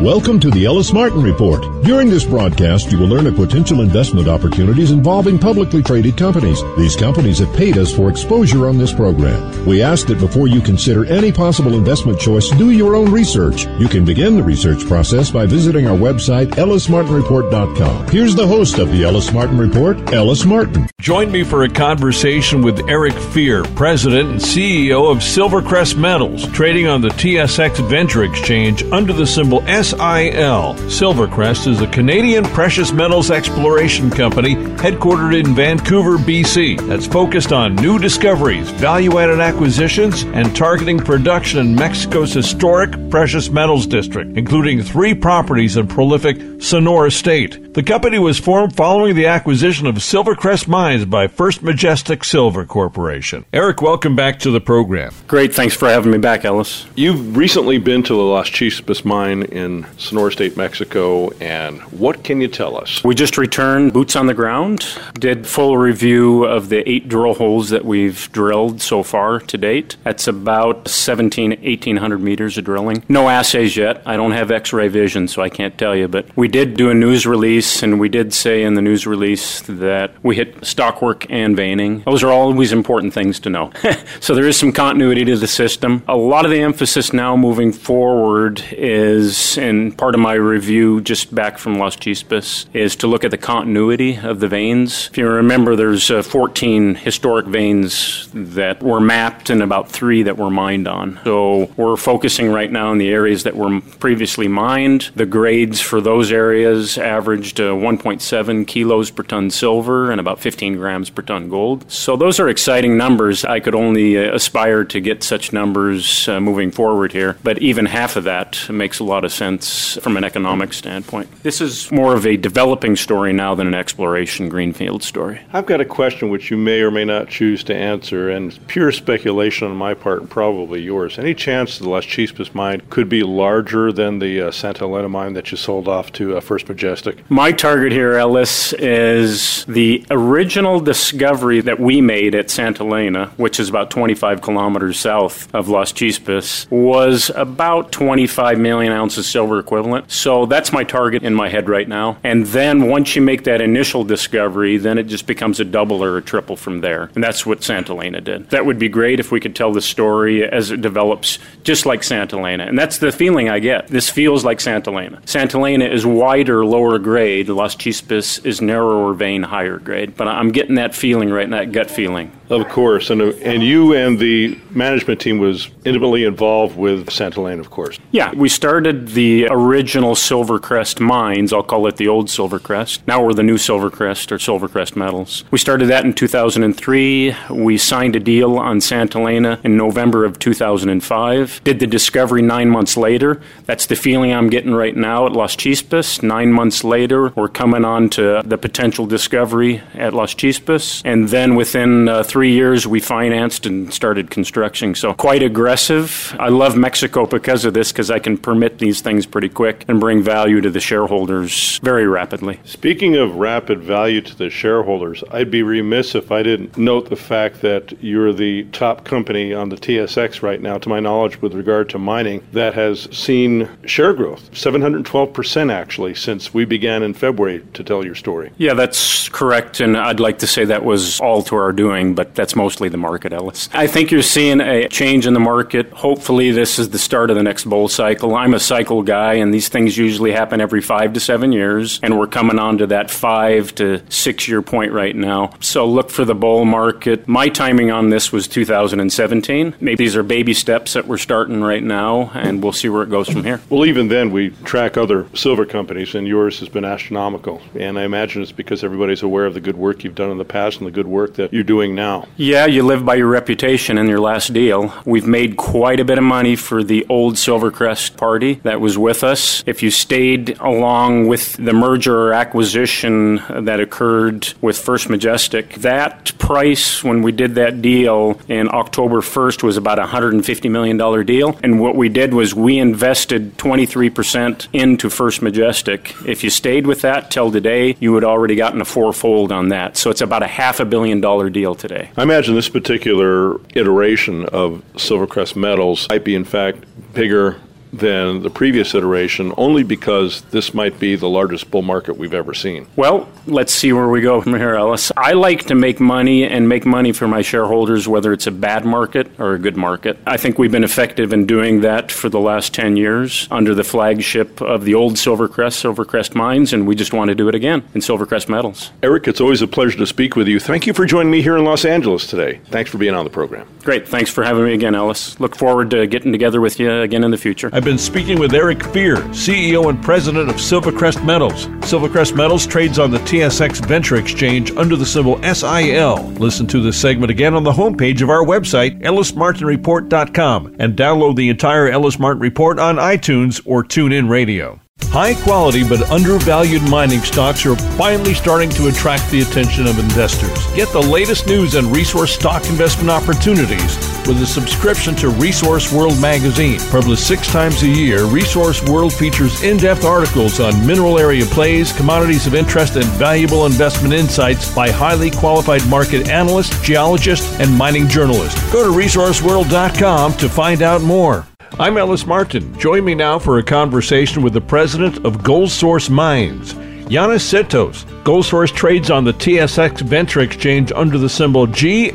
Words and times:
Welcome 0.00 0.40
to 0.40 0.50
the 0.50 0.64
Ellis 0.64 0.92
Martin 0.92 1.22
Report. 1.22 1.62
During 1.84 2.10
this 2.10 2.24
broadcast, 2.24 2.90
you 2.90 2.98
will 2.98 3.06
learn 3.06 3.28
of 3.28 3.36
potential 3.36 3.80
investment 3.80 4.26
opportunities 4.26 4.90
involving 4.90 5.38
publicly 5.38 5.84
traded 5.84 6.16
companies. 6.16 6.62
These 6.76 6.96
companies 6.96 7.38
have 7.38 7.54
paid 7.54 7.78
us 7.78 7.94
for 7.94 8.10
exposure 8.10 8.66
on 8.66 8.76
this 8.76 8.92
program. 8.92 9.64
We 9.64 9.82
ask 9.82 10.08
that 10.08 10.18
before 10.18 10.48
you 10.48 10.60
consider 10.60 11.04
any 11.06 11.30
possible 11.30 11.74
investment 11.74 12.18
choice, 12.18 12.50
do 12.50 12.70
your 12.72 12.96
own 12.96 13.12
research. 13.12 13.66
You 13.78 13.86
can 13.86 14.04
begin 14.04 14.34
the 14.34 14.42
research 14.42 14.84
process 14.84 15.30
by 15.30 15.46
visiting 15.46 15.86
our 15.86 15.96
website, 15.96 16.48
ellismartinreport.com. 16.56 18.08
Here's 18.08 18.34
the 18.34 18.48
host 18.48 18.78
of 18.78 18.90
the 18.90 19.04
Ellis 19.04 19.32
Martin 19.32 19.58
Report, 19.58 20.12
Ellis 20.12 20.44
Martin. 20.44 20.88
Join 21.00 21.30
me 21.30 21.44
for 21.44 21.62
a 21.62 21.68
conversation 21.68 22.62
with 22.62 22.88
Eric 22.88 23.14
Fier, 23.14 23.62
President 23.76 24.28
and 24.30 24.40
CEO 24.40 25.08
of 25.10 25.18
Silvercrest 25.18 25.96
Metals, 25.96 26.48
trading 26.48 26.88
on 26.88 27.00
the 27.00 27.10
TSX 27.10 27.88
Venture 27.88 28.24
Exchange 28.24 28.82
under 28.84 29.12
the 29.12 29.26
symbol 29.26 29.62
S. 29.68 29.83
SIL. 29.84 30.74
Silvercrest 30.88 31.66
is 31.66 31.82
a 31.82 31.86
Canadian 31.88 32.44
precious 32.44 32.90
metals 32.90 33.30
exploration 33.30 34.10
company 34.10 34.54
headquartered 34.54 35.38
in 35.38 35.54
Vancouver, 35.54 36.16
BC, 36.16 36.80
that's 36.86 37.06
focused 37.06 37.52
on 37.52 37.74
new 37.76 37.98
discoveries, 37.98 38.70
value 38.70 39.18
added 39.18 39.40
acquisitions, 39.40 40.22
and 40.22 40.56
targeting 40.56 40.98
production 40.98 41.60
in 41.60 41.74
Mexico's 41.74 42.32
historic 42.32 43.10
precious 43.10 43.50
metals 43.50 43.86
district, 43.86 44.38
including 44.38 44.82
three 44.82 45.14
properties 45.14 45.76
in 45.76 45.86
prolific 45.86 46.62
Sonora 46.62 47.10
State. 47.10 47.63
The 47.74 47.82
company 47.82 48.20
was 48.20 48.38
formed 48.38 48.76
following 48.76 49.16
the 49.16 49.26
acquisition 49.26 49.88
of 49.88 49.96
Silvercrest 49.96 50.68
Mines 50.68 51.06
by 51.06 51.26
First 51.26 51.60
Majestic 51.60 52.22
Silver 52.22 52.64
Corporation. 52.64 53.44
Eric, 53.52 53.82
welcome 53.82 54.14
back 54.14 54.38
to 54.38 54.52
the 54.52 54.60
program. 54.60 55.12
Great, 55.26 55.52
thanks 55.52 55.74
for 55.74 55.88
having 55.88 56.12
me 56.12 56.18
back, 56.18 56.44
Ellis. 56.44 56.86
You've 56.94 57.36
recently 57.36 57.78
been 57.78 58.04
to 58.04 58.14
the 58.14 58.22
Las 58.22 58.48
Chispas 58.48 59.04
mine 59.04 59.42
in 59.42 59.88
Sonora 59.96 60.30
State, 60.30 60.56
Mexico, 60.56 61.30
and 61.40 61.80
what 61.90 62.22
can 62.22 62.40
you 62.40 62.46
tell 62.46 62.76
us? 62.78 63.02
We 63.02 63.16
just 63.16 63.36
returned, 63.36 63.92
boots 63.92 64.14
on 64.14 64.28
the 64.28 64.34
ground, 64.34 64.86
did 65.14 65.44
full 65.44 65.76
review 65.76 66.44
of 66.44 66.68
the 66.68 66.88
eight 66.88 67.08
drill 67.08 67.34
holes 67.34 67.70
that 67.70 67.84
we've 67.84 68.30
drilled 68.30 68.82
so 68.82 69.02
far 69.02 69.40
to 69.40 69.58
date. 69.58 69.96
That's 70.04 70.28
about 70.28 70.86
17, 70.86 71.50
1800 71.50 72.18
meters 72.20 72.56
of 72.56 72.66
drilling. 72.66 73.02
No 73.08 73.28
assays 73.28 73.76
yet. 73.76 74.00
I 74.06 74.16
don't 74.16 74.30
have 74.30 74.52
x 74.52 74.72
ray 74.72 74.86
vision, 74.86 75.26
so 75.26 75.42
I 75.42 75.48
can't 75.48 75.76
tell 75.76 75.96
you, 75.96 76.06
but 76.06 76.24
we 76.36 76.46
did 76.46 76.76
do 76.76 76.88
a 76.88 76.94
news 76.94 77.26
release, 77.26 77.63
and 77.82 78.00
we 78.00 78.08
did 78.08 78.32
say 78.34 78.62
in 78.62 78.74
the 78.74 78.82
news 78.82 79.06
release 79.06 79.60
that 79.62 80.12
we 80.22 80.36
hit 80.36 80.64
stockwork 80.64 81.30
and 81.30 81.56
veining. 81.56 82.02
Those 82.02 82.22
are 82.22 82.30
always 82.30 82.72
important 82.72 83.12
things 83.12 83.40
to 83.40 83.50
know. 83.50 83.72
so 84.20 84.34
there 84.34 84.46
is 84.46 84.56
some 84.56 84.72
continuity 84.72 85.24
to 85.24 85.36
the 85.36 85.46
system. 85.46 86.02
A 86.08 86.16
lot 86.16 86.44
of 86.44 86.50
the 86.50 86.60
emphasis 86.60 87.12
now 87.12 87.36
moving 87.36 87.72
forward 87.72 88.62
is 88.72 89.56
and 89.58 89.96
part 89.96 90.14
of 90.14 90.20
my 90.20 90.34
review 90.34 91.00
just 91.00 91.34
back 91.34 91.58
from 91.58 91.78
Las 91.78 91.96
Chispas 91.96 92.66
is 92.72 92.96
to 92.96 93.06
look 93.06 93.24
at 93.24 93.30
the 93.30 93.38
continuity 93.38 94.16
of 94.16 94.40
the 94.40 94.48
veins. 94.48 95.08
If 95.10 95.18
you 95.18 95.28
remember, 95.28 95.76
there's 95.76 96.10
uh, 96.10 96.22
14 96.22 96.96
historic 96.96 97.46
veins 97.46 98.28
that 98.32 98.82
were 98.82 99.00
mapped 99.00 99.50
and 99.50 99.62
about 99.62 99.88
three 99.88 100.22
that 100.24 100.36
were 100.36 100.50
mined 100.50 100.88
on. 100.88 101.20
So 101.24 101.70
we're 101.76 101.96
focusing 101.96 102.50
right 102.50 102.70
now 102.70 102.92
in 102.92 102.98
the 102.98 103.10
areas 103.10 103.44
that 103.44 103.56
were 103.56 103.80
previously 103.80 104.48
mined. 104.48 105.10
The 105.14 105.26
grades 105.26 105.80
for 105.80 106.00
those 106.00 106.32
areas 106.32 106.98
averaged 106.98 107.53
uh, 107.60 107.72
1.7 107.74 108.66
kilos 108.66 109.10
per 109.10 109.22
ton 109.22 109.50
silver 109.50 110.10
and 110.10 110.20
about 110.20 110.40
15 110.40 110.76
grams 110.76 111.10
per 111.10 111.22
ton 111.22 111.48
gold. 111.48 111.90
So 111.90 112.16
those 112.16 112.38
are 112.40 112.48
exciting 112.48 112.96
numbers. 112.96 113.44
I 113.44 113.60
could 113.60 113.74
only 113.74 114.18
uh, 114.18 114.34
aspire 114.34 114.84
to 114.84 115.00
get 115.00 115.22
such 115.22 115.52
numbers 115.52 116.28
uh, 116.28 116.40
moving 116.40 116.70
forward 116.70 117.12
here, 117.12 117.36
but 117.42 117.58
even 117.58 117.86
half 117.86 118.16
of 118.16 118.24
that 118.24 118.68
makes 118.68 118.98
a 118.98 119.04
lot 119.04 119.24
of 119.24 119.32
sense 119.32 119.44
sense 119.44 119.98
from 120.02 120.16
an 120.16 120.24
economic 120.24 120.72
standpoint. 120.72 121.28
This 121.42 121.60
is 121.60 121.90
more 121.92 122.14
of 122.14 122.26
a 122.26 122.36
developing 122.36 122.96
story 122.96 123.32
now 123.32 123.54
than 123.54 123.66
an 123.66 123.74
exploration 123.74 124.48
greenfield 124.48 125.02
story. 125.02 125.40
I've 125.52 125.66
got 125.66 125.80
a 125.80 125.84
question 125.84 126.30
which 126.30 126.50
you 126.50 126.56
may 126.56 126.80
or 126.80 126.90
may 126.90 127.04
not 127.04 127.28
choose 127.28 127.62
to 127.64 127.74
answer, 127.74 128.30
and 128.30 128.58
pure 128.66 128.92
speculation 128.92 129.68
on 129.68 129.76
my 129.76 129.94
part 129.94 130.20
and 130.20 130.30
probably 130.30 130.80
yours. 130.82 131.18
Any 131.18 131.34
chance 131.34 131.78
the 131.78 131.88
Las 131.88 132.04
Chispas 132.04 132.54
mine 132.54 132.82
could 132.90 133.08
be 133.08 133.22
larger 133.22 133.92
than 133.92 134.18
the 134.18 134.42
uh, 134.42 134.50
Santa 134.50 134.84
Elena 134.84 135.08
mine 135.08 135.34
that 135.34 135.50
you 135.50 135.56
sold 135.56 135.88
off 135.88 136.12
to 136.12 136.36
uh, 136.36 136.40
First 136.40 136.68
Majestic? 136.68 137.28
My 137.30 137.43
target 137.52 137.92
here, 137.92 138.14
Ellis, 138.14 138.72
is 138.74 139.64
the 139.66 140.06
original 140.08 140.78
discovery 140.80 141.60
that 141.62 141.80
we 141.80 142.00
made 142.00 142.34
at 142.34 142.48
Santa 142.48 142.84
Elena, 142.84 143.26
which 143.36 143.58
is 143.58 143.68
about 143.68 143.90
25 143.90 144.40
kilometers 144.40 144.98
south 144.98 145.52
of 145.52 145.68
Las 145.68 145.92
Chispas, 145.92 146.70
was 146.70 147.30
about 147.34 147.90
25 147.90 148.58
million 148.58 148.92
ounces 148.92 149.26
silver 149.26 149.58
equivalent. 149.58 150.10
So 150.10 150.46
that's 150.46 150.72
my 150.72 150.84
target 150.84 151.22
in 151.24 151.34
my 151.34 151.48
head 151.48 151.68
right 151.68 151.88
now. 151.88 152.18
And 152.22 152.46
then 152.46 152.88
once 152.88 153.16
you 153.16 153.22
make 153.22 153.44
that 153.44 153.60
initial 153.60 154.04
discovery, 154.04 154.76
then 154.76 154.96
it 154.96 155.04
just 155.04 155.26
becomes 155.26 155.58
a 155.58 155.64
double 155.64 156.04
or 156.04 156.16
a 156.16 156.22
triple 156.22 156.56
from 156.56 156.82
there. 156.82 157.10
And 157.14 157.24
that's 157.24 157.44
what 157.44 157.64
Santa 157.64 157.92
Elena 157.92 158.20
did. 158.20 158.50
That 158.50 158.64
would 158.64 158.78
be 158.78 158.88
great 158.88 159.18
if 159.18 159.32
we 159.32 159.40
could 159.40 159.56
tell 159.56 159.72
the 159.72 159.82
story 159.82 160.48
as 160.48 160.70
it 160.70 160.80
develops, 160.80 161.40
just 161.64 161.84
like 161.84 162.04
Santa 162.04 162.38
Elena. 162.38 162.64
And 162.64 162.78
that's 162.78 162.98
the 162.98 163.10
feeling 163.10 163.48
I 163.48 163.58
get. 163.58 163.88
This 163.88 164.08
feels 164.08 164.44
like 164.44 164.60
Santa 164.60 164.90
Elena. 164.90 165.20
Santa 165.26 165.58
Elena 165.58 165.86
is 165.86 166.06
wider, 166.06 166.64
lower 166.64 166.98
grade. 166.98 167.33
Las 167.42 167.74
Chispas 167.74 168.44
is 168.44 168.60
narrower 168.60 169.14
vein, 169.14 169.42
higher 169.42 169.78
grade. 169.78 170.16
But 170.16 170.28
I'm 170.28 170.50
getting 170.50 170.76
that 170.76 170.94
feeling 170.94 171.30
right 171.30 171.48
now, 171.48 171.58
that 171.58 171.72
gut 171.72 171.90
feeling. 171.90 172.32
Of 172.50 172.68
course, 172.68 173.08
and 173.08 173.22
and 173.22 173.62
you 173.62 173.94
and 173.94 174.18
the 174.18 174.58
management 174.70 175.20
team 175.20 175.38
was 175.38 175.70
intimately 175.84 176.24
involved 176.24 176.76
with 176.76 177.10
Santa 177.10 177.40
Elena, 177.40 177.60
of 177.60 177.70
course. 177.70 177.98
Yeah, 178.10 178.32
we 178.34 178.50
started 178.50 179.08
the 179.08 179.48
original 179.50 180.14
Silvercrest 180.14 181.00
mines. 181.00 181.52
I'll 181.54 181.62
call 181.62 181.86
it 181.86 181.96
the 181.96 182.08
old 182.08 182.28
Silvercrest. 182.28 183.00
Now 183.06 183.24
we're 183.24 183.32
the 183.32 183.42
new 183.42 183.56
Silvercrest 183.56 184.30
or 184.30 184.36
Silvercrest 184.36 184.94
Metals. 184.94 185.44
We 185.50 185.58
started 185.58 185.86
that 185.86 186.04
in 186.04 186.12
2003. 186.12 187.34
We 187.50 187.78
signed 187.78 188.14
a 188.14 188.20
deal 188.20 188.58
on 188.58 188.80
Santa 188.82 189.18
Elena 189.18 189.58
in 189.64 189.76
November 189.78 190.24
of 190.24 190.38
2005. 190.38 191.62
Did 191.64 191.80
the 191.80 191.86
discovery 191.86 192.42
nine 192.42 192.68
months 192.68 192.96
later. 192.96 193.40
That's 193.64 193.86
the 193.86 193.96
feeling 193.96 194.32
I'm 194.32 194.50
getting 194.50 194.74
right 194.74 194.94
now 194.96 195.26
at 195.26 195.32
Las 195.32 195.56
Chispas. 195.56 196.22
Nine 196.22 196.52
months 196.52 196.84
later, 196.84 197.13
we're 197.22 197.48
coming 197.48 197.84
on 197.84 198.08
to 198.10 198.42
the 198.44 198.58
potential 198.58 199.06
discovery 199.06 199.82
at 199.94 200.12
Las 200.14 200.34
Chispas, 200.34 201.02
and 201.04 201.28
then 201.28 201.54
within 201.54 202.08
uh, 202.08 202.22
three 202.22 202.52
years, 202.52 202.86
we 202.86 203.00
financed 203.00 203.66
and 203.66 203.92
started 203.92 204.30
construction. 204.30 204.94
So 204.94 205.14
quite 205.14 205.42
aggressive. 205.42 206.34
I 206.38 206.48
love 206.48 206.76
Mexico 206.76 207.26
because 207.26 207.64
of 207.64 207.74
this, 207.74 207.92
because 207.92 208.10
I 208.10 208.18
can 208.18 208.36
permit 208.36 208.78
these 208.78 209.00
things 209.00 209.26
pretty 209.26 209.48
quick 209.48 209.84
and 209.88 210.00
bring 210.00 210.22
value 210.22 210.60
to 210.60 210.70
the 210.70 210.80
shareholders 210.80 211.78
very 211.78 212.06
rapidly. 212.06 212.60
Speaking 212.64 213.16
of 213.16 213.36
rapid 213.36 213.82
value 213.82 214.20
to 214.20 214.36
the 214.36 214.50
shareholders, 214.50 215.22
I'd 215.30 215.50
be 215.50 215.62
remiss 215.62 216.14
if 216.14 216.32
I 216.32 216.42
didn't 216.42 216.76
note 216.76 217.08
the 217.08 217.16
fact 217.16 217.60
that 217.60 218.02
you're 218.02 218.32
the 218.32 218.64
top 218.72 219.04
company 219.04 219.54
on 219.54 219.68
the 219.68 219.76
TSX 219.76 220.42
right 220.42 220.60
now, 220.60 220.78
to 220.78 220.88
my 220.88 221.00
knowledge, 221.00 221.40
with 221.40 221.54
regard 221.54 221.88
to 221.90 221.98
mining, 221.98 222.42
that 222.52 222.74
has 222.74 223.08
seen 223.16 223.68
share 223.86 224.12
growth, 224.12 224.50
712% 224.52 225.72
actually, 225.72 226.14
since 226.14 226.52
we 226.52 226.64
began 226.64 227.02
in 227.04 227.14
February 227.14 227.64
to 227.74 227.84
tell 227.84 228.04
your 228.04 228.14
story. 228.14 228.50
Yeah, 228.56 228.74
that's 228.74 229.28
correct. 229.28 229.80
And 229.80 229.96
I'd 229.96 230.20
like 230.20 230.38
to 230.40 230.46
say 230.46 230.64
that 230.64 230.84
was 230.84 231.20
all 231.20 231.42
to 231.44 231.56
our 231.56 231.72
doing, 231.72 232.14
but 232.14 232.34
that's 232.34 232.56
mostly 232.56 232.88
the 232.88 232.96
market, 232.96 233.32
Ellis. 233.32 233.68
I 233.72 233.86
think 233.86 234.10
you're 234.10 234.22
seeing 234.22 234.60
a 234.60 234.88
change 234.88 235.26
in 235.26 235.34
the 235.34 235.40
market. 235.40 235.90
Hopefully, 235.92 236.50
this 236.50 236.78
is 236.78 236.90
the 236.90 236.98
start 236.98 237.30
of 237.30 237.36
the 237.36 237.42
next 237.42 237.64
bull 237.64 237.88
cycle. 237.88 238.34
I'm 238.34 238.54
a 238.54 238.60
cycle 238.60 239.02
guy, 239.02 239.34
and 239.34 239.52
these 239.52 239.68
things 239.68 239.96
usually 239.96 240.32
happen 240.32 240.60
every 240.60 240.80
five 240.80 241.12
to 241.12 241.20
seven 241.20 241.52
years, 241.52 242.00
and 242.02 242.18
we're 242.18 242.26
coming 242.26 242.58
on 242.58 242.78
to 242.78 242.86
that 242.88 243.10
five 243.10 243.74
to 243.76 244.02
six 244.10 244.48
year 244.48 244.62
point 244.62 244.92
right 244.92 245.14
now. 245.14 245.54
So 245.60 245.86
look 245.86 246.10
for 246.10 246.24
the 246.24 246.34
bull 246.34 246.64
market. 246.64 247.28
My 247.28 247.48
timing 247.48 247.90
on 247.90 248.10
this 248.10 248.32
was 248.32 248.48
2017. 248.48 249.74
Maybe 249.80 250.04
these 250.04 250.16
are 250.16 250.22
baby 250.22 250.54
steps 250.54 250.94
that 250.94 251.06
we're 251.06 251.18
starting 251.18 251.62
right 251.62 251.82
now, 251.82 252.30
and 252.34 252.62
we'll 252.62 252.72
see 252.72 252.88
where 252.88 253.02
it 253.02 253.10
goes 253.10 253.28
from 253.28 253.44
here. 253.44 253.60
Well, 253.68 253.86
even 253.86 254.08
then, 254.08 254.30
we 254.30 254.50
track 254.64 254.96
other 254.96 255.26
silver 255.34 255.66
companies, 255.66 256.14
and 256.14 256.26
yours 256.26 256.60
has 256.60 256.68
been 256.68 256.84
astronomical. 256.94 257.60
And 257.78 257.98
I 257.98 258.04
imagine 258.04 258.42
it's 258.42 258.52
because 258.52 258.84
everybody's 258.84 259.22
aware 259.22 259.46
of 259.46 259.54
the 259.54 259.60
good 259.60 259.76
work 259.76 260.04
you've 260.04 260.14
done 260.14 260.30
in 260.30 260.38
the 260.38 260.44
past 260.44 260.78
and 260.78 260.86
the 260.86 260.92
good 260.92 261.06
work 261.06 261.34
that 261.34 261.52
you're 261.52 261.64
doing 261.64 261.94
now. 261.94 262.26
Yeah, 262.36 262.66
you 262.66 262.82
live 262.82 263.04
by 263.04 263.16
your 263.16 263.28
reputation 263.28 263.98
in 263.98 264.08
your 264.08 264.20
last 264.20 264.52
deal. 264.52 264.94
We've 265.04 265.26
made 265.26 265.56
quite 265.56 266.00
a 266.00 266.04
bit 266.04 266.18
of 266.18 266.24
money 266.24 266.56
for 266.56 266.82
the 266.84 267.04
old 267.08 267.34
Silvercrest 267.34 268.16
party 268.16 268.54
that 268.62 268.80
was 268.80 268.96
with 268.96 269.24
us. 269.24 269.62
If 269.66 269.82
you 269.82 269.90
stayed 269.90 270.58
along 270.60 271.26
with 271.26 271.54
the 271.54 271.72
merger 271.72 272.28
or 272.28 272.32
acquisition 272.32 273.42
that 273.48 273.80
occurred 273.80 274.54
with 274.60 274.78
First 274.78 275.10
Majestic, 275.10 275.74
that 275.74 276.36
price 276.38 277.02
when 277.02 277.22
we 277.22 277.32
did 277.32 277.56
that 277.56 277.82
deal 277.82 278.40
in 278.48 278.68
October 278.72 279.20
1st 279.20 279.62
was 279.62 279.76
about 279.76 279.98
a 279.98 280.04
$150 280.04 280.70
million 280.70 281.26
deal. 281.26 281.58
And 281.62 281.80
what 281.80 281.96
we 281.96 282.08
did 282.08 282.34
was 282.34 282.54
we 282.54 282.78
invested 282.78 283.56
23% 283.58 284.68
into 284.72 285.10
First 285.10 285.42
Majestic. 285.42 286.14
If 286.26 286.44
you 286.44 286.50
stayed 286.50 286.83
with 286.86 287.02
that 287.02 287.30
till 287.30 287.50
today, 287.50 287.96
you 288.00 288.12
would 288.12 288.24
already 288.24 288.54
gotten 288.54 288.80
a 288.80 288.84
fourfold 288.84 289.52
on 289.52 289.68
that. 289.68 289.96
So 289.96 290.10
it's 290.10 290.20
about 290.20 290.42
a 290.42 290.46
half 290.46 290.80
a 290.80 290.84
billion 290.84 291.20
dollar 291.20 291.50
deal 291.50 291.74
today. 291.74 292.10
I 292.16 292.22
imagine 292.22 292.54
this 292.54 292.68
particular 292.68 293.60
iteration 293.74 294.46
of 294.46 294.82
Silvercrest 294.94 295.56
Metals 295.56 296.08
might 296.08 296.24
be, 296.24 296.34
in 296.34 296.44
fact, 296.44 296.84
bigger 297.14 297.60
than 297.98 298.42
the 298.42 298.50
previous 298.50 298.94
iteration 298.94 299.52
only 299.56 299.82
because 299.82 300.42
this 300.50 300.74
might 300.74 300.98
be 300.98 301.16
the 301.16 301.28
largest 301.28 301.70
bull 301.70 301.82
market 301.82 302.16
we've 302.16 302.34
ever 302.34 302.54
seen. 302.54 302.86
Well, 302.96 303.28
let's 303.46 303.72
see 303.72 303.92
where 303.92 304.08
we 304.08 304.20
go 304.20 304.40
from 304.40 304.54
here, 304.54 304.74
Ellis. 304.74 305.12
I 305.16 305.32
like 305.32 305.64
to 305.66 305.74
make 305.74 306.00
money 306.00 306.44
and 306.44 306.68
make 306.68 306.84
money 306.84 307.12
for 307.12 307.28
my 307.28 307.42
shareholders, 307.42 308.08
whether 308.08 308.32
it's 308.32 308.46
a 308.46 308.50
bad 308.50 308.84
market 308.84 309.28
or 309.38 309.54
a 309.54 309.58
good 309.58 309.76
market. 309.76 310.18
I 310.26 310.36
think 310.36 310.58
we've 310.58 310.72
been 310.72 310.84
effective 310.84 311.32
in 311.32 311.46
doing 311.46 311.82
that 311.82 312.10
for 312.10 312.28
the 312.28 312.40
last 312.40 312.74
10 312.74 312.96
years 312.96 313.48
under 313.50 313.74
the 313.74 313.84
flagship 313.84 314.60
of 314.60 314.84
the 314.84 314.94
old 314.94 315.14
Silvercrest, 315.14 315.82
Silvercrest 315.82 316.34
Mines, 316.34 316.72
and 316.72 316.86
we 316.86 316.94
just 316.94 317.12
want 317.12 317.28
to 317.28 317.34
do 317.34 317.48
it 317.48 317.54
again 317.54 317.82
in 317.94 318.00
Silvercrest 318.00 318.48
Metals. 318.48 318.90
Eric, 319.02 319.28
it's 319.28 319.40
always 319.40 319.62
a 319.62 319.68
pleasure 319.68 319.98
to 319.98 320.06
speak 320.06 320.36
with 320.36 320.48
you. 320.48 320.58
Thank 320.60 320.86
you 320.86 320.92
for 320.92 321.06
joining 321.06 321.30
me 321.30 321.42
here 321.42 321.56
in 321.56 321.64
Los 321.64 321.84
Angeles 321.84 322.26
today. 322.26 322.60
Thanks 322.66 322.90
for 322.90 322.98
being 322.98 323.14
on 323.14 323.24
the 323.24 323.30
program. 323.30 323.66
Great. 323.82 324.08
Thanks 324.08 324.30
for 324.30 324.44
having 324.44 324.64
me 324.64 324.74
again, 324.74 324.94
Ellis. 324.94 325.38
Look 325.40 325.56
forward 325.56 325.90
to 325.90 326.06
getting 326.06 326.32
together 326.32 326.60
with 326.60 326.80
you 326.80 326.90
again 327.02 327.24
in 327.24 327.30
the 327.30 327.36
future. 327.36 327.68
I've 327.84 327.90
been 327.90 327.98
speaking 327.98 328.38
with 328.38 328.54
Eric 328.54 328.82
Fier, 328.82 329.16
CEO 329.34 329.90
and 329.90 330.02
President 330.02 330.48
of 330.48 330.56
Silvercrest 330.56 331.22
Metals. 331.22 331.66
Silvercrest 331.82 332.34
Metals 332.34 332.66
trades 332.66 332.98
on 332.98 333.10
the 333.10 333.18
TSX 333.18 333.84
Venture 333.84 334.16
Exchange 334.16 334.74
under 334.78 334.96
the 334.96 335.04
symbol 335.04 335.38
SIL. 335.42 336.16
Listen 336.38 336.66
to 336.68 336.80
this 336.80 336.98
segment 336.98 337.30
again 337.30 337.52
on 337.52 337.62
the 337.62 337.72
homepage 337.72 338.22
of 338.22 338.30
our 338.30 338.42
website, 338.42 339.02
ellismartinreport.com, 339.02 340.76
and 340.78 340.96
download 340.96 341.36
the 341.36 341.50
entire 341.50 341.90
Ellis 341.90 342.18
Martin 342.18 342.40
Report 342.40 342.78
on 342.78 342.96
iTunes 342.96 343.60
or 343.66 343.84
TuneIn 343.84 344.30
Radio. 344.30 344.80
High 345.14 345.34
quality 345.34 345.88
but 345.88 346.10
undervalued 346.10 346.82
mining 346.90 347.20
stocks 347.20 347.64
are 347.66 347.76
finally 347.96 348.34
starting 348.34 348.68
to 348.70 348.88
attract 348.88 349.30
the 349.30 349.42
attention 349.42 349.86
of 349.86 350.00
investors. 350.00 350.66
Get 350.74 350.88
the 350.88 351.00
latest 351.00 351.46
news 351.46 351.76
and 351.76 351.86
resource 351.94 352.32
stock 352.32 352.66
investment 352.66 353.10
opportunities 353.10 353.96
with 354.26 354.42
a 354.42 354.44
subscription 354.44 355.14
to 355.16 355.28
Resource 355.28 355.92
World 355.92 356.20
magazine. 356.20 356.80
Published 356.90 357.28
six 357.28 357.46
times 357.46 357.80
a 357.84 357.88
year, 357.88 358.24
Resource 358.24 358.82
World 358.82 359.12
features 359.12 359.62
in 359.62 359.76
depth 359.76 360.04
articles 360.04 360.58
on 360.58 360.84
mineral 360.84 361.16
area 361.16 361.44
plays, 361.44 361.92
commodities 361.92 362.48
of 362.48 362.56
interest, 362.56 362.96
and 362.96 363.04
valuable 363.04 363.66
investment 363.66 364.14
insights 364.14 364.74
by 364.74 364.90
highly 364.90 365.30
qualified 365.30 365.86
market 365.88 366.28
analysts, 366.28 366.82
geologists, 366.82 367.60
and 367.60 367.72
mining 367.72 368.08
journalists. 368.08 368.60
Go 368.72 368.82
to 368.82 368.98
resourceworld.com 368.98 370.32
to 370.38 370.48
find 370.48 370.82
out 370.82 371.02
more. 371.02 371.46
I'm 371.80 371.98
Ellis 371.98 372.24
Martin. 372.24 372.72
Join 372.78 373.04
me 373.04 373.16
now 373.16 373.36
for 373.36 373.58
a 373.58 373.62
conversation 373.62 374.42
with 374.42 374.52
the 374.52 374.60
president 374.60 375.26
of 375.26 375.42
Gold 375.42 375.72
Source 375.72 376.08
Mines, 376.08 376.74
Yannis 377.10 377.42
Tsitos. 377.42 378.04
Gold 378.22 378.46
Source 378.46 378.70
trades 378.70 379.10
on 379.10 379.24
the 379.24 379.32
TSX 379.32 380.02
Venture 380.02 380.42
Exchange 380.42 380.92
under 380.94 381.18
the 381.18 381.28
symbol 381.28 381.66
GXS.V. 381.66 382.12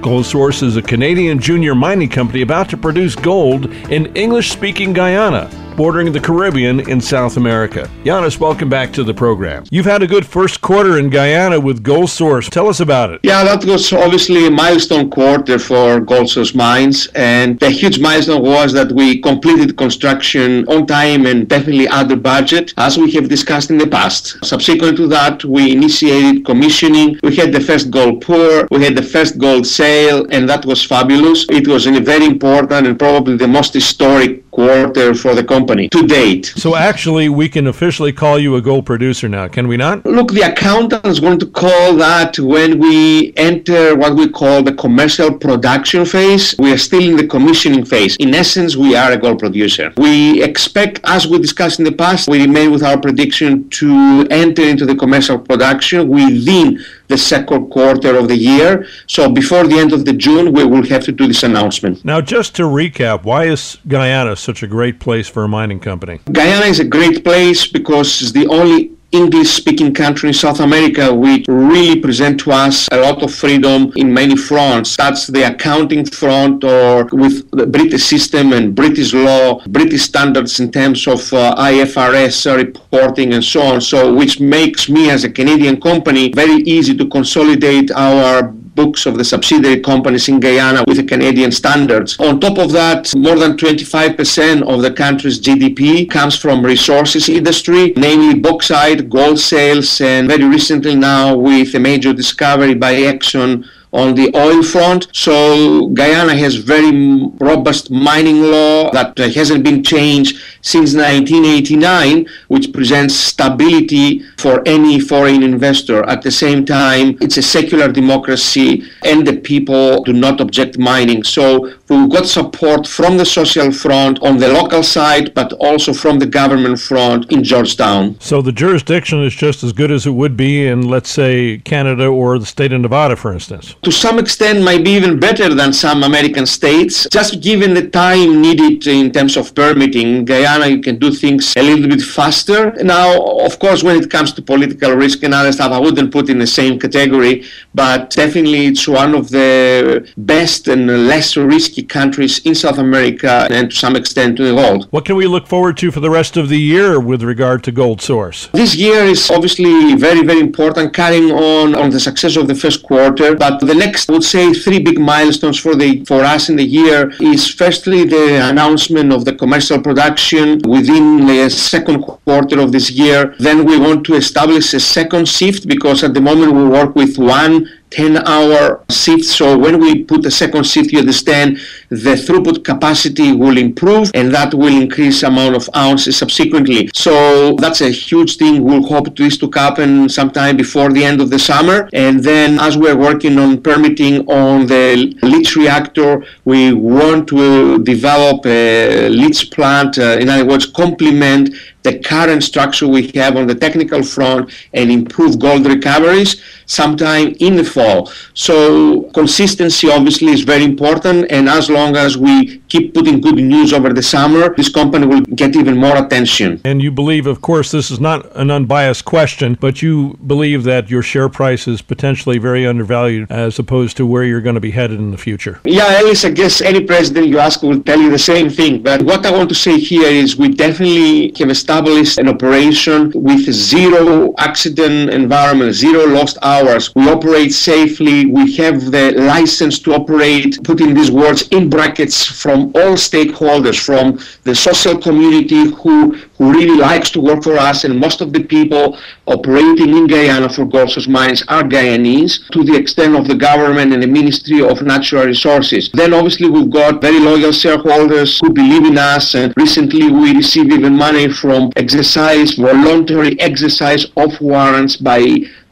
Gold 0.00 0.24
Source 0.24 0.62
is 0.62 0.78
a 0.78 0.82
Canadian 0.82 1.38
junior 1.38 1.74
mining 1.74 2.08
company 2.08 2.40
about 2.40 2.70
to 2.70 2.78
produce 2.78 3.14
gold 3.14 3.66
in 3.66 4.06
English 4.16 4.50
speaking 4.50 4.94
Guyana 4.94 5.50
bordering 5.76 6.12
the 6.12 6.20
Caribbean 6.20 6.88
in 6.88 7.00
South 7.00 7.36
America. 7.36 7.90
Yannis, 8.04 8.38
welcome 8.38 8.68
back 8.68 8.92
to 8.92 9.04
the 9.04 9.14
program. 9.14 9.64
You've 9.70 9.86
had 9.86 10.02
a 10.02 10.06
good 10.06 10.26
first 10.26 10.60
quarter 10.60 10.98
in 10.98 11.10
Guyana 11.10 11.58
with 11.58 11.82
Gold 11.82 12.10
Source. 12.10 12.48
Tell 12.48 12.68
us 12.68 12.80
about 12.80 13.10
it. 13.10 13.20
Yeah, 13.22 13.44
that 13.44 13.64
was 13.64 13.92
obviously 13.92 14.46
a 14.46 14.50
milestone 14.50 15.10
quarter 15.10 15.58
for 15.58 16.00
Gold 16.00 16.30
Source 16.30 16.54
Mines. 16.54 17.08
And 17.14 17.58
the 17.58 17.70
huge 17.70 17.98
milestone 17.98 18.42
was 18.42 18.72
that 18.72 18.92
we 18.92 19.20
completed 19.20 19.76
construction 19.76 20.66
on 20.68 20.86
time 20.86 21.26
and 21.26 21.48
definitely 21.48 21.88
under 21.88 22.16
budget, 22.16 22.72
as 22.76 22.96
we 22.96 23.10
have 23.12 23.28
discussed 23.28 23.70
in 23.70 23.78
the 23.78 23.86
past. 23.86 24.44
Subsequent 24.44 24.96
to 24.98 25.08
that, 25.08 25.44
we 25.44 25.72
initiated 25.72 26.44
commissioning. 26.44 27.18
We 27.22 27.34
had 27.36 27.52
the 27.52 27.60
first 27.60 27.90
gold 27.90 28.22
pour, 28.22 28.68
we 28.70 28.84
had 28.84 28.96
the 28.96 29.02
first 29.02 29.38
gold 29.38 29.66
sale, 29.66 30.26
and 30.30 30.48
that 30.48 30.64
was 30.64 30.84
fabulous. 30.84 31.46
It 31.50 31.66
was 31.66 31.86
a 31.86 32.00
very 32.00 32.26
important 32.26 32.86
and 32.86 32.98
probably 32.98 33.36
the 33.36 33.48
most 33.48 33.74
historic 33.74 34.43
quarter 34.54 35.14
for 35.14 35.34
the 35.34 35.42
company 35.42 35.88
to 35.88 36.06
date. 36.06 36.46
So 36.56 36.76
actually, 36.76 37.28
we 37.28 37.48
can 37.48 37.66
officially 37.66 38.12
call 38.12 38.38
you 38.38 38.54
a 38.54 38.62
gold 38.62 38.86
producer 38.86 39.28
now, 39.28 39.48
can 39.48 39.66
we 39.66 39.76
not? 39.76 40.06
Look, 40.06 40.30
the 40.32 40.42
accountant 40.42 41.04
is 41.06 41.18
going 41.18 41.40
to 41.40 41.46
call 41.46 41.96
that 41.96 42.38
when 42.38 42.78
we 42.78 43.32
enter 43.36 43.96
what 43.96 44.14
we 44.14 44.28
call 44.28 44.62
the 44.62 44.72
commercial 44.74 45.36
production 45.36 46.06
phase. 46.06 46.54
We 46.58 46.72
are 46.72 46.78
still 46.78 47.02
in 47.02 47.16
the 47.16 47.26
commissioning 47.26 47.84
phase. 47.84 48.16
In 48.16 48.32
essence, 48.32 48.76
we 48.76 48.94
are 48.94 49.10
a 49.12 49.16
gold 49.16 49.40
producer. 49.40 49.92
We 49.96 50.42
expect, 50.42 51.00
as 51.04 51.26
we 51.26 51.38
discussed 51.38 51.80
in 51.80 51.84
the 51.84 51.96
past, 52.04 52.28
we 52.28 52.40
remain 52.40 52.70
with 52.70 52.84
our 52.84 52.98
prediction 53.00 53.68
to 53.80 54.26
enter 54.30 54.62
into 54.62 54.86
the 54.86 54.94
commercial 54.94 55.38
production 55.38 56.08
within 56.08 56.78
the 57.08 57.18
second 57.18 57.70
quarter 57.70 58.16
of 58.16 58.28
the 58.28 58.36
year. 58.36 58.86
So 59.06 59.30
before 59.30 59.66
the 59.66 59.78
end 59.78 59.92
of 59.92 60.04
the 60.04 60.12
June, 60.12 60.52
we 60.52 60.64
will 60.64 60.86
have 60.86 61.04
to 61.04 61.12
do 61.12 61.26
this 61.26 61.42
announcement. 61.42 62.04
Now, 62.04 62.20
just 62.20 62.54
to 62.56 62.62
recap, 62.62 63.24
why 63.24 63.44
is 63.44 63.78
Guyana 63.86 64.36
such 64.36 64.62
a 64.62 64.66
great 64.66 65.00
place 65.00 65.28
for 65.28 65.44
a 65.44 65.48
mining 65.48 65.80
company? 65.80 66.20
Guyana 66.32 66.66
is 66.66 66.80
a 66.80 66.84
great 66.84 67.24
place 67.24 67.66
because 67.66 68.22
it's 68.22 68.32
the 68.32 68.46
only 68.48 68.93
English 69.14 69.50
speaking 69.50 69.94
country 69.94 70.28
in 70.28 70.34
South 70.34 70.60
America, 70.60 71.14
which 71.14 71.44
really 71.46 72.00
present 72.00 72.40
to 72.40 72.50
us 72.50 72.88
a 72.90 72.98
lot 72.98 73.22
of 73.22 73.32
freedom 73.32 73.92
in 73.94 74.12
many 74.12 74.36
fronts. 74.36 74.96
That's 74.96 75.28
the 75.28 75.42
accounting 75.52 76.04
front 76.06 76.64
or 76.64 77.04
with 77.12 77.48
the 77.52 77.66
British 77.66 78.04
system 78.04 78.52
and 78.52 78.74
British 78.74 79.14
law, 79.14 79.60
British 79.68 80.02
standards 80.02 80.58
in 80.58 80.72
terms 80.72 81.06
of 81.06 81.20
uh, 81.32 81.54
IFRS 81.56 82.36
reporting 82.56 83.34
and 83.34 83.44
so 83.44 83.62
on. 83.62 83.80
So, 83.80 84.12
which 84.12 84.40
makes 84.40 84.88
me 84.88 85.10
as 85.10 85.22
a 85.24 85.30
Canadian 85.30 85.80
company 85.80 86.32
very 86.32 86.62
easy 86.76 86.96
to 86.96 87.06
consolidate 87.08 87.90
our 87.92 88.52
books 88.74 89.06
of 89.06 89.16
the 89.16 89.24
subsidiary 89.24 89.80
companies 89.80 90.28
in 90.28 90.40
Guyana 90.40 90.84
with 90.86 90.96
the 90.96 91.04
Canadian 91.04 91.52
standards. 91.52 92.18
On 92.18 92.40
top 92.40 92.58
of 92.58 92.72
that, 92.72 93.14
more 93.14 93.38
than 93.38 93.56
25% 93.56 94.62
of 94.62 94.82
the 94.82 94.92
country's 94.92 95.40
GDP 95.40 96.10
comes 96.10 96.36
from 96.36 96.64
resources 96.64 97.28
industry, 97.28 97.92
namely 97.96 98.38
bauxite, 98.38 99.08
gold 99.08 99.38
sales, 99.38 100.00
and 100.00 100.28
very 100.28 100.44
recently 100.44 100.94
now 100.94 101.36
with 101.36 101.74
a 101.74 101.80
major 101.80 102.12
discovery 102.12 102.74
by 102.74 102.94
Exxon 102.94 103.64
on 103.94 104.14
the 104.16 104.30
oil 104.36 104.62
front. 104.62 105.06
So 105.12 105.88
Guyana 105.90 106.36
has 106.36 106.56
very 106.56 106.90
robust 107.38 107.90
mining 107.90 108.42
law 108.42 108.90
that 108.90 109.18
uh, 109.18 109.28
hasn't 109.28 109.62
been 109.62 109.84
changed 109.84 110.36
since 110.62 110.94
1989, 110.94 112.26
which 112.48 112.72
presents 112.72 113.14
stability 113.14 114.20
for 114.36 114.62
any 114.66 114.98
foreign 114.98 115.42
investor. 115.44 116.04
At 116.06 116.22
the 116.22 116.32
same 116.32 116.66
time, 116.66 117.16
it's 117.20 117.36
a 117.36 117.42
secular 117.42 117.90
democracy 117.90 118.84
and 119.04 119.24
the 119.24 119.36
people 119.36 120.02
do 120.02 120.12
not 120.12 120.40
object 120.40 120.76
mining. 120.76 121.22
So 121.22 121.72
we've 121.88 122.10
got 122.10 122.26
support 122.26 122.86
from 122.86 123.16
the 123.16 123.24
social 123.24 123.70
front 123.70 124.22
on 124.22 124.38
the 124.38 124.48
local 124.48 124.82
side, 124.82 125.34
but 125.34 125.52
also 125.54 125.92
from 125.92 126.18
the 126.18 126.26
government 126.26 126.78
front 126.80 127.30
in 127.30 127.44
Georgetown. 127.44 128.18
So 128.20 128.40
the 128.40 128.52
jurisdiction 128.52 129.22
is 129.22 129.34
just 129.34 129.62
as 129.62 129.72
good 129.72 129.90
as 129.90 130.06
it 130.06 130.10
would 130.10 130.36
be 130.36 130.66
in, 130.66 130.88
let's 130.88 131.10
say, 131.10 131.58
Canada 131.58 132.06
or 132.06 132.38
the 132.38 132.46
state 132.46 132.72
of 132.72 132.80
Nevada, 132.80 133.16
for 133.16 133.32
instance. 133.32 133.74
To 133.82 133.92
some 133.92 134.18
extent, 134.18 134.62
might 134.62 134.84
be 134.84 134.90
even 134.90 135.20
better 135.20 135.54
than 135.54 135.72
some 135.72 136.02
American 136.02 136.46
states, 136.46 137.06
just 137.10 137.40
given 137.40 137.74
the 137.74 137.88
time 137.88 138.40
needed 138.40 138.86
in 138.86 139.12
terms 139.12 139.36
of 139.36 139.54
permitting. 139.54 140.24
Guyana, 140.24 140.66
you 140.66 140.80
can 140.80 140.98
do 140.98 141.10
things 141.10 141.54
a 141.56 141.62
little 141.62 141.88
bit 141.88 142.00
faster. 142.00 142.72
Now, 142.82 143.38
of 143.40 143.58
course, 143.58 143.82
when 143.82 143.96
it 143.96 144.10
comes 144.10 144.32
to 144.34 144.42
political 144.42 144.92
risk 144.94 145.22
and 145.22 145.34
other 145.34 145.52
stuff, 145.52 145.72
I 145.72 145.78
wouldn't 145.78 146.12
put 146.12 146.28
in 146.28 146.38
the 146.38 146.46
same 146.46 146.78
category, 146.78 147.44
but 147.74 148.10
definitely 148.10 148.66
it's 148.66 148.88
one 148.88 149.14
of 149.14 149.30
the 149.30 150.08
best 150.16 150.68
and 150.68 151.08
less 151.08 151.36
risky 151.36 151.73
risky 151.74 151.86
countries 151.86 152.38
in 152.44 152.54
South 152.54 152.78
America 152.78 153.46
and 153.50 153.70
to 153.70 153.76
some 153.76 153.96
extent 153.96 154.36
to 154.36 154.44
the 154.44 154.54
world. 154.54 154.86
What 154.90 155.04
can 155.04 155.16
we 155.16 155.26
look 155.26 155.46
forward 155.46 155.76
to 155.78 155.90
for 155.90 156.00
the 156.00 156.10
rest 156.10 156.36
of 156.36 156.48
the 156.48 156.58
year 156.58 157.00
with 157.00 157.22
regard 157.22 157.64
to 157.64 157.72
Gold 157.72 158.00
Source? 158.00 158.48
This 158.52 158.74
year 158.76 159.04
is 159.04 159.30
obviously 159.30 159.94
very, 159.96 160.22
very 160.22 160.40
important, 160.40 160.94
carrying 160.94 161.30
on 161.32 161.74
on 161.74 161.90
the 161.90 162.00
success 162.00 162.36
of 162.36 162.46
the 162.46 162.54
first 162.54 162.82
quarter. 162.82 163.34
But 163.34 163.58
the 163.60 163.74
next, 163.74 164.08
I 164.08 164.12
would 164.12 164.24
say, 164.24 164.52
three 164.52 164.80
big 164.80 164.98
milestones 164.98 165.58
for 165.58 165.74
the 165.74 166.04
for 166.04 166.20
us 166.34 166.48
in 166.50 166.56
the 166.56 166.68
year 166.80 166.98
is 167.20 167.42
firstly 167.62 168.04
the 168.04 168.26
announcement 168.50 169.12
of 169.12 169.24
the 169.24 169.34
commercial 169.42 169.80
production 169.80 170.46
within 170.76 171.26
the 171.26 171.50
second 171.50 172.02
quarter 172.02 172.60
of 172.60 172.70
this 172.70 172.90
year. 172.90 173.34
Then 173.38 173.58
we 173.68 173.76
want 173.86 174.00
to 174.06 174.14
establish 174.14 174.74
a 174.74 174.80
second 174.80 175.24
shift 175.28 175.62
because 175.74 175.98
at 176.06 176.12
the 176.14 176.24
moment 176.28 176.50
we 176.58 176.64
work 176.78 176.94
with 176.94 177.18
one 177.18 177.54
10 177.94 178.26
hour 178.26 178.84
shift. 178.90 179.24
So 179.24 179.56
when 179.56 179.78
we 179.80 180.02
put 180.02 180.22
the 180.22 180.30
second 180.30 180.64
shift, 180.64 180.92
you 180.92 180.98
understand 180.98 181.58
the 181.90 182.14
throughput 182.24 182.64
capacity 182.64 183.32
will 183.32 183.56
improve 183.56 184.10
and 184.14 184.34
that 184.34 184.52
will 184.52 184.76
increase 184.84 185.22
amount 185.22 185.54
of 185.54 185.70
ounces 185.76 186.16
subsequently. 186.16 186.90
So 186.92 187.54
that's 187.54 187.80
a 187.82 187.90
huge 187.90 188.36
thing. 188.36 188.64
We'll 188.64 188.82
hope 188.82 189.16
this 189.16 189.36
to 189.38 189.50
happen 189.54 190.08
sometime 190.08 190.56
before 190.56 190.92
the 190.92 191.04
end 191.04 191.20
of 191.20 191.30
the 191.30 191.38
summer. 191.38 191.88
And 191.92 192.22
then 192.22 192.58
as 192.58 192.76
we're 192.76 192.96
working 192.96 193.38
on 193.38 193.62
permitting 193.62 194.28
on 194.28 194.66
the 194.66 195.14
leach 195.22 195.54
reactor, 195.54 196.24
we 196.44 196.72
want 196.72 197.28
to 197.28 197.78
develop 197.84 198.44
a 198.46 199.08
leach 199.08 199.52
plant, 199.52 199.98
uh, 199.98 200.18
in 200.20 200.28
other 200.28 200.44
words, 200.44 200.66
complement 200.66 201.50
the 201.84 201.98
current 201.98 202.42
structure 202.42 202.88
we 202.88 203.08
have 203.14 203.36
on 203.36 203.46
the 203.46 203.54
technical 203.54 204.02
front 204.02 204.50
and 204.72 204.90
improve 204.90 205.38
gold 205.38 205.66
recoveries 205.66 206.42
sometime 206.66 207.36
in 207.40 207.56
the 207.56 207.64
fall. 207.64 208.10
So 208.32 209.02
consistency 209.12 209.90
obviously 209.90 210.32
is 210.32 210.42
very 210.42 210.64
important 210.64 211.30
and 211.30 211.46
as 211.48 211.68
long 211.68 211.94
as 211.94 212.16
we 212.16 212.58
keep 212.68 212.94
putting 212.94 213.20
good 213.20 213.36
news 213.36 213.74
over 213.74 213.92
the 213.92 214.02
summer, 214.02 214.54
this 214.54 214.70
company 214.70 215.06
will 215.06 215.20
get 215.20 215.54
even 215.56 215.76
more 215.76 215.96
attention. 215.96 216.60
And 216.64 216.82
you 216.82 216.90
believe, 216.90 217.26
of 217.26 217.42
course, 217.42 217.70
this 217.70 217.90
is 217.90 218.00
not 218.00 218.34
an 218.34 218.50
unbiased 218.50 219.04
question, 219.04 219.58
but 219.60 219.82
you 219.82 220.18
believe 220.26 220.64
that 220.64 220.88
your 220.88 221.02
share 221.02 221.28
price 221.28 221.68
is 221.68 221.82
potentially 221.82 222.38
very 222.38 222.66
undervalued 222.66 223.30
as 223.30 223.58
opposed 223.58 223.98
to 223.98 224.06
where 224.06 224.24
you're 224.24 224.40
going 224.40 224.54
to 224.54 224.60
be 224.60 224.70
headed 224.70 224.98
in 224.98 225.10
the 225.10 225.18
future. 225.18 225.60
Yeah, 225.64 225.98
Ellis, 225.98 226.24
I 226.24 226.30
guess 226.30 226.62
any 226.62 226.82
president 226.82 227.26
you 227.26 227.38
ask 227.38 227.62
will 227.62 227.82
tell 227.82 228.00
you 228.00 228.10
the 228.10 228.18
same 228.18 228.48
thing. 228.48 228.82
But 228.82 229.02
what 229.02 229.26
I 229.26 229.30
want 229.30 229.50
to 229.50 229.54
say 229.54 229.78
here 229.78 230.08
is 230.08 230.36
we 230.38 230.48
definitely 230.48 231.34
have 231.38 231.50
established 231.50 231.73
established 231.74 232.18
an 232.18 232.28
operation 232.28 233.10
with 233.16 233.52
zero 233.52 234.32
accident 234.38 235.10
environment, 235.10 235.72
zero 235.72 236.06
lost 236.06 236.38
hours. 236.40 236.94
We 236.94 237.08
operate 237.08 237.52
safely. 237.52 238.26
We 238.26 238.54
have 238.56 238.92
the 238.92 239.10
license 239.18 239.80
to 239.80 239.94
operate, 239.94 240.62
putting 240.62 240.94
these 240.94 241.10
words 241.10 241.48
in 241.48 241.68
brackets, 241.68 242.24
from 242.24 242.66
all 242.76 242.94
stakeholders, 242.94 243.84
from 243.84 244.20
the 244.44 244.54
social 244.54 244.96
community 244.96 245.64
who 245.72 246.14
who 246.38 246.52
really 246.52 246.76
likes 246.76 247.10
to 247.10 247.20
work 247.20 247.42
for 247.42 247.56
us, 247.56 247.84
and 247.84 247.98
most 247.98 248.20
of 248.20 248.32
the 248.32 248.42
people 248.42 248.96
operating 249.26 249.96
in 249.96 250.06
Guyana 250.06 250.48
for 250.48 250.68
Source 250.70 251.08
Mines 251.08 251.42
are 251.48 251.62
Guyanese, 251.62 252.48
to 252.52 252.62
the 252.64 252.76
extent 252.76 253.16
of 253.16 253.26
the 253.26 253.34
government 253.34 253.92
and 253.92 254.02
the 254.02 254.06
Ministry 254.06 254.60
of 254.62 254.82
Natural 254.82 255.26
Resources. 255.26 255.90
Then 255.92 256.12
obviously 256.12 256.48
we've 256.48 256.70
got 256.70 257.00
very 257.00 257.18
loyal 257.18 257.52
shareholders 257.52 258.38
who 258.40 258.50
believe 258.50 258.84
in 258.84 258.98
us, 258.98 259.34
and 259.34 259.52
recently 259.56 260.10
we 260.10 260.34
received 260.34 260.72
even 260.72 260.96
money 260.96 261.28
from 261.28 261.72
exercise, 261.76 262.54
voluntary 262.54 263.38
exercise 263.40 264.06
of 264.16 264.38
warrants 264.40 264.96
by 264.96 265.20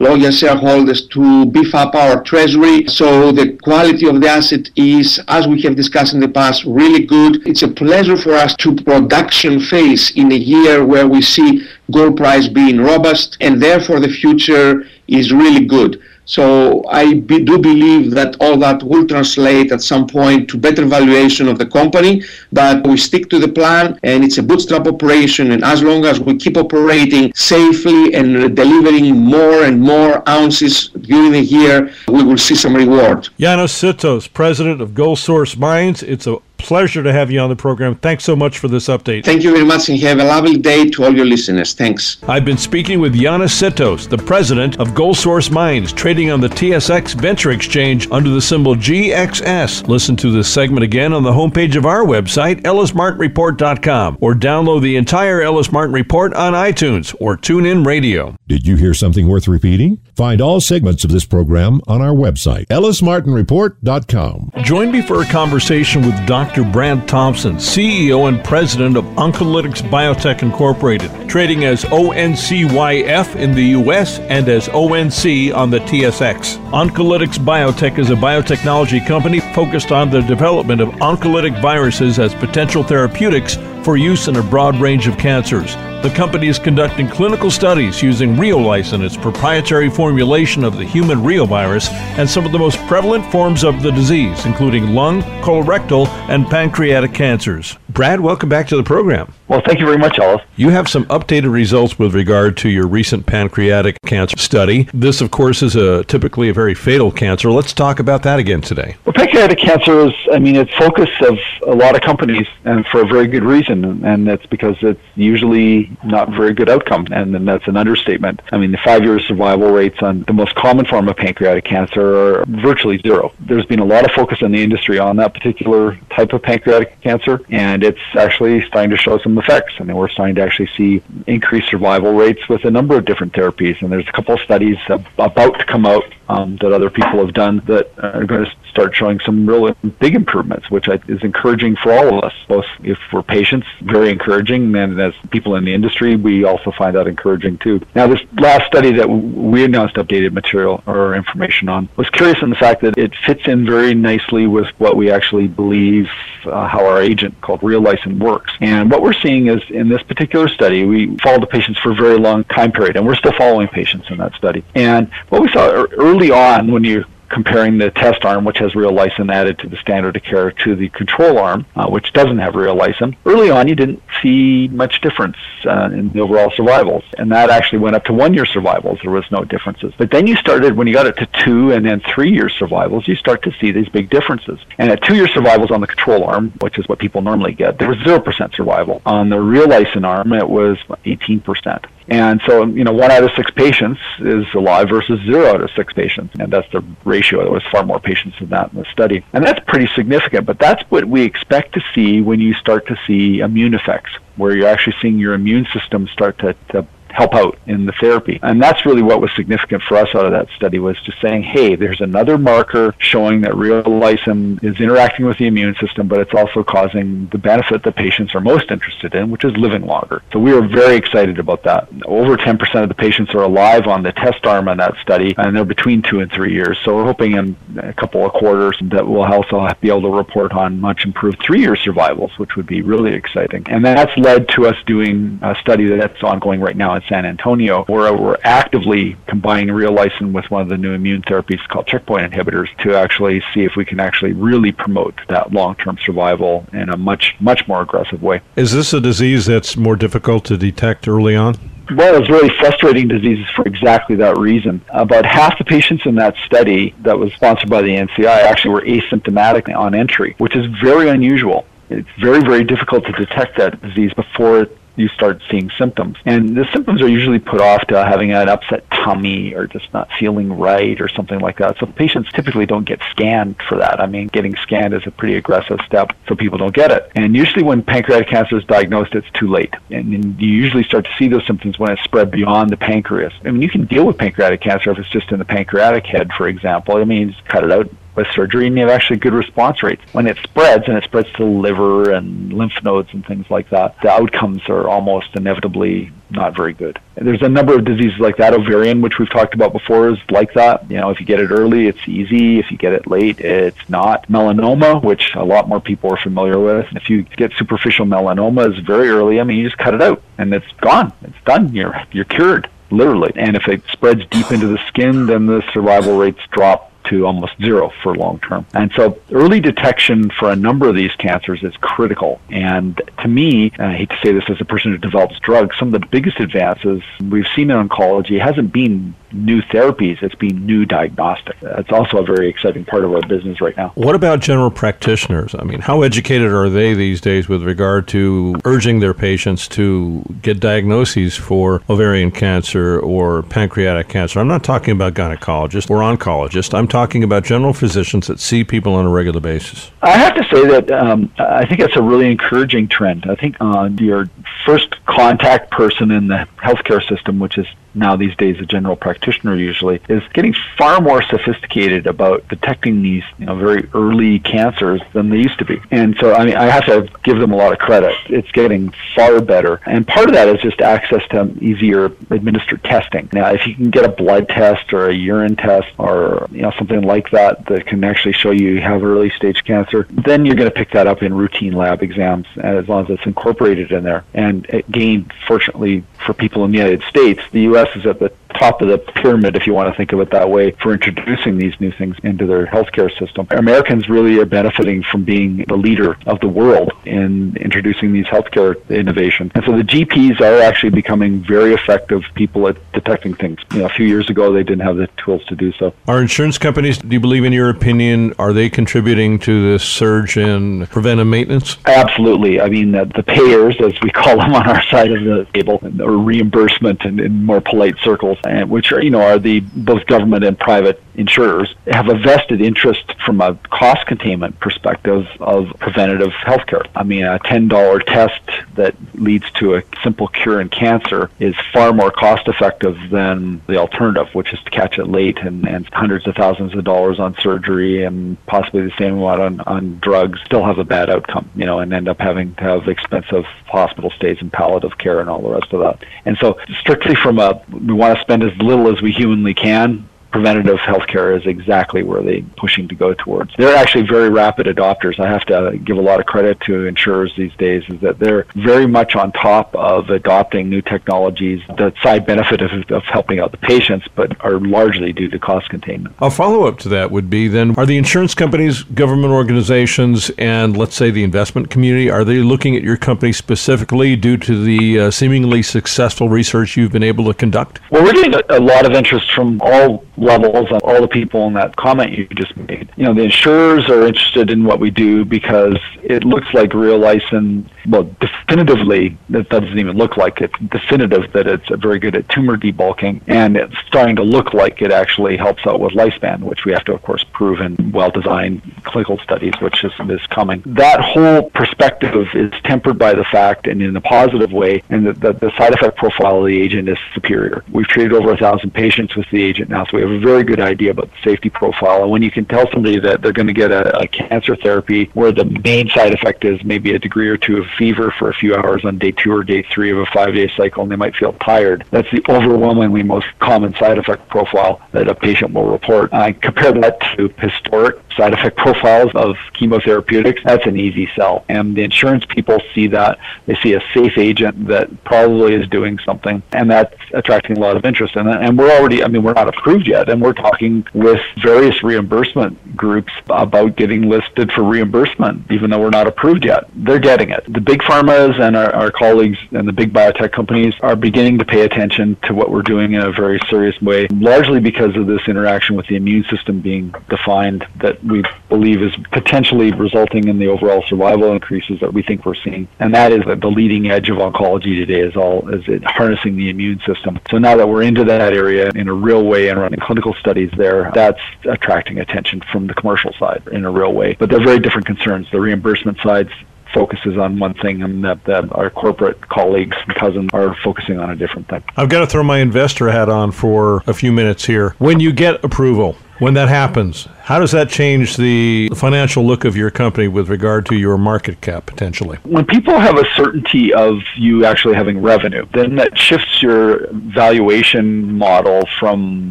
loyal 0.02 0.32
shareholders 0.32 1.06
to 1.06 1.46
beef 1.46 1.74
up 1.74 1.94
our 1.94 2.22
treasury. 2.22 2.86
So 2.88 3.30
the 3.30 3.56
quality 3.62 4.08
of 4.08 4.20
the 4.20 4.28
asset 4.28 4.68
is, 4.74 5.20
as 5.28 5.46
we 5.46 5.62
have 5.62 5.76
discussed 5.76 6.12
in 6.12 6.20
the 6.20 6.28
past, 6.28 6.64
really 6.64 7.06
good. 7.06 7.46
It's 7.46 7.62
a 7.62 7.68
pleasure 7.68 8.16
for 8.16 8.34
us 8.34 8.56
to 8.56 8.74
production 8.74 9.60
phase 9.60 10.10
in 10.16 10.32
a 10.32 10.42
year 10.54 10.84
where 10.84 11.06
we 11.06 11.22
see 11.22 11.66
gold 11.92 12.16
price 12.16 12.48
being 12.48 12.80
robust 12.80 13.36
and 13.40 13.62
therefore 13.62 14.00
the 14.00 14.08
future 14.08 14.84
is 15.06 15.32
really 15.32 15.64
good. 15.66 16.02
So 16.24 16.84
I 16.88 17.14
be, 17.14 17.44
do 17.44 17.58
believe 17.58 18.12
that 18.12 18.36
all 18.40 18.56
that 18.58 18.82
will 18.82 19.06
translate 19.06 19.72
at 19.72 19.82
some 19.82 20.06
point 20.06 20.48
to 20.50 20.56
better 20.56 20.84
valuation 20.84 21.48
of 21.48 21.58
the 21.58 21.66
company, 21.66 22.22
but 22.52 22.86
we 22.86 22.96
stick 22.96 23.28
to 23.30 23.38
the 23.38 23.48
plan 23.48 23.98
and 24.02 24.24
it's 24.24 24.38
a 24.38 24.42
bootstrap 24.42 24.86
operation 24.86 25.52
and 25.52 25.64
as 25.64 25.82
long 25.82 26.04
as 26.04 26.20
we 26.20 26.36
keep 26.36 26.56
operating 26.56 27.32
safely 27.34 28.14
and 28.14 28.54
delivering 28.56 29.16
more 29.18 29.64
and 29.64 29.80
more 29.80 30.26
ounces 30.28 30.88
during 30.88 31.32
the 31.32 31.40
year, 31.40 31.92
we 32.08 32.22
will 32.22 32.38
see 32.38 32.54
some 32.54 32.74
reward. 32.74 33.28
Yannis 33.38 33.72
Tsitos, 33.72 34.32
President 34.32 34.80
of 34.80 34.94
Gold 34.94 35.18
Source 35.18 35.56
Mines, 35.56 36.02
it's 36.02 36.26
a 36.26 36.38
pleasure 36.62 37.02
to 37.02 37.12
have 37.12 37.30
you 37.30 37.40
on 37.40 37.50
the 37.50 37.56
program. 37.56 37.96
Thanks 37.96 38.24
so 38.24 38.34
much 38.36 38.58
for 38.58 38.68
this 38.68 38.88
update. 38.88 39.24
Thank 39.24 39.42
you 39.42 39.52
very 39.52 39.64
much 39.64 39.88
and 39.88 39.98
have 40.00 40.18
a 40.18 40.24
lovely 40.24 40.56
day 40.56 40.88
to 40.90 41.04
all 41.04 41.14
your 41.14 41.26
listeners. 41.26 41.74
Thanks. 41.74 42.18
I've 42.28 42.44
been 42.44 42.58
speaking 42.58 43.00
with 43.00 43.14
Yannis 43.14 43.52
Tsitos, 43.60 44.08
the 44.08 44.18
president 44.18 44.78
of 44.80 44.94
Gold 44.94 45.16
Source 45.16 45.50
Mines, 45.50 45.92
trading 45.92 46.30
on 46.30 46.40
the 46.40 46.48
TSX 46.48 47.14
Venture 47.14 47.50
Exchange 47.50 48.08
under 48.10 48.30
the 48.30 48.40
symbol 48.40 48.74
GXS. 48.74 49.88
Listen 49.88 50.16
to 50.16 50.30
this 50.30 50.52
segment 50.52 50.84
again 50.84 51.12
on 51.12 51.22
the 51.22 51.32
homepage 51.32 51.76
of 51.76 51.86
our 51.86 52.04
website, 52.04 52.62
ellismartinreport.com, 52.62 54.18
or 54.20 54.34
download 54.34 54.82
the 54.82 54.96
entire 54.96 55.42
Ellis 55.42 55.72
Martin 55.72 55.94
Report 55.94 56.34
on 56.34 56.52
iTunes 56.52 57.14
or 57.20 57.36
TuneIn 57.36 57.84
Radio. 57.86 58.36
Did 58.46 58.66
you 58.66 58.76
hear 58.76 58.94
something 58.94 59.28
worth 59.28 59.48
repeating? 59.48 60.00
Find 60.14 60.40
all 60.40 60.60
segments 60.60 61.04
of 61.04 61.10
this 61.10 61.24
program 61.24 61.80
on 61.86 62.02
our 62.02 62.12
website, 62.14 62.66
ellismartinreport.com. 62.66 64.52
Join 64.62 64.92
me 64.92 65.00
for 65.00 65.22
a 65.22 65.26
conversation 65.26 66.02
with 66.02 66.26
Dr. 66.26 66.51
Dr. 66.52 66.70
Brad 66.70 67.08
Thompson, 67.08 67.56
CEO 67.56 68.28
and 68.28 68.44
President 68.44 68.98
of 68.98 69.06
Oncolytics 69.16 69.80
Biotech 69.88 70.42
Incorporated, 70.42 71.10
trading 71.26 71.64
as 71.64 71.84
ONCYF 71.84 73.36
in 73.36 73.54
the 73.54 73.68
US 73.68 74.18
and 74.18 74.46
as 74.50 74.68
ONC 74.68 75.54
on 75.54 75.70
the 75.70 75.78
TSX. 75.78 76.58
Oncolytics 76.68 77.38
Biotech 77.38 77.98
is 77.98 78.10
a 78.10 78.14
biotechnology 78.14 79.06
company 79.06 79.40
focused 79.40 79.92
on 79.92 80.10
the 80.10 80.20
development 80.20 80.82
of 80.82 80.90
oncolytic 80.96 81.58
viruses 81.62 82.18
as 82.18 82.34
potential 82.34 82.82
therapeutics 82.82 83.56
for 83.82 83.96
use 83.96 84.28
in 84.28 84.36
a 84.36 84.42
broad 84.42 84.78
range 84.78 85.06
of 85.06 85.16
cancers. 85.16 85.74
The 86.02 86.10
company 86.10 86.48
is 86.48 86.58
conducting 86.58 87.08
clinical 87.08 87.48
studies 87.48 88.02
using 88.02 88.34
Reolysin, 88.34 89.04
its 89.04 89.16
proprietary 89.16 89.88
formulation 89.88 90.64
of 90.64 90.76
the 90.76 90.84
human 90.84 91.18
reovirus, 91.18 91.92
and 92.18 92.28
some 92.28 92.44
of 92.44 92.50
the 92.50 92.58
most 92.58 92.76
prevalent 92.88 93.24
forms 93.30 93.62
of 93.62 93.84
the 93.84 93.92
disease, 93.92 94.44
including 94.44 94.94
lung, 94.94 95.22
colorectal, 95.42 96.08
and 96.28 96.44
pancreatic 96.48 97.14
cancers. 97.14 97.78
Brad, 97.88 98.18
welcome 98.20 98.48
back 98.48 98.66
to 98.68 98.76
the 98.76 98.82
program. 98.82 99.32
Well, 99.46 99.60
thank 99.64 99.78
you 99.78 99.84
very 99.84 99.98
much, 99.98 100.18
Ellis. 100.18 100.40
You 100.56 100.70
have 100.70 100.88
some 100.88 101.04
updated 101.04 101.52
results 101.52 101.98
with 101.98 102.14
regard 102.14 102.56
to 102.58 102.70
your 102.70 102.86
recent 102.86 103.26
pancreatic 103.26 103.98
cancer 104.06 104.38
study. 104.38 104.88
This, 104.94 105.20
of 105.20 105.30
course, 105.30 105.62
is 105.62 105.76
a 105.76 106.02
typically 106.04 106.48
a 106.48 106.54
very 106.54 106.74
fatal 106.74 107.12
cancer. 107.12 107.50
Let's 107.52 107.74
talk 107.74 108.00
about 108.00 108.22
that 108.22 108.38
again 108.38 108.62
today. 108.62 108.96
Well, 109.04 109.12
pancreatic 109.12 109.58
cancer 109.58 110.08
is, 110.08 110.14
I 110.32 110.38
mean, 110.38 110.56
it's 110.56 110.72
focus 110.74 111.10
of 111.20 111.38
a 111.66 111.74
lot 111.74 111.94
of 111.94 112.00
companies, 112.00 112.46
and 112.64 112.86
for 112.86 113.02
a 113.02 113.06
very 113.06 113.26
good 113.26 113.44
reason, 113.44 114.04
and 114.04 114.26
that's 114.26 114.46
because 114.46 114.76
it's 114.80 115.00
usually 115.14 115.91
not 116.04 116.30
very 116.30 116.52
good 116.52 116.68
outcome, 116.68 117.06
and, 117.10 117.34
and 117.34 117.46
that's 117.46 117.66
an 117.68 117.76
understatement. 117.76 118.40
I 118.52 118.58
mean, 118.58 118.72
the 118.72 118.78
five-year 118.78 119.20
survival 119.20 119.70
rates 119.70 120.02
on 120.02 120.22
the 120.22 120.32
most 120.32 120.54
common 120.54 120.86
form 120.86 121.08
of 121.08 121.16
pancreatic 121.16 121.64
cancer 121.64 122.40
are 122.40 122.44
virtually 122.46 122.98
zero. 122.98 123.32
There's 123.40 123.66
been 123.66 123.80
a 123.80 123.84
lot 123.84 124.04
of 124.04 124.12
focus 124.12 124.42
in 124.42 124.52
the 124.52 124.62
industry 124.62 124.98
on 124.98 125.16
that 125.16 125.34
particular 125.34 125.96
type 126.10 126.32
of 126.32 126.42
pancreatic 126.42 127.00
cancer, 127.00 127.40
and 127.50 127.82
it's 127.82 128.00
actually 128.14 128.62
starting 128.66 128.90
to 128.90 128.96
show 128.96 129.18
some 129.18 129.38
effects. 129.38 129.74
I 129.78 129.84
mean, 129.84 129.96
we're 129.96 130.08
starting 130.08 130.34
to 130.36 130.42
actually 130.42 130.70
see 130.76 131.02
increased 131.26 131.68
survival 131.68 132.12
rates 132.14 132.48
with 132.48 132.64
a 132.64 132.70
number 132.70 132.96
of 132.96 133.04
different 133.04 133.32
therapies, 133.32 133.80
and 133.82 133.90
there's 133.90 134.08
a 134.08 134.12
couple 134.12 134.34
of 134.34 134.40
studies 134.40 134.76
about 134.88 135.58
to 135.58 135.64
come 135.64 135.86
out 135.86 136.04
um, 136.32 136.56
that 136.60 136.72
other 136.72 136.90
people 136.90 137.18
have 137.24 137.34
done 137.34 137.62
that 137.66 137.90
are 137.98 138.24
going 138.24 138.44
to 138.44 138.52
start 138.70 138.94
showing 138.94 139.20
some 139.20 139.46
real 139.46 139.74
big 140.00 140.14
improvements, 140.14 140.70
which 140.70 140.88
is 140.88 141.22
encouraging 141.22 141.76
for 141.76 141.92
all 141.92 142.18
of 142.18 142.24
us, 142.24 142.34
both 142.48 142.64
if 142.82 142.98
we're 143.12 143.22
patients, 143.22 143.66
very 143.82 144.10
encouraging, 144.10 144.74
and 144.74 144.98
as 145.00 145.14
people 145.30 145.56
in 145.56 145.64
the 145.64 145.74
industry, 145.74 146.16
we 146.16 146.44
also 146.44 146.72
find 146.72 146.96
that 146.96 147.06
encouraging 147.06 147.58
too. 147.58 147.80
Now, 147.94 148.06
this 148.06 148.20
last 148.38 148.66
study 148.66 148.92
that 148.92 149.08
we 149.08 149.64
announced 149.64 149.96
updated 149.96 150.32
material 150.32 150.82
or 150.86 151.14
information 151.14 151.68
on 151.68 151.88
was 151.96 152.08
curious 152.10 152.40
in 152.42 152.48
the 152.50 152.56
fact 152.56 152.80
that 152.80 152.96
it 152.96 153.14
fits 153.26 153.46
in 153.46 153.66
very 153.66 153.94
nicely 153.94 154.46
with 154.46 154.68
what 154.78 154.96
we 154.96 155.10
actually 155.10 155.48
believe 155.48 156.08
uh, 156.46 156.66
how 156.66 156.84
our 156.86 157.00
agent 157.00 157.38
called 157.40 157.60
Reolysin 157.60 158.18
works. 158.18 158.52
And 158.60 158.90
what 158.90 159.02
we're 159.02 159.12
seeing 159.12 159.48
is 159.48 159.62
in 159.68 159.88
this 159.88 160.02
particular 160.02 160.48
study, 160.48 160.84
we 160.84 161.16
followed 161.18 161.42
the 161.42 161.46
patients 161.46 161.78
for 161.78 161.92
a 161.92 161.94
very 161.94 162.18
long 162.18 162.44
time 162.44 162.72
period, 162.72 162.96
and 162.96 163.06
we're 163.06 163.16
still 163.16 163.32
following 163.32 163.68
patients 163.68 164.10
in 164.10 164.18
that 164.18 164.34
study. 164.34 164.64
And 164.74 165.10
what 165.28 165.42
we 165.42 165.50
saw 165.50 165.68
early 165.92 166.21
on 166.30 166.70
when 166.70 166.84
you're 166.84 167.04
comparing 167.32 167.78
the 167.78 167.90
test 167.90 168.24
arm, 168.24 168.44
which 168.44 168.58
has 168.58 168.72
reolysin 168.72 169.32
added 169.32 169.58
to 169.58 169.68
the 169.68 169.76
standard 169.78 170.14
of 170.14 170.22
care, 170.22 170.50
to 170.50 170.76
the 170.76 170.88
control 170.90 171.38
arm, 171.38 171.64
uh, 171.74 171.88
which 171.88 172.12
doesn't 172.12 172.38
have 172.38 172.54
reolysin. 172.54 173.16
Early 173.24 173.50
on, 173.50 173.66
you 173.66 173.74
didn't 173.74 174.02
see 174.22 174.68
much 174.68 175.00
difference 175.00 175.36
uh, 175.64 175.90
in 175.92 176.10
the 176.10 176.20
overall 176.20 176.50
survivals, 176.50 177.04
and 177.18 177.32
that 177.32 177.50
actually 177.50 177.78
went 177.78 177.96
up 177.96 178.04
to 178.04 178.12
one-year 178.12 178.44
survivals. 178.44 178.98
There 179.02 179.10
was 179.10 179.24
no 179.30 179.44
differences. 179.44 179.94
But 179.96 180.10
then 180.10 180.26
you 180.26 180.36
started 180.36 180.76
when 180.76 180.86
you 180.86 180.92
got 180.92 181.06
it 181.06 181.16
to 181.16 181.26
two 181.44 181.72
and 181.72 181.84
then 181.84 182.00
three-year 182.00 182.50
survivals, 182.50 183.08
you 183.08 183.16
start 183.16 183.42
to 183.44 183.52
see 183.58 183.72
these 183.72 183.88
big 183.88 184.10
differences. 184.10 184.60
And 184.78 184.90
at 184.90 185.02
two-year 185.02 185.28
survivals 185.28 185.70
on 185.70 185.80
the 185.80 185.86
control 185.86 186.24
arm, 186.24 186.52
which 186.60 186.78
is 186.78 186.86
what 186.88 186.98
people 186.98 187.22
normally 187.22 187.54
get, 187.54 187.78
there 187.78 187.88
was 187.88 187.98
zero 188.04 188.20
percent 188.20 188.54
survival. 188.54 189.00
On 189.06 189.30
the 189.30 189.36
reolysin 189.36 190.06
arm, 190.06 190.34
it 190.34 190.48
was 190.48 190.76
18 191.06 191.40
percent. 191.40 191.86
And 192.08 192.40
so, 192.46 192.64
you 192.66 192.84
know, 192.84 192.92
one 192.92 193.10
out 193.10 193.22
of 193.22 193.30
six 193.36 193.50
patients 193.50 194.00
is 194.18 194.44
alive 194.54 194.88
versus 194.88 195.20
zero 195.20 195.46
out 195.46 195.60
of 195.60 195.70
six 195.76 195.92
patients. 195.92 196.34
And 196.38 196.52
that's 196.52 196.70
the 196.72 196.84
ratio. 197.04 197.42
There 197.42 197.52
was 197.52 197.62
far 197.70 197.84
more 197.84 198.00
patients 198.00 198.38
than 198.38 198.48
that 198.50 198.72
in 198.72 198.80
the 198.80 198.86
study. 198.86 199.24
And 199.32 199.44
that's 199.44 199.60
pretty 199.66 199.88
significant, 199.94 200.46
but 200.46 200.58
that's 200.58 200.82
what 200.90 201.04
we 201.04 201.22
expect 201.22 201.74
to 201.74 201.82
see 201.94 202.20
when 202.20 202.40
you 202.40 202.54
start 202.54 202.86
to 202.88 202.96
see 203.06 203.40
immune 203.40 203.74
effects, 203.74 204.10
where 204.36 204.56
you're 204.56 204.68
actually 204.68 204.96
seeing 205.00 205.18
your 205.18 205.34
immune 205.34 205.66
system 205.72 206.08
start 206.08 206.38
to, 206.38 206.54
to 206.70 206.86
help 207.12 207.34
out 207.34 207.58
in 207.66 207.86
the 207.86 207.92
therapy. 207.92 208.38
And 208.42 208.62
that's 208.62 208.84
really 208.86 209.02
what 209.02 209.20
was 209.20 209.30
significant 209.36 209.82
for 209.82 209.96
us 209.96 210.08
out 210.14 210.24
of 210.24 210.32
that 210.32 210.48
study 210.56 210.78
was 210.78 211.00
just 211.02 211.20
saying, 211.20 211.42
hey, 211.42 211.76
there's 211.76 212.00
another 212.00 212.38
marker 212.38 212.94
showing 212.98 213.42
that 213.42 213.52
reolysin 213.52 214.62
is 214.64 214.80
interacting 214.80 215.26
with 215.26 215.38
the 215.38 215.46
immune 215.46 215.74
system, 215.80 216.08
but 216.08 216.20
it's 216.20 216.34
also 216.34 216.64
causing 216.64 217.28
the 217.28 217.38
benefit 217.38 217.82
that 217.82 217.96
patients 217.96 218.34
are 218.34 218.40
most 218.40 218.70
interested 218.70 219.14
in, 219.14 219.30
which 219.30 219.44
is 219.44 219.56
living 219.56 219.86
longer. 219.86 220.22
So 220.32 220.38
we 220.38 220.52
are 220.52 220.66
very 220.66 220.96
excited 220.96 221.38
about 221.38 221.62
that. 221.64 221.88
Over 222.06 222.36
10% 222.36 222.82
of 222.82 222.88
the 222.88 222.94
patients 222.94 223.34
are 223.34 223.42
alive 223.42 223.86
on 223.86 224.02
the 224.02 224.12
test 224.12 224.46
arm 224.46 224.68
in 224.68 224.78
that 224.78 224.96
study, 225.02 225.34
and 225.36 225.54
they're 225.54 225.64
between 225.64 226.02
two 226.02 226.20
and 226.20 226.30
three 226.32 226.52
years. 226.52 226.78
So 226.84 226.96
we're 226.96 227.04
hoping 227.04 227.32
in 227.32 227.56
a 227.78 227.92
couple 227.92 228.24
of 228.24 228.32
quarters 228.32 228.78
that 228.82 229.06
we'll 229.06 229.22
also 229.22 229.68
be 229.80 229.88
able 229.88 230.02
to 230.02 230.10
report 230.10 230.52
on 230.52 230.80
much 230.80 231.04
improved 231.04 231.42
three-year 231.42 231.76
survivals, 231.76 232.38
which 232.38 232.56
would 232.56 232.66
be 232.66 232.82
really 232.82 233.12
exciting. 233.12 233.64
And 233.68 233.84
that's 233.84 234.16
led 234.16 234.48
to 234.50 234.66
us 234.66 234.76
doing 234.86 235.38
a 235.42 235.54
study 235.56 235.86
that's 235.86 236.22
ongoing 236.22 236.60
right 236.60 236.76
now 236.76 236.94
San 237.08 237.26
Antonio, 237.26 237.84
where 237.84 238.14
we're 238.14 238.38
actively 238.44 239.16
combining 239.26 239.68
reolysin 239.68 240.32
with 240.32 240.50
one 240.50 240.62
of 240.62 240.68
the 240.68 240.78
new 240.78 240.92
immune 240.92 241.22
therapies 241.22 241.66
called 241.68 241.86
checkpoint 241.86 242.32
inhibitors 242.32 242.68
to 242.78 242.94
actually 242.94 243.42
see 243.52 243.64
if 243.64 243.76
we 243.76 243.84
can 243.84 244.00
actually 244.00 244.32
really 244.32 244.72
promote 244.72 245.20
that 245.28 245.52
long-term 245.52 245.98
survival 246.04 246.66
in 246.72 246.88
a 246.90 246.96
much, 246.96 247.34
much 247.40 247.66
more 247.68 247.82
aggressive 247.82 248.22
way. 248.22 248.40
Is 248.56 248.72
this 248.72 248.92
a 248.92 249.00
disease 249.00 249.46
that's 249.46 249.76
more 249.76 249.96
difficult 249.96 250.44
to 250.46 250.56
detect 250.56 251.08
early 251.08 251.36
on? 251.36 251.56
Well, 251.94 252.20
it's 252.20 252.30
really 252.30 252.48
frustrating 252.58 253.08
diseases 253.08 253.46
for 253.50 253.66
exactly 253.66 254.16
that 254.16 254.38
reason. 254.38 254.80
About 254.90 255.26
half 255.26 255.58
the 255.58 255.64
patients 255.64 256.06
in 256.06 256.14
that 256.14 256.36
study 256.46 256.94
that 257.00 257.18
was 257.18 257.32
sponsored 257.34 257.68
by 257.68 257.82
the 257.82 257.90
NCI 257.90 258.44
actually 258.44 258.74
were 258.74 258.82
asymptomatic 258.82 259.74
on 259.76 259.94
entry, 259.94 260.34
which 260.38 260.56
is 260.56 260.66
very 260.80 261.08
unusual. 261.08 261.66
It's 261.90 262.08
very, 262.18 262.40
very 262.40 262.64
difficult 262.64 263.04
to 263.06 263.12
detect 263.12 263.58
that 263.58 263.82
disease 263.82 264.14
before 264.14 264.68
you 264.96 265.08
start 265.08 265.40
seeing 265.50 265.70
symptoms. 265.78 266.16
And 266.24 266.56
the 266.56 266.66
symptoms 266.72 267.00
are 267.02 267.08
usually 267.08 267.38
put 267.38 267.60
off 267.60 267.86
to 267.88 268.04
having 268.04 268.32
an 268.32 268.48
upset 268.48 268.88
tummy 268.90 269.54
or 269.54 269.66
just 269.66 269.92
not 269.92 270.08
feeling 270.18 270.52
right 270.52 271.00
or 271.00 271.08
something 271.08 271.40
like 271.40 271.58
that. 271.58 271.78
So 271.78 271.86
patients 271.86 272.30
typically 272.32 272.66
don't 272.66 272.84
get 272.84 273.00
scanned 273.10 273.56
for 273.68 273.78
that. 273.78 274.00
I 274.00 274.06
mean, 274.06 274.28
getting 274.28 274.54
scanned 274.56 274.94
is 274.94 275.06
a 275.06 275.10
pretty 275.10 275.36
aggressive 275.36 275.78
step, 275.86 276.12
so 276.28 276.34
people 276.34 276.58
don't 276.58 276.74
get 276.74 276.90
it. 276.90 277.10
And 277.14 277.34
usually 277.34 277.62
when 277.62 277.82
pancreatic 277.82 278.28
cancer 278.28 278.58
is 278.58 278.64
diagnosed, 278.64 279.14
it's 279.14 279.30
too 279.30 279.48
late. 279.48 279.74
And 279.90 280.40
you 280.40 280.48
usually 280.48 280.84
start 280.84 281.04
to 281.06 281.10
see 281.18 281.28
those 281.28 281.46
symptoms 281.46 281.78
when 281.78 281.90
it's 281.92 282.02
spread 282.02 282.30
beyond 282.30 282.70
the 282.70 282.76
pancreas. 282.76 283.32
I 283.44 283.50
mean, 283.50 283.62
you 283.62 283.70
can 283.70 283.86
deal 283.86 284.06
with 284.06 284.18
pancreatic 284.18 284.60
cancer 284.60 284.90
if 284.90 284.98
it's 284.98 285.08
just 285.08 285.32
in 285.32 285.38
the 285.38 285.44
pancreatic 285.44 286.06
head, 286.06 286.32
for 286.36 286.48
example. 286.48 286.96
I 286.96 287.04
mean, 287.04 287.32
just 287.32 287.44
cut 287.46 287.64
it 287.64 287.72
out, 287.72 287.90
with 288.14 288.26
surgery, 288.34 288.66
and 288.66 288.76
you 288.76 288.82
have 288.82 288.90
actually 288.90 289.18
good 289.18 289.32
response 289.32 289.82
rates. 289.82 290.02
When 290.12 290.26
it 290.26 290.36
spreads, 290.42 290.84
and 290.86 290.96
it 290.96 291.04
spreads 291.04 291.30
to 291.32 291.44
the 291.44 291.50
liver 291.50 292.12
and 292.12 292.52
lymph 292.52 292.82
nodes 292.82 293.08
and 293.12 293.24
things 293.24 293.48
like 293.50 293.70
that, 293.70 294.00
the 294.02 294.10
outcomes 294.10 294.62
are 294.68 294.88
almost 294.88 295.28
inevitably 295.34 296.12
not 296.30 296.56
very 296.56 296.72
good. 296.72 296.98
There's 297.14 297.42
a 297.42 297.48
number 297.48 297.74
of 297.74 297.84
diseases 297.84 298.18
like 298.18 298.36
that. 298.38 298.54
Ovarian, 298.54 299.00
which 299.02 299.18
we've 299.18 299.30
talked 299.30 299.54
about 299.54 299.72
before, 299.72 300.08
is 300.08 300.18
like 300.30 300.54
that. 300.54 300.90
You 300.90 300.98
know, 300.98 301.10
if 301.10 301.20
you 301.20 301.26
get 301.26 301.40
it 301.40 301.50
early, 301.50 301.86
it's 301.86 302.06
easy. 302.06 302.58
If 302.58 302.70
you 302.70 302.78
get 302.78 302.92
it 302.92 303.06
late, 303.06 303.40
it's 303.40 303.88
not. 303.88 304.28
Melanoma, 304.28 305.02
which 305.02 305.34
a 305.34 305.44
lot 305.44 305.68
more 305.68 305.80
people 305.80 306.10
are 306.12 306.16
familiar 306.16 306.58
with. 306.58 306.86
If 306.92 307.10
you 307.10 307.22
get 307.22 307.52
superficial 307.58 308.06
melanoma, 308.06 308.72
is 308.72 308.78
very 308.84 309.08
early. 309.08 309.40
I 309.40 309.44
mean, 309.44 309.58
you 309.58 309.66
just 309.66 309.78
cut 309.78 309.94
it 309.94 310.02
out, 310.02 310.22
and 310.38 310.52
it's 310.54 310.70
gone. 310.80 311.12
It's 311.22 311.42
done. 311.44 311.74
You're 311.74 312.02
you're 312.12 312.24
cured, 312.24 312.68
literally. 312.90 313.32
And 313.36 313.56
if 313.56 313.68
it 313.68 313.82
spreads 313.90 314.24
deep 314.30 314.50
into 314.50 314.68
the 314.68 314.78
skin, 314.88 315.26
then 315.26 315.46
the 315.46 315.62
survival 315.72 316.18
rates 316.18 316.40
drop 316.50 316.91
to 317.04 317.26
almost 317.26 317.54
zero 317.60 317.92
for 318.02 318.14
long 318.14 318.40
term. 318.40 318.66
And 318.74 318.92
so 318.92 319.18
early 319.30 319.60
detection 319.60 320.30
for 320.30 320.50
a 320.50 320.56
number 320.56 320.88
of 320.88 320.94
these 320.94 321.14
cancers 321.16 321.62
is 321.62 321.74
critical. 321.80 322.40
And 322.50 323.00
to 323.20 323.28
me, 323.28 323.72
I 323.78 323.94
hate 323.94 324.10
to 324.10 324.18
say 324.22 324.32
this 324.32 324.44
as 324.48 324.60
a 324.60 324.64
person 324.64 324.92
who 324.92 324.98
develops 324.98 325.38
drugs, 325.40 325.76
some 325.78 325.94
of 325.94 326.00
the 326.00 326.06
biggest 326.06 326.40
advances 326.40 327.02
we've 327.20 327.46
seen 327.54 327.70
in 327.70 327.88
oncology 327.88 328.40
hasn't 328.40 328.72
been 328.72 329.14
new 329.32 329.62
therapies, 329.62 330.22
it's 330.22 330.34
been 330.34 330.64
new 330.66 330.84
diagnostic. 330.84 331.56
It's 331.62 331.90
also 331.90 332.18
a 332.18 332.24
very 332.24 332.48
exciting 332.48 332.84
part 332.84 333.04
of 333.04 333.12
our 333.12 333.22
business 333.22 333.60
right 333.60 333.76
now. 333.76 333.92
What 333.94 334.14
about 334.14 334.40
general 334.40 334.70
practitioners? 334.70 335.54
I 335.58 335.64
mean, 335.64 335.80
how 335.80 336.02
educated 336.02 336.50
are 336.52 336.68
they 336.68 336.94
these 336.94 337.20
days 337.20 337.48
with 337.48 337.62
regard 337.62 338.08
to 338.08 338.56
urging 338.64 339.00
their 339.00 339.14
patients 339.14 339.68
to 339.68 340.22
get 340.42 340.60
diagnoses 340.60 341.36
for 341.36 341.82
ovarian 341.88 342.30
cancer 342.30 342.98
or 343.00 343.42
pancreatic 343.42 344.08
cancer? 344.08 344.40
I'm 344.40 344.48
not 344.48 344.64
talking 344.64 344.92
about 344.92 345.14
gynecologists 345.14 345.90
or 345.90 345.98
oncologists. 345.98 346.74
I'm 346.74 346.88
talking 346.88 347.24
about 347.24 347.44
general 347.44 347.72
physicians 347.72 348.26
that 348.26 348.40
see 348.40 348.64
people 348.64 348.94
on 348.94 349.06
a 349.06 349.10
regular 349.10 349.40
basis. 349.40 349.90
I 350.02 350.16
have 350.16 350.34
to 350.34 350.44
say 350.44 350.66
that 350.68 350.90
um, 350.90 351.32
I 351.38 351.64
think 351.66 351.80
that's 351.80 351.96
a 351.96 352.02
really 352.02 352.30
encouraging 352.30 352.88
trend. 352.88 353.26
I 353.28 353.34
think 353.34 353.56
uh, 353.60 353.88
your 353.98 354.28
first 354.64 355.04
contact 355.06 355.70
person 355.70 356.10
in 356.10 356.28
the 356.28 356.46
healthcare 356.56 357.06
system, 357.08 357.38
which 357.38 357.58
is 357.58 357.66
now 357.94 358.16
these 358.16 358.34
days 358.36 358.58
a 358.60 358.66
general 358.66 358.96
practitioner 358.96 359.56
usually, 359.56 360.00
is 360.08 360.22
getting 360.32 360.54
far 360.76 361.00
more 361.00 361.22
sophisticated 361.22 362.06
about 362.06 362.46
detecting 362.48 363.02
these 363.02 363.24
you 363.38 363.46
know, 363.46 363.56
very 363.56 363.88
early 363.94 364.38
cancers 364.38 365.00
than 365.12 365.30
they 365.30 365.38
used 365.38 365.58
to 365.58 365.64
be. 365.64 365.80
And 365.90 366.16
so 366.18 366.34
I 366.34 366.44
mean 366.44 366.56
I 366.56 366.64
have 366.64 366.86
to 366.86 367.08
give 367.22 367.38
them 367.38 367.52
a 367.52 367.56
lot 367.56 367.72
of 367.72 367.78
credit. 367.78 368.14
It's 368.26 368.50
getting 368.52 368.92
far 369.14 369.40
better. 369.40 369.80
And 369.86 370.06
part 370.06 370.28
of 370.28 370.34
that 370.34 370.48
is 370.48 370.60
just 370.60 370.80
access 370.80 371.26
to 371.28 371.52
easier 371.60 372.06
administered 372.30 372.82
testing. 372.84 373.28
Now 373.32 373.52
if 373.52 373.66
you 373.66 373.74
can 373.74 373.90
get 373.90 374.04
a 374.04 374.08
blood 374.08 374.48
test 374.48 374.92
or 374.92 375.08
a 375.08 375.14
urine 375.14 375.56
test 375.56 375.88
or 375.98 376.48
you 376.50 376.62
know 376.62 376.72
something 376.78 377.02
like 377.02 377.30
that 377.30 377.66
that 377.66 377.86
can 377.86 378.02
actually 378.04 378.32
show 378.32 378.50
you 378.50 378.62
you 378.62 378.80
have 378.80 379.02
early 379.02 379.30
stage 379.30 379.64
cancer, 379.64 380.06
then 380.10 380.44
you're 380.44 380.54
going 380.54 380.68
to 380.68 380.74
pick 380.74 380.90
that 380.92 381.06
up 381.06 381.22
in 381.22 381.34
routine 381.34 381.72
lab 381.72 382.02
exams 382.02 382.46
as 382.56 382.88
long 382.88 383.04
as 383.04 383.10
it's 383.10 383.26
incorporated 383.26 383.92
in 383.92 384.04
there. 384.04 384.24
And 384.34 384.66
again, 384.72 385.30
fortunately 385.46 386.04
for 386.24 386.34
people 386.34 386.64
in 386.64 386.72
the 386.72 386.78
United 386.78 387.02
States, 387.02 387.42
the 387.50 387.62
US 387.72 387.81
is 387.96 388.06
at 388.06 388.18
the 388.18 388.32
top 388.52 388.80
of 388.82 388.88
the 388.88 388.98
pyramid, 388.98 389.56
if 389.56 389.66
you 389.66 389.74
want 389.74 389.92
to 389.92 389.96
think 389.96 390.12
of 390.12 390.20
it 390.20 390.30
that 390.30 390.48
way, 390.48 390.72
for 390.82 390.92
introducing 390.92 391.58
these 391.58 391.78
new 391.80 391.92
things 391.92 392.16
into 392.22 392.46
their 392.46 392.66
healthcare 392.66 393.10
system. 393.18 393.46
Americans 393.50 394.08
really 394.08 394.38
are 394.38 394.46
benefiting 394.46 395.02
from 395.02 395.24
being 395.24 395.64
the 395.68 395.76
leader 395.76 396.16
of 396.26 396.40
the 396.40 396.48
world 396.48 396.92
in 397.04 397.56
introducing 397.56 398.12
these 398.12 398.26
healthcare 398.26 398.76
innovations. 398.88 399.52
And 399.54 399.64
so 399.64 399.76
the 399.76 399.82
GPs 399.82 400.40
are 400.40 400.60
actually 400.62 400.90
becoming 400.90 401.42
very 401.42 401.72
effective 401.74 402.22
people 402.34 402.68
at 402.68 402.76
detecting 402.92 403.34
things. 403.34 403.60
You 403.72 403.80
know, 403.80 403.86
a 403.86 403.90
few 403.90 404.06
years 404.06 404.28
ago, 404.30 404.52
they 404.52 404.62
didn't 404.62 404.84
have 404.84 404.96
the 404.96 405.08
tools 405.16 405.44
to 405.46 405.56
do 405.56 405.72
so. 405.72 405.94
Are 406.06 406.20
insurance 406.20 406.58
companies, 406.58 406.98
do 406.98 407.08
you 407.08 407.20
believe, 407.20 407.44
in 407.44 407.52
your 407.52 407.70
opinion, 407.70 408.34
are 408.38 408.52
they 408.52 408.70
contributing 408.70 409.38
to 409.40 409.72
this 409.72 409.84
surge 409.84 410.36
in 410.36 410.86
preventive 410.86 411.26
maintenance? 411.26 411.76
Absolutely. 411.86 412.60
I 412.60 412.68
mean, 412.68 412.92
the, 412.92 413.04
the 413.14 413.22
payers, 413.22 413.76
as 413.80 414.00
we 414.02 414.10
call 414.22 414.38
them 414.38 414.54
on 414.54 414.68
our 414.68 414.82
side 414.84 415.10
of 415.12 415.24
the 415.24 415.46
table, 415.52 415.80
or 416.00 416.16
reimbursement 416.18 417.04
in, 417.04 417.20
in 417.20 417.44
more 417.44 417.60
polite 417.60 417.96
circles, 418.02 418.38
and 418.44 418.70
which 418.70 418.92
are 418.92 419.02
you 419.02 419.10
know 419.10 419.22
are 419.22 419.38
the 419.38 419.60
both 419.60 420.06
government 420.06 420.44
and 420.44 420.58
private 420.58 421.02
insurers 421.14 421.74
have 421.86 422.08
a 422.08 422.14
vested 422.14 422.60
interest 422.60 423.14
from 423.24 423.40
a 423.40 423.54
cost 423.70 424.06
containment 424.06 424.58
perspective 424.60 425.26
of 425.40 425.68
preventative 425.78 426.32
health 426.32 426.66
care. 426.66 426.82
I 426.94 427.02
mean, 427.02 427.24
a 427.24 427.38
$10 427.40 428.04
test 428.06 428.40
that 428.74 428.94
leads 429.14 429.50
to 429.52 429.76
a 429.76 429.82
simple 430.02 430.28
cure 430.28 430.60
in 430.60 430.68
cancer 430.68 431.30
is 431.38 431.54
far 431.72 431.92
more 431.92 432.10
cost 432.10 432.48
effective 432.48 432.96
than 433.10 433.60
the 433.66 433.76
alternative, 433.76 434.34
which 434.34 434.52
is 434.52 434.60
to 434.60 434.70
catch 434.70 434.98
it 434.98 435.06
late 435.06 435.38
and, 435.38 435.68
and 435.68 435.88
hundreds 435.92 436.26
of 436.26 436.34
thousands 436.34 436.74
of 436.74 436.84
dollars 436.84 437.20
on 437.20 437.36
surgery 437.40 438.04
and 438.04 438.44
possibly 438.46 438.82
the 438.82 438.92
same 438.98 439.18
amount 439.18 439.40
on, 439.40 439.60
on 439.60 439.98
drugs, 439.98 440.40
still 440.44 440.64
have 440.64 440.78
a 440.78 440.84
bad 440.84 441.10
outcome, 441.10 441.50
you 441.54 441.66
know, 441.66 441.80
and 441.80 441.92
end 441.92 442.08
up 442.08 442.20
having 442.20 442.54
to 442.54 442.62
have 442.62 442.88
expensive 442.88 443.44
hospital 443.66 444.10
stays 444.10 444.38
and 444.40 444.52
palliative 444.52 444.96
care 444.98 445.20
and 445.20 445.28
all 445.28 445.42
the 445.42 445.48
rest 445.48 445.72
of 445.72 445.80
that. 445.80 446.04
And 446.24 446.36
so 446.38 446.58
strictly 446.80 447.14
from 447.14 447.38
a, 447.38 447.62
we 447.70 447.92
want 447.92 448.16
to 448.16 448.22
spend 448.22 448.31
as 448.40 448.56
little 448.58 448.88
as 448.88 449.02
we 449.02 449.12
humanly 449.12 449.52
can 449.52 450.08
preventative 450.32 450.78
healthcare 450.78 451.38
is 451.38 451.46
exactly 451.46 452.02
where 452.02 452.22
they're 452.22 452.42
pushing 452.56 452.88
to 452.88 452.94
go 452.94 453.14
towards. 453.14 453.54
They're 453.56 453.76
actually 453.76 454.06
very 454.06 454.30
rapid 454.30 454.66
adopters. 454.66 455.20
I 455.20 455.28
have 455.28 455.44
to 455.46 455.78
give 455.84 455.96
a 455.96 456.00
lot 456.00 456.20
of 456.20 456.26
credit 456.26 456.60
to 456.62 456.86
insurers 456.86 457.32
these 457.36 457.54
days 457.56 457.84
is 457.88 458.00
that 458.00 458.18
they're 458.18 458.46
very 458.54 458.86
much 458.86 459.14
on 459.14 459.32
top 459.32 459.74
of 459.74 460.10
adopting 460.10 460.68
new 460.68 460.82
technologies. 460.82 461.60
The 461.76 461.92
side 462.02 462.26
benefit 462.26 462.62
of, 462.62 462.90
of 462.90 463.04
helping 463.04 463.38
out 463.38 463.52
the 463.52 463.58
patients, 463.58 464.06
but 464.14 464.42
are 464.44 464.58
largely 464.58 465.12
due 465.12 465.28
to 465.28 465.38
cost 465.38 465.68
containment. 465.68 466.14
A 466.20 466.30
follow 466.30 466.66
up 466.66 466.78
to 466.80 466.88
that 466.90 467.10
would 467.10 467.28
be 467.30 467.48
then 467.48 467.74
are 467.76 467.86
the 467.86 467.98
insurance 467.98 468.34
companies, 468.34 468.82
government 468.82 469.32
organizations, 469.32 470.30
and 470.38 470.76
let's 470.76 470.96
say 470.96 471.10
the 471.10 471.24
investment 471.24 471.70
community, 471.70 472.10
are 472.10 472.24
they 472.24 472.38
looking 472.38 472.76
at 472.76 472.82
your 472.82 472.96
company 472.96 473.32
specifically 473.32 474.16
due 474.16 474.36
to 474.38 474.64
the 474.64 474.98
uh, 474.98 475.10
seemingly 475.10 475.62
successful 475.62 476.28
research 476.28 476.76
you've 476.76 476.92
been 476.92 477.02
able 477.02 477.24
to 477.26 477.34
conduct? 477.34 477.80
Well, 477.90 478.02
we're 478.02 478.12
getting 478.12 478.34
a, 478.34 478.42
a 478.48 478.60
lot 478.60 478.86
of 478.86 478.92
interest 478.92 479.30
from 479.32 479.60
all 479.62 480.04
levels 480.22 480.68
and 480.70 480.80
all 480.82 481.00
the 481.00 481.08
people 481.08 481.46
in 481.48 481.54
that 481.54 481.74
comment 481.76 482.12
you 482.12 482.26
just 482.28 482.56
made. 482.56 482.88
You 482.96 483.04
know, 483.04 483.14
the 483.14 483.22
insurers 483.22 483.88
are 483.88 484.06
interested 484.06 484.50
in 484.50 484.64
what 484.64 484.78
we 484.78 484.90
do 484.90 485.24
because 485.24 485.78
it 486.02 486.24
looks 486.24 486.52
like 486.54 486.70
Reolysin, 486.70 487.68
well, 487.88 488.04
definitively, 488.20 489.18
that 489.30 489.48
doesn't 489.48 489.78
even 489.78 489.96
look 489.96 490.16
like 490.16 490.40
it. 490.40 490.52
definitive 490.70 491.32
that 491.32 491.46
it's 491.46 491.68
very 491.80 491.98
good 491.98 492.14
at 492.14 492.28
tumor 492.28 492.56
debulking, 492.56 493.20
and 493.26 493.56
it's 493.56 493.74
starting 493.86 494.16
to 494.16 494.22
look 494.22 494.54
like 494.54 494.80
it 494.80 494.92
actually 494.92 495.36
helps 495.36 495.66
out 495.66 495.80
with 495.80 495.92
lifespan, 495.92 496.40
which 496.40 496.64
we 496.64 496.72
have 496.72 496.84
to, 496.84 496.94
of 496.94 497.02
course, 497.02 497.24
prove 497.32 497.60
in 497.60 497.90
well-designed 497.92 498.62
clinical 498.84 499.18
studies, 499.18 499.54
which 499.60 499.84
is, 499.84 499.92
is 500.08 500.26
coming. 500.28 500.62
That 500.66 501.00
whole 501.00 501.50
perspective 501.50 502.28
is 502.34 502.52
tempered 502.64 502.98
by 502.98 503.14
the 503.14 503.24
fact, 503.24 503.66
and 503.66 503.82
in 503.82 503.96
a 503.96 504.00
positive 504.00 504.52
way, 504.52 504.82
and 504.88 505.06
that 505.06 505.20
the, 505.20 505.32
the 505.32 505.56
side 505.56 505.72
effect 505.74 505.96
profile 505.96 506.38
of 506.40 506.46
the 506.46 506.60
agent 506.60 506.88
is 506.88 506.98
superior. 507.14 507.64
We've 507.72 507.88
treated 507.88 508.12
over 508.12 508.32
a 508.32 508.36
thousand 508.36 508.72
patients 508.72 509.16
with 509.16 509.28
the 509.30 509.42
agent 509.42 509.70
now, 509.70 509.84
so 509.86 509.96
we 509.96 510.02
have 510.02 510.11
a 510.12 510.20
very 510.20 510.44
good 510.44 510.60
idea 510.60 510.90
about 510.90 511.10
the 511.10 511.30
safety 511.30 511.50
profile. 511.50 512.02
And 512.02 512.10
when 512.10 512.22
you 512.22 512.30
can 512.30 512.44
tell 512.44 512.70
somebody 512.70 512.98
that 513.00 513.22
they're 513.22 513.32
going 513.32 513.46
to 513.46 513.52
get 513.52 513.70
a, 513.70 513.98
a 514.00 514.06
cancer 514.08 514.56
therapy 514.56 515.10
where 515.14 515.32
the 515.32 515.44
main 515.44 515.88
side 515.88 516.12
effect 516.12 516.44
is 516.44 516.62
maybe 516.64 516.94
a 516.94 516.98
degree 516.98 517.28
or 517.28 517.36
two 517.36 517.58
of 517.58 517.66
fever 517.78 518.12
for 518.18 518.28
a 518.30 518.34
few 518.34 518.54
hours 518.54 518.84
on 518.84 518.98
day 518.98 519.12
two 519.12 519.32
or 519.32 519.42
day 519.44 519.62
three 519.62 519.90
of 519.90 519.98
a 519.98 520.06
five 520.06 520.34
day 520.34 520.50
cycle, 520.56 520.82
and 520.82 520.92
they 520.92 520.96
might 520.96 521.16
feel 521.16 521.32
tired, 521.34 521.84
that's 521.90 522.10
the 522.10 522.22
overwhelmingly 522.28 523.02
most 523.02 523.26
common 523.38 523.74
side 523.74 523.98
effect 523.98 524.28
profile 524.28 524.80
that 524.92 525.08
a 525.08 525.14
patient 525.14 525.52
will 525.52 525.70
report. 525.70 526.12
I 526.12 526.32
compare 526.32 526.72
that 526.72 527.00
to 527.16 527.28
historic 527.38 527.96
side 528.16 528.32
effect 528.32 528.56
profiles 528.56 529.10
of 529.14 529.36
chemotherapeutics, 529.54 530.42
that's 530.44 530.66
an 530.66 530.76
easy 530.76 531.08
sell. 531.16 531.44
And 531.48 531.76
the 531.76 531.82
insurance 531.82 532.24
people 532.26 532.60
see 532.74 532.86
that. 532.88 533.18
They 533.46 533.56
see 533.56 533.74
a 533.74 533.80
safe 533.94 534.18
agent 534.18 534.66
that 534.68 535.04
probably 535.04 535.54
is 535.54 535.68
doing 535.68 535.98
something, 536.04 536.42
and 536.52 536.70
that's 536.70 536.94
attracting 537.12 537.56
a 537.56 537.60
lot 537.60 537.76
of 537.76 537.84
interest. 537.84 538.16
And, 538.16 538.28
and 538.28 538.58
we're 538.58 538.70
already, 538.70 539.02
I 539.02 539.08
mean, 539.08 539.22
we're 539.22 539.32
not 539.32 539.48
approved 539.48 539.86
yet, 539.86 540.01
and 540.08 540.20
we're 540.20 540.32
talking 540.32 540.86
with 540.94 541.20
various 541.42 541.82
reimbursement 541.82 542.76
groups 542.76 543.12
about 543.28 543.76
getting 543.76 544.08
listed 544.08 544.52
for 544.52 544.62
reimbursement, 544.62 545.50
even 545.50 545.70
though 545.70 545.80
we're 545.80 545.90
not 545.90 546.06
approved 546.06 546.44
yet. 546.44 546.64
They're 546.74 546.98
getting 546.98 547.30
it. 547.30 547.44
The 547.52 547.60
big 547.60 547.82
pharmas 547.82 548.38
and 548.40 548.56
our, 548.56 548.72
our 548.74 548.90
colleagues 548.90 549.38
and 549.52 549.66
the 549.66 549.72
big 549.72 549.92
biotech 549.92 550.32
companies 550.32 550.74
are 550.80 550.96
beginning 550.96 551.38
to 551.38 551.44
pay 551.44 551.62
attention 551.62 552.16
to 552.24 552.34
what 552.34 552.50
we're 552.50 552.62
doing 552.62 552.94
in 552.94 553.02
a 553.02 553.12
very 553.12 553.40
serious 553.48 553.80
way, 553.80 554.06
largely 554.08 554.60
because 554.60 554.96
of 554.96 555.06
this 555.06 555.22
interaction 555.26 555.76
with 555.76 555.86
the 555.86 555.96
immune 555.96 556.24
system 556.24 556.60
being 556.60 556.94
defined 557.08 557.66
that 557.80 558.02
we 558.04 558.22
believe 558.48 558.82
is 558.82 558.94
potentially 559.10 559.72
resulting 559.72 560.28
in 560.28 560.38
the 560.38 560.46
overall 560.46 560.82
survival 560.88 561.32
increases 561.32 561.80
that 561.80 561.92
we 561.92 562.02
think 562.02 562.24
we're 562.24 562.34
seeing. 562.34 562.68
And 562.80 562.94
that 562.94 563.12
is 563.12 563.22
the 563.24 563.48
leading 563.48 563.90
edge 563.90 564.08
of 564.08 564.18
oncology 564.18 564.76
today 564.76 565.00
is 565.00 565.16
all 565.16 565.48
is 565.48 565.66
it 565.68 565.84
harnessing 565.84 566.36
the 566.36 566.50
immune 566.50 566.80
system. 566.86 567.20
So 567.30 567.38
now 567.38 567.56
that 567.56 567.68
we're 567.68 567.82
into 567.82 568.04
that 568.04 568.32
area 568.32 568.70
in 568.74 568.88
a 568.88 568.94
real 568.94 569.24
way 569.24 569.48
and 569.48 569.60
running 569.60 569.80
clinical 569.82 570.14
studies 570.14 570.50
there, 570.56 570.90
that's 570.94 571.20
attracting 571.44 571.98
attention 571.98 572.40
from 572.50 572.66
the 572.66 572.74
commercial 572.74 573.12
side 573.18 573.42
in 573.52 573.64
a 573.64 573.70
real 573.70 573.92
way. 573.92 574.16
But 574.18 574.30
they're 574.30 574.44
very 574.44 574.60
different 574.60 574.86
concerns. 574.86 575.30
The 575.30 575.40
reimbursement 575.40 575.98
side's 576.02 576.32
focuses 576.72 577.18
on 577.18 577.38
one 577.38 577.54
thing 577.54 577.82
and 577.82 578.04
that, 578.04 578.24
that 578.24 578.50
our 578.52 578.70
corporate 578.70 579.28
colleagues 579.28 579.76
and 579.86 579.94
cousins 579.94 580.30
are 580.32 580.56
focusing 580.64 580.98
on 580.98 581.10
a 581.10 581.16
different 581.16 581.48
thing. 581.48 581.62
I've 581.76 581.88
got 581.88 582.00
to 582.00 582.06
throw 582.06 582.22
my 582.22 582.38
investor 582.38 582.90
hat 582.90 583.08
on 583.08 583.30
for 583.30 583.82
a 583.86 583.94
few 583.94 584.12
minutes 584.12 584.46
here. 584.46 584.70
When 584.78 585.00
you 585.00 585.12
get 585.12 585.44
approval, 585.44 585.96
when 586.18 586.34
that 586.34 586.48
happens, 586.48 587.08
how 587.22 587.38
does 587.38 587.52
that 587.52 587.68
change 587.68 588.16
the 588.16 588.68
financial 588.74 589.24
look 589.24 589.44
of 589.44 589.56
your 589.56 589.70
company 589.70 590.08
with 590.08 590.28
regard 590.28 590.66
to 590.66 590.74
your 590.74 590.98
market 590.98 591.40
cap 591.40 591.66
potentially? 591.66 592.18
When 592.24 592.44
people 592.44 592.78
have 592.78 592.98
a 592.98 593.04
certainty 593.14 593.72
of 593.72 594.00
you 594.16 594.44
actually 594.44 594.74
having 594.74 595.00
revenue, 595.00 595.46
then 595.54 595.76
that 595.76 595.96
shifts 595.96 596.42
your 596.42 596.88
valuation 596.90 598.18
model 598.18 598.66
from 598.78 599.30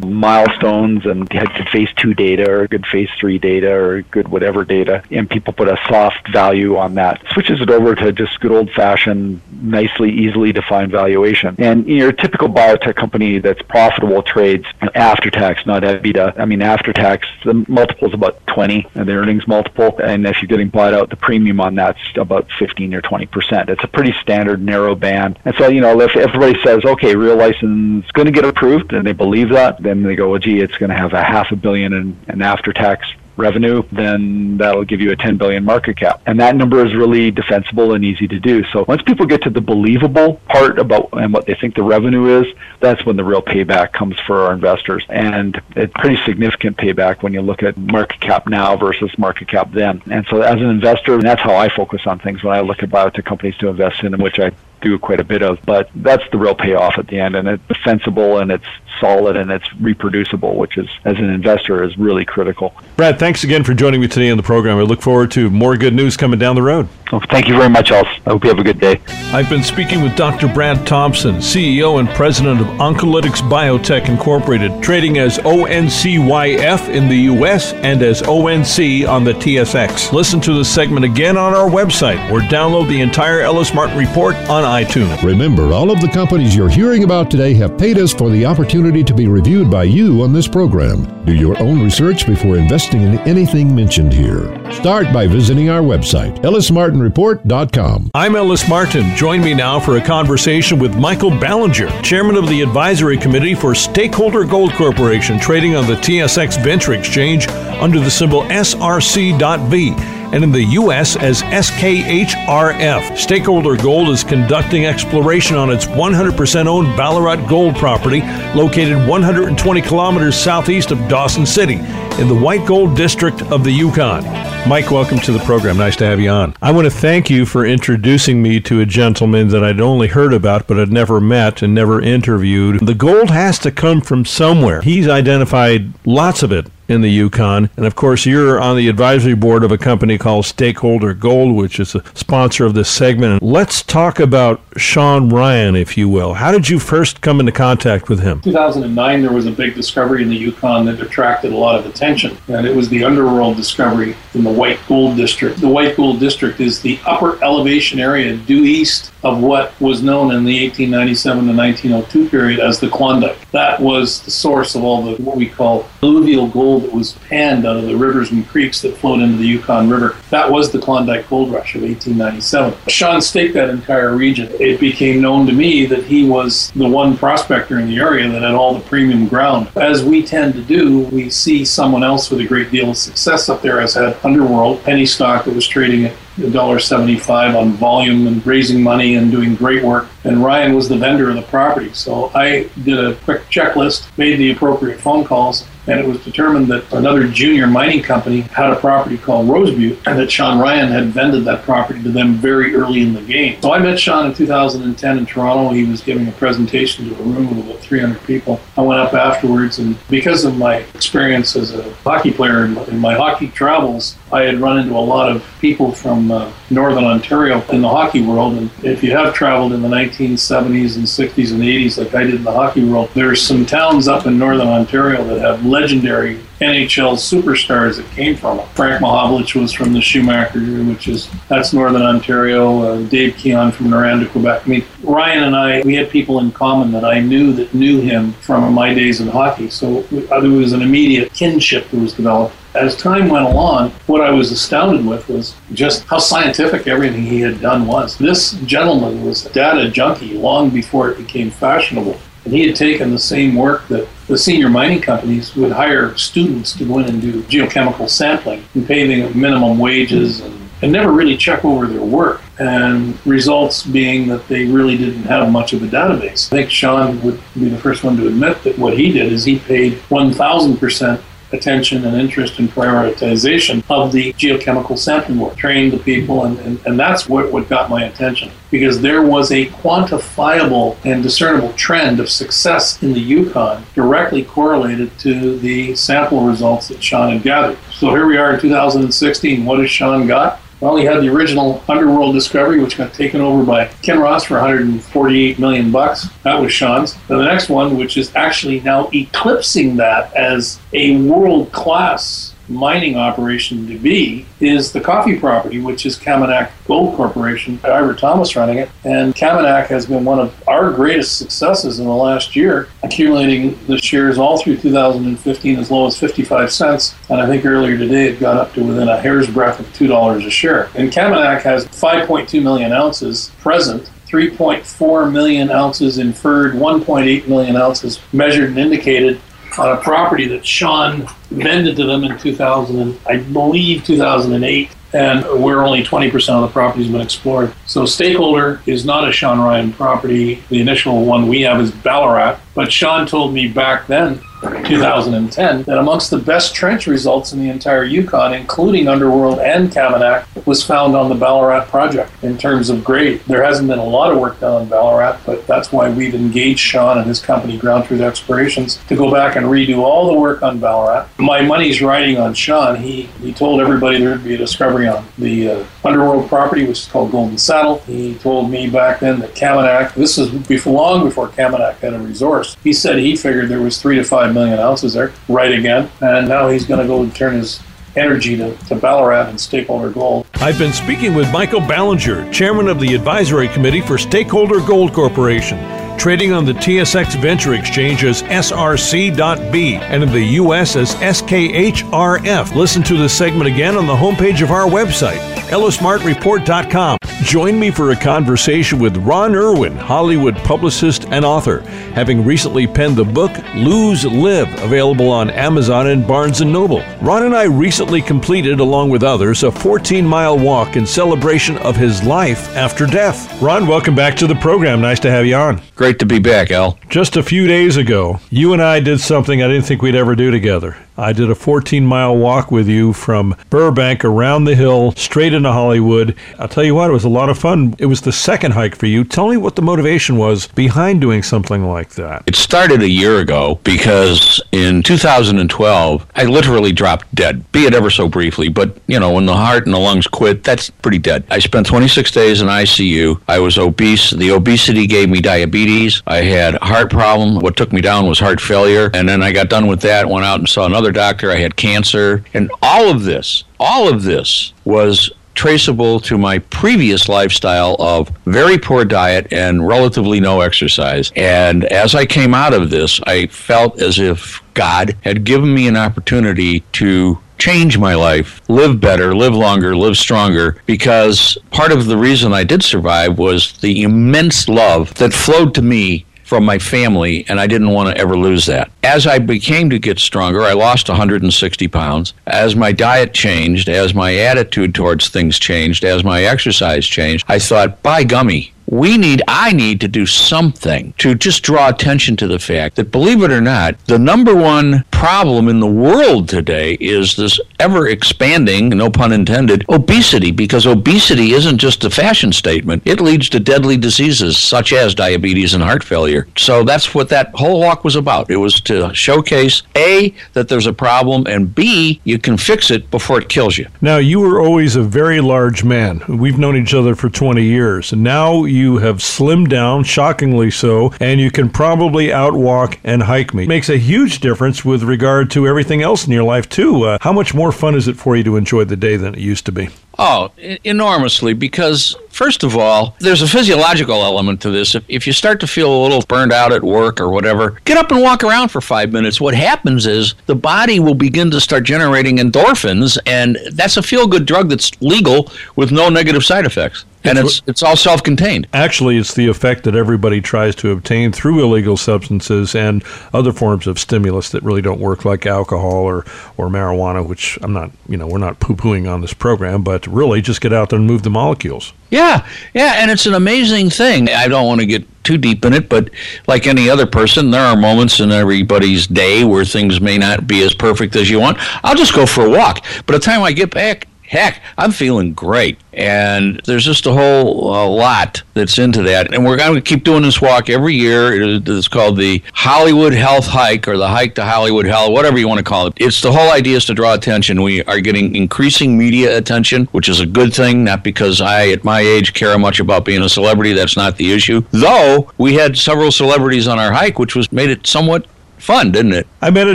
milestones 0.00 1.04
and 1.04 1.28
good 1.28 1.68
phase 1.70 1.90
two 1.96 2.14
data 2.14 2.50
or 2.50 2.66
good 2.66 2.86
phase 2.86 3.10
three 3.18 3.38
data 3.38 3.72
or 3.72 4.02
good 4.02 4.28
whatever 4.28 4.64
data, 4.64 5.02
and 5.10 5.28
people 5.28 5.52
put 5.52 5.68
a 5.68 5.78
soft 5.86 6.32
value 6.32 6.76
on 6.78 6.94
that. 6.94 7.22
Switches 7.32 7.60
it 7.60 7.68
over 7.68 7.94
to 7.94 8.10
just 8.12 8.40
good 8.40 8.52
old 8.52 8.70
fashioned, 8.70 9.40
nicely, 9.60 10.10
easily 10.10 10.52
defined 10.52 10.90
valuation. 10.90 11.54
And 11.58 11.86
your 11.86 12.12
typical 12.12 12.48
biotech 12.48 12.96
company 12.96 13.38
that's 13.38 13.62
profitable 13.62 14.22
trades 14.22 14.64
after 14.94 15.30
tax, 15.30 15.66
not 15.66 15.82
EBITDA. 15.82 16.38
I 16.38 16.46
mean, 16.46 16.62
after 16.62 16.92
tax, 16.92 17.28
the 17.44 17.52
multiple 17.82 18.08
is 18.08 18.14
about 18.14 18.46
20, 18.46 18.86
and 18.94 19.08
the 19.08 19.12
earnings 19.12 19.46
multiple. 19.48 19.98
And 20.02 20.26
if 20.26 20.40
you're 20.40 20.48
getting 20.48 20.68
bought 20.68 20.94
out, 20.94 21.10
the 21.10 21.16
premium 21.16 21.60
on 21.60 21.74
that's 21.74 21.98
about 22.16 22.48
15 22.58 22.94
or 22.94 23.00
20 23.00 23.26
percent. 23.26 23.68
It's 23.70 23.82
a 23.82 23.88
pretty 23.88 24.12
standard 24.20 24.62
narrow 24.62 24.94
band. 24.94 25.38
And 25.44 25.54
so, 25.56 25.68
you 25.68 25.80
know, 25.80 26.00
if 26.00 26.14
everybody 26.14 26.60
says, 26.62 26.84
okay, 26.84 27.14
Reolysin 27.14 28.04
is 28.04 28.10
going 28.12 28.26
to 28.26 28.32
get 28.32 28.44
approved, 28.44 28.92
and 28.92 29.06
they 29.06 29.12
believe 29.12 29.50
that, 29.50 29.82
then 29.82 30.02
they 30.02 30.14
go, 30.14 30.30
well, 30.30 30.38
gee, 30.38 30.60
it's 30.60 30.76
going 30.78 30.90
to 30.90 30.96
have 30.96 31.12
a 31.12 31.22
half 31.22 31.50
a 31.50 31.56
billion 31.56 31.92
in, 31.92 32.16
in 32.28 32.42
after 32.42 32.72
tax 32.72 33.08
revenue, 33.36 33.82
then 33.92 34.58
that'll 34.58 34.84
give 34.84 35.00
you 35.00 35.10
a 35.12 35.16
10 35.16 35.36
billion 35.36 35.64
market 35.64 35.96
cap. 35.96 36.20
And 36.26 36.40
that 36.40 36.56
number 36.56 36.84
is 36.84 36.94
really 36.94 37.30
defensible 37.30 37.94
and 37.94 38.04
easy 38.04 38.28
to 38.28 38.38
do. 38.38 38.64
So 38.64 38.84
once 38.86 39.02
people 39.02 39.26
get 39.26 39.42
to 39.42 39.50
the 39.50 39.60
believable 39.60 40.34
part 40.48 40.78
about 40.78 41.10
and 41.12 41.32
what 41.32 41.46
they 41.46 41.54
think 41.54 41.74
the 41.74 41.82
revenue 41.82 42.42
is, 42.42 42.54
that's 42.80 43.04
when 43.04 43.16
the 43.16 43.24
real 43.24 43.42
payback 43.42 43.92
comes 43.92 44.18
for 44.26 44.42
our 44.42 44.52
investors. 44.52 45.04
And 45.08 45.60
it's 45.76 45.92
pretty 45.94 46.22
significant 46.24 46.76
payback 46.76 47.22
when 47.22 47.32
you 47.32 47.42
look 47.42 47.62
at 47.62 47.76
market 47.76 48.20
cap 48.20 48.46
now 48.46 48.76
versus 48.76 49.16
market 49.18 49.48
cap 49.48 49.72
then. 49.72 50.02
And 50.10 50.26
so 50.28 50.42
as 50.42 50.56
an 50.56 50.68
investor, 50.68 51.18
that's 51.18 51.40
how 51.40 51.54
I 51.54 51.68
focus 51.68 52.02
on 52.06 52.18
things 52.18 52.42
when 52.42 52.54
I 52.54 52.60
look 52.60 52.82
at 52.82 52.90
biotech 52.90 53.24
companies 53.24 53.56
to 53.58 53.68
invest 53.68 54.02
in, 54.02 54.18
which 54.20 54.38
I 54.38 54.52
do 54.82 54.98
quite 54.98 55.20
a 55.20 55.24
bit 55.24 55.42
of. 55.42 55.58
But 55.64 55.88
that's 55.94 56.24
the 56.30 56.38
real 56.38 56.54
payoff 56.54 56.98
at 56.98 57.06
the 57.08 57.18
end, 57.18 57.36
and 57.36 57.48
it's 57.48 57.62
defensible 57.68 58.38
and 58.38 58.50
it's 58.50 58.66
solid 59.00 59.36
and 59.36 59.50
it's 59.50 59.72
reproducible, 59.80 60.56
which 60.56 60.78
is, 60.78 60.88
as 61.04 61.16
an 61.16 61.30
investor, 61.30 61.82
is 61.82 61.96
really 61.98 62.24
critical. 62.24 62.74
Brad, 62.96 63.18
thanks 63.18 63.42
again 63.44 63.64
for 63.64 63.74
joining 63.74 64.00
me 64.00 64.08
today 64.08 64.30
on 64.30 64.36
the 64.36 64.42
program. 64.42 64.78
I 64.78 64.82
look 64.82 65.02
forward 65.02 65.30
to 65.32 65.50
more 65.50 65.76
good 65.76 65.94
news 65.94 66.16
coming 66.16 66.38
down 66.38 66.54
the 66.54 66.62
road. 66.62 66.88
Well, 67.10 67.22
thank 67.28 67.48
you 67.48 67.54
very 67.54 67.68
much, 67.68 67.90
Els. 67.90 68.06
I 68.26 68.30
hope 68.30 68.44
you 68.44 68.50
have 68.50 68.58
a 68.58 68.64
good 68.64 68.80
day. 68.80 69.00
I've 69.32 69.50
been 69.50 69.62
speaking 69.62 70.02
with 70.02 70.16
Dr. 70.16 70.48
Brad 70.48 70.86
Thompson, 70.86 71.36
CEO 71.36 72.00
and 72.00 72.08
President 72.10 72.60
of 72.60 72.66
Oncolytics 72.78 73.40
Biotech 73.50 74.08
Incorporated, 74.08 74.82
trading 74.82 75.18
as 75.18 75.38
ONCYF 75.38 76.88
in 76.88 77.08
the 77.08 77.16
U.S. 77.16 77.72
and 77.74 78.02
as 78.02 78.22
ONC 78.22 79.08
on 79.08 79.24
the 79.24 79.34
TSX. 79.34 80.12
Listen 80.12 80.40
to 80.40 80.54
the 80.54 80.64
segment 80.64 81.04
again 81.04 81.36
on 81.36 81.54
our 81.54 81.68
website 81.68 82.30
or 82.30 82.40
download 82.40 82.88
the 82.88 83.00
entire 83.00 83.40
Ellis 83.40 83.74
Martin 83.74 83.98
Report 83.98 84.34
on 84.48 84.64
iTunes. 84.72 85.22
Remember, 85.22 85.74
all 85.74 85.90
of 85.90 86.00
the 86.00 86.08
companies 86.08 86.56
you're 86.56 86.68
hearing 86.68 87.04
about 87.04 87.30
today 87.30 87.52
have 87.52 87.76
paid 87.76 87.98
us 87.98 88.14
for 88.14 88.30
the 88.30 88.46
opportunity 88.46 89.04
to 89.04 89.12
be 89.12 89.28
reviewed 89.28 89.70
by 89.70 89.84
you 89.84 90.22
on 90.22 90.32
this 90.32 90.48
program. 90.48 91.24
Do 91.26 91.34
your 91.34 91.58
own 91.60 91.82
research 91.82 92.26
before 92.26 92.56
investing 92.56 93.02
in 93.02 93.18
anything 93.20 93.74
mentioned 93.74 94.14
here. 94.14 94.44
Start 94.72 95.12
by 95.12 95.26
visiting 95.26 95.68
our 95.68 95.82
website, 95.82 96.38
ellismartinreport.com. 96.38 98.10
I'm 98.14 98.34
Ellis 98.34 98.66
Martin. 98.66 99.14
Join 99.14 99.42
me 99.42 99.52
now 99.52 99.78
for 99.78 99.98
a 99.98 100.00
conversation 100.00 100.78
with 100.78 100.96
Michael 100.96 101.30
Ballanger, 101.30 102.02
Chairman 102.02 102.36
of 102.36 102.48
the 102.48 102.62
Advisory 102.62 103.18
Committee 103.18 103.54
for 103.54 103.74
Stakeholder 103.74 104.44
Gold 104.44 104.72
Corporation, 104.72 105.38
trading 105.38 105.76
on 105.76 105.86
the 105.86 105.96
TSX 105.96 106.64
Venture 106.64 106.94
Exchange 106.94 107.46
under 107.48 108.00
the 108.00 108.10
symbol 108.10 108.42
SRC.V 108.44 110.11
and 110.32 110.42
in 110.42 110.50
the 110.50 110.64
U.S. 110.64 111.16
as 111.16 111.42
SKHRF. 111.42 113.16
Stakeholder 113.16 113.76
Gold 113.76 114.08
is 114.08 114.24
conducting 114.24 114.86
exploration 114.86 115.56
on 115.56 115.70
its 115.70 115.86
100% 115.86 116.66
owned 116.66 116.96
Ballarat 116.96 117.46
Gold 117.48 117.76
property, 117.76 118.22
located 118.54 119.06
120 119.06 119.80
kilometers 119.82 120.36
southeast 120.36 120.90
of 120.90 120.98
Dawson 121.08 121.44
City 121.44 121.74
in 122.20 122.28
the 122.28 122.38
White 122.38 122.66
Gold 122.66 122.96
District 122.96 123.42
of 123.42 123.62
the 123.62 123.70
Yukon. 123.70 124.24
Mike, 124.68 124.90
welcome 124.90 125.18
to 125.18 125.32
the 125.32 125.40
program. 125.40 125.76
Nice 125.76 125.96
to 125.96 126.04
have 126.04 126.20
you 126.20 126.30
on. 126.30 126.54
I 126.62 126.70
want 126.70 126.84
to 126.84 126.90
thank 126.90 127.28
you 127.28 127.44
for 127.44 127.66
introducing 127.66 128.40
me 128.40 128.60
to 128.60 128.80
a 128.80 128.86
gentleman 128.86 129.48
that 129.48 129.64
I'd 129.64 129.80
only 129.80 130.06
heard 130.06 130.32
about 130.32 130.68
but 130.68 130.76
had 130.76 130.92
never 130.92 131.20
met 131.20 131.62
and 131.62 131.74
never 131.74 132.00
interviewed. 132.00 132.80
The 132.80 132.94
gold 132.94 133.30
has 133.30 133.58
to 133.60 133.72
come 133.72 134.00
from 134.00 134.24
somewhere. 134.24 134.80
He's 134.80 135.08
identified 135.08 135.92
lots 136.06 136.42
of 136.42 136.52
it 136.52 136.68
in 136.88 137.00
the 137.00 137.10
Yukon. 137.10 137.70
And 137.76 137.86
of 137.86 137.94
course, 137.94 138.26
you're 138.26 138.60
on 138.60 138.76
the 138.76 138.88
advisory 138.88 139.34
board 139.34 139.64
of 139.64 139.72
a 139.72 139.78
company 139.78 140.18
called 140.18 140.44
Stakeholder 140.44 141.14
Gold, 141.14 141.54
which 141.54 141.80
is 141.80 141.94
a 141.94 142.02
sponsor 142.14 142.66
of 142.66 142.74
this 142.74 142.88
segment. 142.88 143.42
Let's 143.42 143.82
talk 143.82 144.20
about 144.20 144.60
Sean 144.76 145.28
Ryan, 145.28 145.76
if 145.76 145.96
you 145.96 146.08
will. 146.08 146.34
How 146.34 146.50
did 146.52 146.68
you 146.68 146.78
first 146.78 147.20
come 147.20 147.40
into 147.40 147.52
contact 147.52 148.08
with 148.08 148.20
him? 148.20 148.40
2009, 148.42 149.22
there 149.22 149.32
was 149.32 149.46
a 149.46 149.52
big 149.52 149.74
discovery 149.74 150.22
in 150.22 150.28
the 150.28 150.36
Yukon 150.36 150.84
that 150.86 151.00
attracted 151.00 151.52
a 151.52 151.56
lot 151.56 151.78
of 151.78 151.86
attention, 151.86 152.36
and 152.48 152.66
it 152.66 152.74
was 152.74 152.88
the 152.88 153.04
underworld 153.04 153.56
discovery 153.56 154.16
in 154.34 154.44
the 154.44 154.50
White 154.50 154.80
Gold 154.88 155.16
District. 155.16 155.60
The 155.60 155.68
White 155.68 155.96
Gold 155.96 156.20
District 156.20 156.60
is 156.60 156.80
the 156.80 156.98
upper 157.04 157.42
elevation 157.42 158.00
area 158.00 158.36
due 158.36 158.64
east 158.64 159.11
of 159.22 159.40
what 159.40 159.78
was 159.80 160.02
known 160.02 160.34
in 160.34 160.44
the 160.44 160.68
1897 160.68 161.46
to 161.46 161.56
1902 161.56 162.28
period 162.28 162.60
as 162.60 162.80
the 162.80 162.88
Klondike. 162.88 163.50
That 163.52 163.80
was 163.80 164.22
the 164.22 164.30
source 164.30 164.74
of 164.74 164.84
all 164.84 165.02
the 165.02 165.22
what 165.22 165.36
we 165.36 165.48
call 165.48 165.88
alluvial 166.02 166.48
gold 166.48 166.84
that 166.84 166.92
was 166.92 167.12
panned 167.28 167.66
out 167.66 167.76
of 167.76 167.84
the 167.84 167.96
rivers 167.96 168.30
and 168.30 168.46
creeks 168.48 168.82
that 168.82 168.96
flowed 168.96 169.20
into 169.20 169.38
the 169.38 169.46
Yukon 169.46 169.88
River. 169.88 170.16
That 170.30 170.50
was 170.50 170.70
the 170.70 170.78
Klondike 170.78 171.28
Gold 171.28 171.52
Rush 171.52 171.74
of 171.74 171.82
1897. 171.82 172.88
Sean 172.88 173.20
staked 173.20 173.54
that 173.54 173.70
entire 173.70 174.16
region. 174.16 174.48
It 174.60 174.80
became 174.80 175.20
known 175.20 175.46
to 175.46 175.52
me 175.52 175.86
that 175.86 176.04
he 176.04 176.28
was 176.28 176.70
the 176.72 176.88
one 176.88 177.16
prospector 177.16 177.78
in 177.78 177.88
the 177.88 177.98
area 177.98 178.28
that 178.28 178.42
had 178.42 178.54
all 178.54 178.74
the 178.74 178.80
premium 178.80 179.28
ground. 179.28 179.68
As 179.76 180.04
we 180.04 180.24
tend 180.24 180.54
to 180.54 180.62
do, 180.62 181.00
we 181.06 181.30
see 181.30 181.64
someone 181.64 182.02
else 182.02 182.30
with 182.30 182.40
a 182.40 182.46
great 182.46 182.70
deal 182.70 182.90
of 182.90 182.96
success 182.96 183.48
up 183.48 183.62
there 183.62 183.80
has 183.80 183.94
had 183.94 184.16
Underworld, 184.24 184.82
penny 184.82 185.06
stock 185.06 185.44
that 185.44 185.54
was 185.54 185.66
trading 185.66 186.06
at 186.06 186.16
$1.75 186.36 187.60
on 187.60 187.72
volume 187.72 188.26
and 188.26 188.44
raising 188.46 188.82
money 188.82 189.16
and 189.16 189.30
doing 189.30 189.54
great 189.54 189.82
work. 189.82 190.08
And 190.24 190.44
Ryan 190.44 190.74
was 190.74 190.88
the 190.88 190.96
vendor 190.96 191.30
of 191.30 191.36
the 191.36 191.42
property. 191.42 191.92
So 191.92 192.30
I 192.34 192.68
did 192.84 192.98
a 192.98 193.14
quick 193.16 193.42
checklist, 193.50 194.06
made 194.16 194.36
the 194.36 194.52
appropriate 194.52 195.00
phone 195.00 195.24
calls, 195.24 195.66
and 195.86 195.98
it 195.98 196.06
was 196.06 196.22
determined 196.24 196.68
that 196.68 196.90
another 196.92 197.26
junior 197.26 197.66
mining 197.66 198.02
company 198.02 198.42
had 198.42 198.70
a 198.70 198.76
property 198.76 199.18
called 199.18 199.48
Rose 199.48 199.74
Butte, 199.74 199.98
and 200.06 200.18
that 200.18 200.30
Sean 200.30 200.58
Ryan 200.58 200.88
had 200.88 201.06
vended 201.06 201.44
that 201.44 201.64
property 201.64 202.02
to 202.02 202.10
them 202.10 202.34
very 202.34 202.74
early 202.74 203.02
in 203.02 203.14
the 203.14 203.20
game. 203.20 203.60
So 203.60 203.72
I 203.72 203.80
met 203.80 203.98
Sean 203.98 204.26
in 204.26 204.34
2010 204.34 205.18
in 205.18 205.26
Toronto. 205.26 205.74
He 205.74 205.84
was 205.84 206.00
giving 206.00 206.28
a 206.28 206.32
presentation 206.32 207.08
to 207.08 207.14
a 207.16 207.22
room 207.22 207.48
of 207.48 207.66
about 207.66 207.80
300 207.80 208.22
people. 208.24 208.60
I 208.76 208.82
went 208.82 209.00
up 209.00 209.12
afterwards, 209.12 209.80
and 209.80 209.96
because 210.08 210.44
of 210.44 210.56
my 210.56 210.76
experience 210.94 211.56
as 211.56 211.74
a 211.74 211.92
hockey 211.96 212.30
player 212.30 212.64
in 212.64 212.98
my 212.98 213.14
hockey 213.14 213.48
travels, 213.48 214.16
I 214.32 214.42
had 214.42 214.60
run 214.60 214.78
into 214.78 214.94
a 214.94 214.98
lot 214.98 215.34
of 215.34 215.44
people 215.60 215.92
from 215.92 216.30
uh, 216.30 216.52
Northern 216.72 217.04
Ontario 217.04 217.62
in 217.70 217.82
the 217.82 217.88
hockey 217.88 218.22
world. 218.22 218.54
And 218.54 218.70
if 218.82 219.02
you 219.02 219.12
have 219.16 219.34
traveled 219.34 219.72
in 219.72 219.82
the 219.82 219.88
1970s 219.88 220.96
and 220.96 221.04
60s 221.04 221.52
and 221.52 221.62
80s, 221.62 221.98
like 221.98 222.14
I 222.14 222.24
did 222.24 222.36
in 222.36 222.44
the 222.44 222.52
hockey 222.52 222.84
world, 222.84 223.10
there's 223.14 223.40
some 223.40 223.66
towns 223.66 224.08
up 224.08 224.26
in 224.26 224.38
Northern 224.38 224.68
Ontario 224.68 225.22
that 225.24 225.40
have 225.40 225.64
legendary 225.64 226.40
NHL 226.62 227.14
superstars 227.14 227.96
that 227.96 228.08
came 228.12 228.36
from 228.36 228.60
it. 228.60 228.68
Frank 228.68 229.02
Mahovlich 229.02 229.60
was 229.60 229.72
from 229.72 229.92
the 229.92 230.00
Schumacher, 230.00 230.60
which 230.84 231.08
is 231.08 231.28
that's 231.48 231.72
Northern 231.72 232.02
Ontario. 232.02 232.82
Uh, 232.82 233.08
Dave 233.08 233.36
Keon 233.36 233.72
from 233.72 233.88
Noranda, 233.88 234.30
Quebec. 234.30 234.62
I 234.64 234.68
mean, 234.68 234.84
Ryan 235.02 235.44
and 235.44 235.56
I, 235.56 235.82
we 235.82 235.94
had 235.94 236.10
people 236.10 236.38
in 236.38 236.52
common 236.52 236.92
that 236.92 237.04
I 237.04 237.20
knew 237.20 237.52
that 237.54 237.74
knew 237.74 238.00
him 238.00 238.32
from 238.34 238.72
my 238.72 238.94
days 238.94 239.20
in 239.20 239.28
hockey. 239.28 239.68
So 239.70 240.02
there 240.02 240.50
was 240.50 240.72
an 240.72 240.82
immediate 240.82 241.32
kinship 241.34 241.90
that 241.90 241.98
was 241.98 242.14
developed. 242.14 242.54
As 242.74 242.96
time 242.96 243.28
went 243.28 243.44
along, 243.44 243.90
what 244.06 244.22
I 244.22 244.30
was 244.30 244.50
astounded 244.50 245.04
with 245.04 245.28
was 245.28 245.54
just 245.74 246.04
how 246.04 246.18
scientific 246.18 246.86
everything 246.86 247.22
he 247.22 247.40
had 247.40 247.60
done 247.60 247.86
was. 247.86 248.16
This 248.16 248.52
gentleman 248.64 249.26
was 249.26 249.44
a 249.44 249.52
data 249.52 249.90
junkie 249.90 250.34
long 250.34 250.70
before 250.70 251.10
it 251.10 251.18
became 251.18 251.50
fashionable. 251.50 252.18
And 252.44 252.52
he 252.52 252.66
had 252.66 252.76
taken 252.76 253.10
the 253.10 253.18
same 253.18 253.54
work 253.54 253.86
that 253.88 254.08
the 254.26 254.38
senior 254.38 254.68
mining 254.68 255.00
companies 255.00 255.54
would 255.54 255.72
hire 255.72 256.16
students 256.16 256.72
to 256.74 256.84
go 256.84 256.98
in 256.98 257.06
and 257.06 257.20
do 257.20 257.42
geochemical 257.44 258.08
sampling 258.08 258.64
and 258.74 258.86
pay 258.86 259.06
them 259.06 259.38
minimum 259.38 259.78
wages 259.78 260.40
and, 260.40 260.58
and 260.82 260.92
never 260.92 261.12
really 261.12 261.36
check 261.36 261.64
over 261.64 261.86
their 261.86 262.02
work. 262.02 262.40
And 262.58 263.18
results 263.26 263.84
being 263.84 264.28
that 264.28 264.46
they 264.48 264.66
really 264.66 264.96
didn't 264.96 265.24
have 265.24 265.50
much 265.50 265.72
of 265.72 265.82
a 265.82 265.86
database. 265.86 266.52
I 266.52 266.56
think 266.56 266.70
Sean 266.70 267.20
would 267.22 267.40
be 267.54 267.68
the 267.68 267.78
first 267.78 268.04
one 268.04 268.16
to 268.16 268.26
admit 268.26 268.62
that 268.64 268.78
what 268.78 268.96
he 268.96 269.12
did 269.12 269.32
is 269.32 269.44
he 269.44 269.58
paid 269.58 269.94
1,000% 270.10 271.22
attention 271.52 272.04
and 272.04 272.16
interest 272.16 272.58
and 272.58 272.70
prioritization 272.70 273.82
of 273.90 274.12
the 274.12 274.32
geochemical 274.34 274.98
sampling 274.98 275.38
work, 275.38 275.56
trained 275.56 275.92
the 275.92 275.98
people, 275.98 276.44
and, 276.44 276.58
and, 276.60 276.86
and 276.86 276.98
that's 276.98 277.28
what, 277.28 277.52
what 277.52 277.68
got 277.68 277.90
my 277.90 278.04
attention 278.04 278.50
because 278.72 279.02
there 279.02 279.22
was 279.22 279.52
a 279.52 279.66
quantifiable 279.66 280.96
and 281.04 281.22
discernible 281.22 281.72
trend 281.74 282.18
of 282.18 282.28
success 282.28 283.00
in 283.02 283.12
the 283.12 283.20
Yukon 283.20 283.84
directly 283.94 284.42
correlated 284.42 285.16
to 285.18 285.58
the 285.58 285.94
sample 285.94 286.46
results 286.46 286.88
that 286.88 287.02
Sean 287.02 287.32
had 287.34 287.42
gathered. 287.42 287.76
So 287.92 288.08
here 288.10 288.26
we 288.26 288.38
are 288.38 288.54
in 288.54 288.60
2016. 288.60 289.64
What 289.66 289.78
has 289.78 289.90
Sean 289.90 290.26
got? 290.26 290.58
Well, 290.82 290.96
he 290.96 291.04
had 291.04 291.20
the 291.22 291.28
original 291.28 291.80
Underworld 291.88 292.34
Discovery, 292.34 292.80
which 292.80 292.98
got 292.98 293.14
taken 293.14 293.40
over 293.40 293.62
by 293.64 293.86
Kinross 294.02 294.46
for 294.46 294.54
148 294.54 295.60
million 295.60 295.92
bucks. 295.92 296.26
That 296.42 296.60
was 296.60 296.72
Sean's. 296.72 297.14
And 297.28 297.38
the 297.38 297.44
next 297.44 297.68
one, 297.68 297.96
which 297.96 298.16
is 298.16 298.34
actually 298.34 298.80
now 298.80 299.08
eclipsing 299.14 299.94
that 299.98 300.34
as 300.34 300.80
a 300.92 301.18
world 301.18 301.70
class 301.70 302.51
mining 302.72 303.16
operation 303.16 303.86
to 303.86 303.98
be 303.98 304.46
is 304.60 304.92
the 304.92 305.00
coffee 305.00 305.38
property, 305.38 305.80
which 305.80 306.06
is 306.06 306.18
Kaminak 306.18 306.70
Gold 306.86 307.16
Corporation, 307.16 307.78
Eira 307.84 308.16
Thomas 308.16 308.56
running 308.56 308.78
it. 308.78 308.90
And 309.04 309.34
Kaminak 309.34 309.86
has 309.86 310.06
been 310.06 310.24
one 310.24 310.38
of 310.38 310.68
our 310.68 310.90
greatest 310.90 311.38
successes 311.38 311.98
in 311.98 312.06
the 312.06 312.12
last 312.12 312.56
year, 312.56 312.88
accumulating 313.02 313.78
the 313.86 313.98
shares 313.98 314.38
all 314.38 314.60
through 314.62 314.78
2015 314.78 315.78
as 315.78 315.90
low 315.90 316.06
as 316.06 316.18
55 316.18 316.72
cents. 316.72 317.14
And 317.28 317.40
I 317.40 317.46
think 317.46 317.64
earlier 317.64 317.96
today 317.96 318.28
it 318.28 318.40
got 318.40 318.56
up 318.56 318.72
to 318.74 318.84
within 318.84 319.08
a 319.08 319.20
hair's 319.20 319.48
breadth 319.48 319.80
of 319.80 319.86
$2 319.92 320.46
a 320.46 320.50
share. 320.50 320.90
And 320.94 321.10
Kaminak 321.10 321.62
has 321.62 321.86
5.2 321.86 322.62
million 322.62 322.92
ounces 322.92 323.50
present 323.60 324.10
3.4 324.32 325.30
million 325.30 325.70
ounces 325.70 326.16
inferred, 326.16 326.72
1.8 326.72 327.48
million 327.48 327.76
ounces 327.76 328.18
measured 328.32 328.70
and 328.70 328.78
indicated 328.78 329.38
on 329.78 329.96
a 329.96 330.00
property 330.00 330.46
that 330.48 330.66
Sean 330.66 331.26
vended 331.50 331.96
to 331.96 332.04
them 332.04 332.24
in 332.24 332.38
2000, 332.38 332.98
and 332.98 333.18
I 333.26 333.38
believe 333.38 334.04
2008, 334.04 334.90
and 335.14 335.62
where 335.62 335.82
only 335.82 336.02
20% 336.02 336.48
of 336.50 336.62
the 336.62 336.68
property 336.68 337.04
has 337.04 337.12
been 337.12 337.20
explored. 337.20 337.72
So 337.86 338.06
Stakeholder 338.06 338.82
is 338.86 339.04
not 339.04 339.28
a 339.28 339.32
Sean 339.32 339.58
Ryan 339.58 339.92
property. 339.92 340.62
The 340.68 340.80
initial 340.80 341.24
one 341.24 341.48
we 341.48 341.62
have 341.62 341.80
is 341.80 341.90
Ballarat, 341.90 342.58
but 342.74 342.92
Sean 342.92 343.26
told 343.26 343.52
me 343.52 343.68
back 343.68 344.06
then 344.06 344.42
2010 344.62 345.82
that 345.84 345.98
amongst 345.98 346.30
the 346.30 346.38
best 346.38 346.74
trench 346.74 347.06
results 347.06 347.52
in 347.52 347.60
the 347.60 347.68
entire 347.68 348.04
Yukon, 348.04 348.54
including 348.54 349.08
Underworld 349.08 349.58
and 349.58 349.90
Kaminak, 349.90 350.46
was 350.66 350.82
found 350.82 351.16
on 351.16 351.28
the 351.28 351.34
Ballarat 351.34 351.86
project 351.86 352.30
in 352.42 352.56
terms 352.56 352.90
of 352.90 353.04
grade. 353.04 353.40
There 353.46 353.64
hasn't 353.64 353.88
been 353.88 353.98
a 353.98 354.04
lot 354.04 354.32
of 354.32 354.38
work 354.38 354.60
done 354.60 354.82
on 354.82 354.88
Ballarat, 354.88 355.40
but 355.44 355.66
that's 355.66 355.92
why 355.92 356.10
we've 356.10 356.34
engaged 356.34 356.80
Sean 356.80 357.18
and 357.18 357.26
his 357.26 357.40
company, 357.40 357.78
Ground 357.78 358.04
Truth 358.04 358.20
Explorations, 358.20 358.98
to 359.08 359.16
go 359.16 359.30
back 359.30 359.56
and 359.56 359.66
redo 359.66 359.98
all 359.98 360.32
the 360.32 360.38
work 360.38 360.62
on 360.62 360.78
Ballarat. 360.78 361.28
My 361.38 361.60
money's 361.62 362.00
riding 362.02 362.38
on 362.38 362.54
Sean. 362.54 362.96
He, 362.96 363.22
he 363.42 363.52
told 363.52 363.80
everybody 363.80 364.18
there'd 364.18 364.44
be 364.44 364.54
a 364.54 364.58
discovery 364.58 365.08
on 365.08 365.26
the 365.38 365.70
uh, 365.70 365.84
Underworld 366.04 366.48
property, 366.48 366.84
which 366.84 367.00
is 367.00 367.06
called 367.06 367.30
Golden 367.30 367.58
Saddle. 367.58 367.98
He 368.00 368.34
told 368.36 368.70
me 368.70 368.90
back 368.90 369.20
then 369.20 369.38
that 369.40 369.54
Kaminak, 369.54 370.14
this 370.14 370.38
is 370.38 370.50
before, 370.66 370.92
long 370.92 371.24
before 371.24 371.48
Kaminak 371.48 371.96
had 371.96 372.14
a 372.14 372.18
resource, 372.18 372.76
he 372.82 372.92
said 372.92 373.18
he 373.18 373.36
figured 373.36 373.68
there 373.68 373.80
was 373.80 374.00
three 374.00 374.16
to 374.16 374.24
five 374.24 374.51
million 374.52 374.78
ounces 374.78 375.14
there, 375.14 375.32
right 375.48 375.72
again. 375.72 376.10
And 376.20 376.48
now 376.48 376.68
he's 376.68 376.86
going 376.86 377.00
to 377.00 377.06
go 377.06 377.22
and 377.22 377.34
turn 377.34 377.54
his 377.54 377.80
energy 378.16 378.56
to, 378.56 378.76
to 378.76 378.94
Ballarat 378.94 379.48
and 379.48 379.60
Stakeholder 379.60 380.10
Gold. 380.10 380.46
I've 380.54 380.78
been 380.78 380.92
speaking 380.92 381.34
with 381.34 381.50
Michael 381.52 381.80
Ballanger, 381.80 382.52
chairman 382.52 382.88
of 382.88 383.00
the 383.00 383.14
advisory 383.14 383.68
committee 383.68 384.02
for 384.02 384.18
Stakeholder 384.18 384.80
Gold 384.80 385.12
Corporation 385.12 386.01
trading 386.22 386.52
on 386.52 386.64
the 386.64 386.72
TSX 386.72 387.34
Venture 387.40 387.74
Exchange 387.74 388.22
as 388.22 388.44
SRC.V 388.44 389.96
and 389.96 390.22
in 390.22 390.30
the 390.30 390.44
U.S. 390.52 390.94
as 390.94 391.16
SKHRF. 391.16 392.76
Listen 392.76 393.02
to 393.02 393.16
this 393.16 393.36
segment 393.36 393.66
again 393.66 393.96
on 393.96 394.06
the 394.06 394.14
homepage 394.14 394.62
of 394.62 394.70
our 394.70 394.88
website, 394.88 395.40
ellismartinreport.com. 395.70 397.18
Join 397.42 397.76
me 397.80 397.90
for 397.90 398.12
a 398.12 398.16
conversation 398.16 399.00
with 399.00 399.16
Ron 399.16 399.56
Irwin, 399.56 399.96
Hollywood 399.96 400.54
publicist 400.58 401.24
and 401.30 401.44
author, 401.44 401.80
having 402.14 402.44
recently 402.44 402.86
penned 402.86 403.16
the 403.16 403.24
book 403.24 403.50
Lose 403.74 404.24
Live, 404.24 404.72
available 404.80 405.28
on 405.28 405.50
Amazon 405.50 406.06
and 406.06 406.24
Barnes 406.24 406.60
& 406.60 406.64
Noble. 406.64 407.02
Ron 407.20 407.42
and 407.42 407.56
I 407.56 407.64
recently 407.64 408.22
completed, 408.22 408.78
along 408.78 409.10
with 409.10 409.24
others, 409.24 409.64
a 409.64 409.70
14-mile 409.70 410.56
walk 410.60 410.94
in 410.94 411.04
celebration 411.04 411.78
of 411.78 411.96
his 411.96 412.22
life 412.22 412.76
after 412.76 413.06
death. 413.06 413.60
Ron, 413.60 413.88
welcome 413.88 414.14
back 414.14 414.36
to 414.36 414.46
the 414.46 414.54
program. 414.54 415.00
Nice 415.00 415.18
to 415.20 415.30
have 415.30 415.44
you 415.44 415.56
on. 415.56 415.82
Great 415.96 416.11
to 416.20 416.26
be 416.26 416.38
back, 416.38 416.70
Al. 416.70 416.98
Just 417.08 417.36
a 417.36 417.42
few 417.42 417.66
days 417.66 417.96
ago, 417.96 418.40
you 418.50 418.72
and 418.72 418.82
I 418.82 419.00
did 419.00 419.20
something 419.20 419.62
I 419.62 419.68
didn't 419.68 419.84
think 419.84 420.02
we'd 420.02 420.14
ever 420.14 420.34
do 420.34 420.50
together. 420.50 420.96
I 421.16 421.34
did 421.34 421.50
a 421.50 421.54
14 421.54 422.06
mile 422.06 422.34
walk 422.36 422.70
with 422.70 422.88
you 422.88 423.12
from 423.12 423.54
Burbank 423.68 424.24
around 424.24 424.64
the 424.64 424.74
hill 424.74 425.12
straight 425.12 425.52
into 425.52 425.70
Hollywood. 425.70 426.34
I'll 426.58 426.68
tell 426.68 426.84
you 426.84 426.94
what, 426.94 427.10
it 427.10 427.12
was 427.12 427.24
a 427.24 427.28
lot 427.28 427.50
of 427.50 427.58
fun. 427.58 427.94
It 427.98 428.06
was 428.06 428.22
the 428.22 428.32
second 428.32 428.72
hike 428.72 428.96
for 428.96 429.04
you. 429.06 429.22
Tell 429.22 429.48
me 429.48 429.58
what 429.58 429.76
the 429.76 429.82
motivation 429.82 430.38
was 430.38 430.68
behind 430.68 431.20
doing 431.20 431.42
something 431.42 431.84
like 431.84 432.10
that. 432.14 432.44
It 432.46 432.56
started 432.56 433.02
a 433.02 433.08
year 433.08 433.40
ago 433.40 433.78
because 433.84 434.62
in 434.72 435.02
2012, 435.02 436.26
I 436.34 436.44
literally 436.44 436.92
dropped 436.92 437.32
dead, 437.34 437.70
be 437.72 437.84
it 437.84 437.94
ever 437.94 438.08
so 438.08 438.26
briefly. 438.26 438.68
But, 438.68 438.96
you 439.06 439.20
know, 439.20 439.34
when 439.34 439.44
the 439.44 439.56
heart 439.56 439.84
and 439.84 439.94
the 439.94 439.98
lungs 439.98 440.26
quit, 440.26 440.64
that's 440.64 440.88
pretty 440.88 441.18
dead. 441.18 441.44
I 441.50 441.58
spent 441.58 441.86
26 441.86 442.30
days 442.30 442.62
in 442.62 442.68
ICU. 442.68 443.38
I 443.48 443.58
was 443.58 443.76
obese. 443.76 444.30
The 444.30 444.50
obesity 444.50 445.06
gave 445.06 445.28
me 445.28 445.42
diabetes. 445.42 445.91
I 446.26 446.38
had 446.38 446.74
heart 446.76 447.10
problem. 447.10 447.60
What 447.60 447.76
took 447.76 447.92
me 447.92 448.00
down 448.00 448.26
was 448.26 448.38
heart 448.38 448.60
failure. 448.60 449.10
And 449.14 449.28
then 449.28 449.42
I 449.42 449.52
got 449.52 449.68
done 449.68 449.86
with 449.86 450.00
that, 450.02 450.28
went 450.28 450.46
out 450.46 450.58
and 450.58 450.68
saw 450.68 450.86
another 450.86 451.12
doctor. 451.12 451.50
I 451.50 451.56
had 451.56 451.76
cancer. 451.76 452.44
And 452.54 452.70
all 452.80 453.08
of 453.08 453.24
this, 453.24 453.64
all 453.78 454.08
of 454.08 454.22
this 454.22 454.72
was 454.84 455.30
traceable 455.54 456.18
to 456.18 456.38
my 456.38 456.58
previous 456.58 457.28
lifestyle 457.28 457.94
of 457.98 458.30
very 458.46 458.78
poor 458.78 459.04
diet 459.04 459.52
and 459.52 459.86
relatively 459.86 460.40
no 460.40 460.60
exercise. 460.60 461.30
And 461.36 461.84
as 461.84 462.14
I 462.14 462.24
came 462.24 462.54
out 462.54 462.72
of 462.72 462.90
this, 462.90 463.20
I 463.26 463.46
felt 463.48 464.00
as 464.00 464.18
if 464.18 464.62
God 464.74 465.14
had 465.22 465.44
given 465.44 465.74
me 465.74 465.88
an 465.88 465.96
opportunity 465.96 466.80
to 466.92 467.38
change 467.62 467.96
my 467.96 468.16
life, 468.16 468.60
live 468.68 469.00
better, 469.00 469.36
live 469.36 469.54
longer, 469.54 469.94
live 469.96 470.16
stronger, 470.16 470.82
because 470.84 471.56
part 471.70 471.92
of 471.92 472.06
the 472.06 472.16
reason 472.16 472.52
I 472.52 472.64
did 472.64 472.82
survive 472.82 473.38
was 473.38 473.78
the 473.78 474.02
immense 474.02 474.68
love 474.68 475.14
that 475.14 475.32
flowed 475.32 475.72
to 475.76 475.82
me 475.82 476.26
from 476.42 476.64
my 476.64 476.76
family, 476.80 477.46
and 477.48 477.60
I 477.60 477.68
didn't 477.68 477.90
want 477.90 478.08
to 478.08 478.20
ever 478.20 478.36
lose 478.36 478.66
that. 478.66 478.90
As 479.04 479.28
I 479.28 479.38
became 479.38 479.90
to 479.90 480.00
get 480.00 480.18
stronger, 480.18 480.62
I 480.62 480.72
lost 480.72 481.08
160 481.08 481.86
pounds. 481.86 482.34
As 482.48 482.74
my 482.74 482.90
diet 482.90 483.32
changed, 483.32 483.88
as 483.88 484.12
my 484.12 484.34
attitude 484.34 484.92
towards 484.92 485.28
things 485.28 485.56
changed, 485.60 486.04
as 486.04 486.24
my 486.24 486.42
exercise 486.42 487.06
changed, 487.06 487.44
I 487.48 487.60
thought, 487.60 488.02
by 488.02 488.24
gummy, 488.24 488.72
we 488.86 489.16
need, 489.16 489.40
I 489.46 489.72
need 489.72 490.00
to 490.00 490.08
do 490.08 490.26
something 490.26 491.14
to 491.18 491.36
just 491.36 491.62
draw 491.62 491.88
attention 491.88 492.36
to 492.38 492.48
the 492.48 492.58
fact 492.58 492.96
that, 492.96 493.12
believe 493.12 493.42
it 493.42 493.52
or 493.52 493.60
not, 493.60 493.96
the 494.06 494.18
number 494.18 494.54
one 494.54 495.04
problem 495.22 495.68
in 495.68 495.78
the 495.78 495.86
world 495.86 496.48
today 496.48 496.94
is 496.94 497.36
this 497.36 497.60
ever 497.78 498.08
expanding, 498.08 498.88
no 498.88 499.08
pun 499.08 499.32
intended, 499.32 499.84
obesity, 499.88 500.50
because 500.50 500.84
obesity 500.84 501.52
isn't 501.52 501.78
just 501.78 502.02
a 502.02 502.10
fashion 502.10 502.52
statement. 502.52 503.00
It 503.04 503.20
leads 503.20 503.48
to 503.50 503.60
deadly 503.60 503.96
diseases 503.96 504.58
such 504.58 504.92
as 504.92 505.14
diabetes 505.14 505.74
and 505.74 505.82
heart 505.84 506.02
failure. 506.02 506.48
So 506.56 506.82
that's 506.82 507.14
what 507.14 507.28
that 507.28 507.54
whole 507.54 507.78
walk 507.78 508.02
was 508.02 508.16
about. 508.16 508.50
It 508.50 508.56
was 508.56 508.80
to 508.80 509.14
showcase 509.14 509.82
A, 509.94 510.34
that 510.54 510.66
there's 510.66 510.88
a 510.88 510.92
problem, 510.92 511.46
and 511.46 511.72
B, 511.72 512.20
you 512.24 512.40
can 512.40 512.56
fix 512.56 512.90
it 512.90 513.08
before 513.12 513.38
it 513.38 513.48
kills 513.48 513.78
you. 513.78 513.86
Now, 514.00 514.16
you 514.16 514.40
were 514.40 514.60
always 514.60 514.96
a 514.96 515.04
very 515.04 515.40
large 515.40 515.84
man. 515.84 516.20
We've 516.26 516.58
known 516.58 516.76
each 516.76 516.94
other 516.94 517.14
for 517.14 517.28
20 517.28 517.62
years, 517.62 518.12
now 518.12 518.64
you 518.64 518.96
have 518.98 519.18
slimmed 519.18 519.68
down, 519.68 520.02
shockingly 520.02 520.72
so, 520.72 521.12
and 521.20 521.40
you 521.40 521.52
can 521.52 521.70
probably 521.70 522.26
outwalk 522.26 522.98
and 523.04 523.22
hike 523.22 523.54
me. 523.54 523.62
It 523.62 523.68
makes 523.68 523.88
a 523.88 523.98
huge 523.98 524.40
difference 524.40 524.84
with 524.84 525.11
regard 525.12 525.50
to 525.50 525.68
everything 525.68 526.00
else 526.02 526.26
in 526.26 526.32
your 526.32 526.42
life, 526.42 526.68
too. 526.68 527.04
Uh, 527.04 527.18
how 527.20 527.32
much 527.32 527.54
more 527.54 527.70
fun 527.70 527.94
is 527.94 528.08
it 528.08 528.16
for 528.16 528.34
you 528.34 528.42
to 528.44 528.56
enjoy 528.56 528.84
the 528.84 528.96
day 528.96 529.16
than 529.16 529.34
it 529.34 529.40
used 529.40 529.66
to 529.66 529.72
be? 529.72 529.90
Oh, 530.18 530.50
enormously, 530.84 531.52
because 531.54 532.16
first 532.28 532.64
of 532.64 532.76
all, 532.76 533.14
there's 533.20 533.42
a 533.42 533.48
physiological 533.48 534.22
element 534.22 534.60
to 534.62 534.70
this. 534.70 534.94
If, 534.94 535.04
if 535.08 535.26
you 535.26 535.32
start 535.32 535.60
to 535.60 535.66
feel 535.66 535.90
a 535.90 536.00
little 536.02 536.22
burned 536.22 536.52
out 536.52 536.72
at 536.72 536.82
work 536.82 537.20
or 537.20 537.30
whatever, 537.30 537.80
get 537.84 537.96
up 537.96 538.10
and 538.10 538.22
walk 538.22 538.44
around 538.44 538.68
for 538.68 538.80
five 538.80 539.12
minutes. 539.12 539.40
What 539.40 539.54
happens 539.54 540.06
is 540.06 540.34
the 540.46 540.54
body 540.54 541.00
will 541.00 541.14
begin 541.14 541.50
to 541.52 541.60
start 541.60 541.84
generating 541.84 542.38
endorphins, 542.38 543.18
and 543.26 543.58
that's 543.72 543.96
a 543.96 544.02
feel 544.02 544.26
good 544.26 544.46
drug 544.46 544.68
that's 544.68 544.90
legal 545.00 545.50
with 545.76 545.92
no 545.92 546.08
negative 546.08 546.44
side 546.44 546.66
effects 546.66 547.04
and 547.24 547.38
it's 547.38 547.62
it's 547.66 547.82
all 547.82 547.96
self-contained. 547.96 548.68
Actually, 548.72 549.16
it's 549.16 549.34
the 549.34 549.48
effect 549.48 549.84
that 549.84 549.94
everybody 549.94 550.40
tries 550.40 550.74
to 550.76 550.90
obtain 550.90 551.32
through 551.32 551.62
illegal 551.62 551.96
substances 551.96 552.74
and 552.74 553.04
other 553.32 553.52
forms 553.52 553.86
of 553.86 553.98
stimulus 553.98 554.50
that 554.50 554.62
really 554.62 554.82
don't 554.82 555.00
work, 555.00 555.24
like 555.24 555.46
alcohol 555.46 556.04
or 556.04 556.24
or 556.56 556.68
marijuana. 556.68 557.26
Which 557.26 557.58
I'm 557.62 557.72
not, 557.72 557.90
you 558.08 558.16
know, 558.16 558.26
we're 558.26 558.38
not 558.38 558.60
poo-pooing 558.60 559.12
on 559.12 559.20
this 559.20 559.34
program, 559.34 559.82
but 559.82 560.06
really 560.06 560.40
just 560.40 560.60
get 560.60 560.72
out 560.72 560.90
there 560.90 560.98
and 560.98 561.06
move 561.06 561.22
the 561.22 561.30
molecules. 561.30 561.92
Yeah, 562.10 562.46
yeah, 562.74 562.96
and 562.98 563.10
it's 563.10 563.24
an 563.24 563.34
amazing 563.34 563.88
thing. 563.88 564.28
I 564.28 564.46
don't 564.46 564.66
want 564.66 564.80
to 564.80 564.86
get 564.86 565.06
too 565.24 565.38
deep 565.38 565.64
in 565.64 565.72
it, 565.72 565.88
but 565.88 566.10
like 566.46 566.66
any 566.66 566.90
other 566.90 567.06
person, 567.06 567.50
there 567.50 567.64
are 567.64 567.76
moments 567.76 568.20
in 568.20 568.30
everybody's 568.30 569.06
day 569.06 569.44
where 569.44 569.64
things 569.64 570.00
may 570.00 570.18
not 570.18 570.46
be 570.46 570.62
as 570.62 570.74
perfect 570.74 571.16
as 571.16 571.30
you 571.30 571.40
want. 571.40 571.56
I'll 571.84 571.94
just 571.94 572.14
go 572.14 572.26
for 572.26 572.44
a 572.44 572.50
walk. 572.50 572.84
By 573.06 573.14
the 573.14 573.18
time 573.18 573.42
I 573.42 573.52
get 573.52 573.70
back, 573.70 574.08
heck, 574.32 574.62
I'm 574.78 574.92
feeling 574.92 575.34
great. 575.34 575.78
And 575.92 576.58
there's 576.64 576.86
just 576.86 577.04
a 577.04 577.12
whole 577.12 577.72
uh, 577.72 577.86
lot 577.86 578.42
that's 578.54 578.78
into 578.78 579.02
that. 579.02 579.34
And 579.34 579.44
we're 579.44 579.58
going 579.58 579.74
to 579.74 579.80
keep 579.82 580.04
doing 580.04 580.22
this 580.22 580.40
walk 580.40 580.70
every 580.70 580.94
year. 580.94 581.60
It's 581.60 581.86
called 581.86 582.16
the 582.16 582.42
Hollywood 582.54 583.12
Health 583.12 583.46
Hike 583.46 583.86
or 583.86 583.98
the 583.98 584.08
Hike 584.08 584.34
to 584.36 584.44
Hollywood 584.44 584.86
Health, 584.86 585.12
whatever 585.12 585.38
you 585.38 585.46
want 585.46 585.58
to 585.58 585.64
call 585.64 585.88
it. 585.88 585.92
It's 585.98 586.22
the 586.22 586.32
whole 586.32 586.50
idea 586.50 586.78
is 586.78 586.86
to 586.86 586.94
draw 586.94 587.12
attention. 587.12 587.62
We 587.62 587.84
are 587.84 588.00
getting 588.00 588.34
increasing 588.34 588.96
media 588.96 589.36
attention, 589.36 589.84
which 589.92 590.08
is 590.08 590.20
a 590.20 590.26
good 590.26 590.54
thing, 590.54 590.82
not 590.82 591.04
because 591.04 591.42
I, 591.42 591.68
at 591.68 591.84
my 591.84 592.00
age, 592.00 592.32
care 592.32 592.58
much 592.58 592.80
about 592.80 593.04
being 593.04 593.20
a 593.20 593.28
celebrity. 593.28 593.74
That's 593.74 593.98
not 593.98 594.16
the 594.16 594.32
issue. 594.32 594.62
Though 594.70 595.30
we 595.36 595.54
had 595.54 595.76
several 595.76 596.10
celebrities 596.10 596.66
on 596.68 596.78
our 596.78 596.92
hike, 596.92 597.18
which 597.18 597.36
was 597.36 597.52
made 597.52 597.68
it 597.68 597.86
somewhat 597.86 598.26
fun, 598.62 598.92
didn't 598.92 599.12
it? 599.12 599.26
I 599.40 599.50
met 599.50 599.66
a 599.66 599.74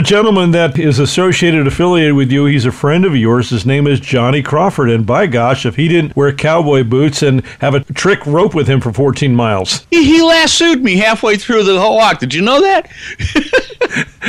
gentleman 0.00 0.50
that 0.52 0.78
is 0.78 0.98
associated, 0.98 1.66
affiliated 1.66 2.14
with 2.14 2.32
you. 2.32 2.46
He's 2.46 2.64
a 2.64 2.72
friend 2.72 3.04
of 3.04 3.14
yours. 3.14 3.50
His 3.50 3.66
name 3.66 3.86
is 3.86 4.00
Johnny 4.00 4.42
Crawford. 4.42 4.88
And 4.88 5.04
by 5.06 5.26
gosh, 5.26 5.66
if 5.66 5.76
he 5.76 5.88
didn't 5.88 6.16
wear 6.16 6.32
cowboy 6.32 6.84
boots 6.84 7.22
and 7.22 7.44
have 7.60 7.74
a 7.74 7.80
trick 7.80 8.24
rope 8.24 8.54
with 8.54 8.66
him 8.66 8.80
for 8.80 8.92
14 8.92 9.34
miles. 9.34 9.86
He, 9.90 10.04
he 10.04 10.22
lassoed 10.22 10.80
me 10.80 10.96
halfway 10.96 11.36
through 11.36 11.64
the 11.64 11.78
whole 11.78 11.96
walk. 11.96 12.18
Did 12.18 12.32
you 12.32 12.40
know 12.40 12.62
that? 12.62 12.90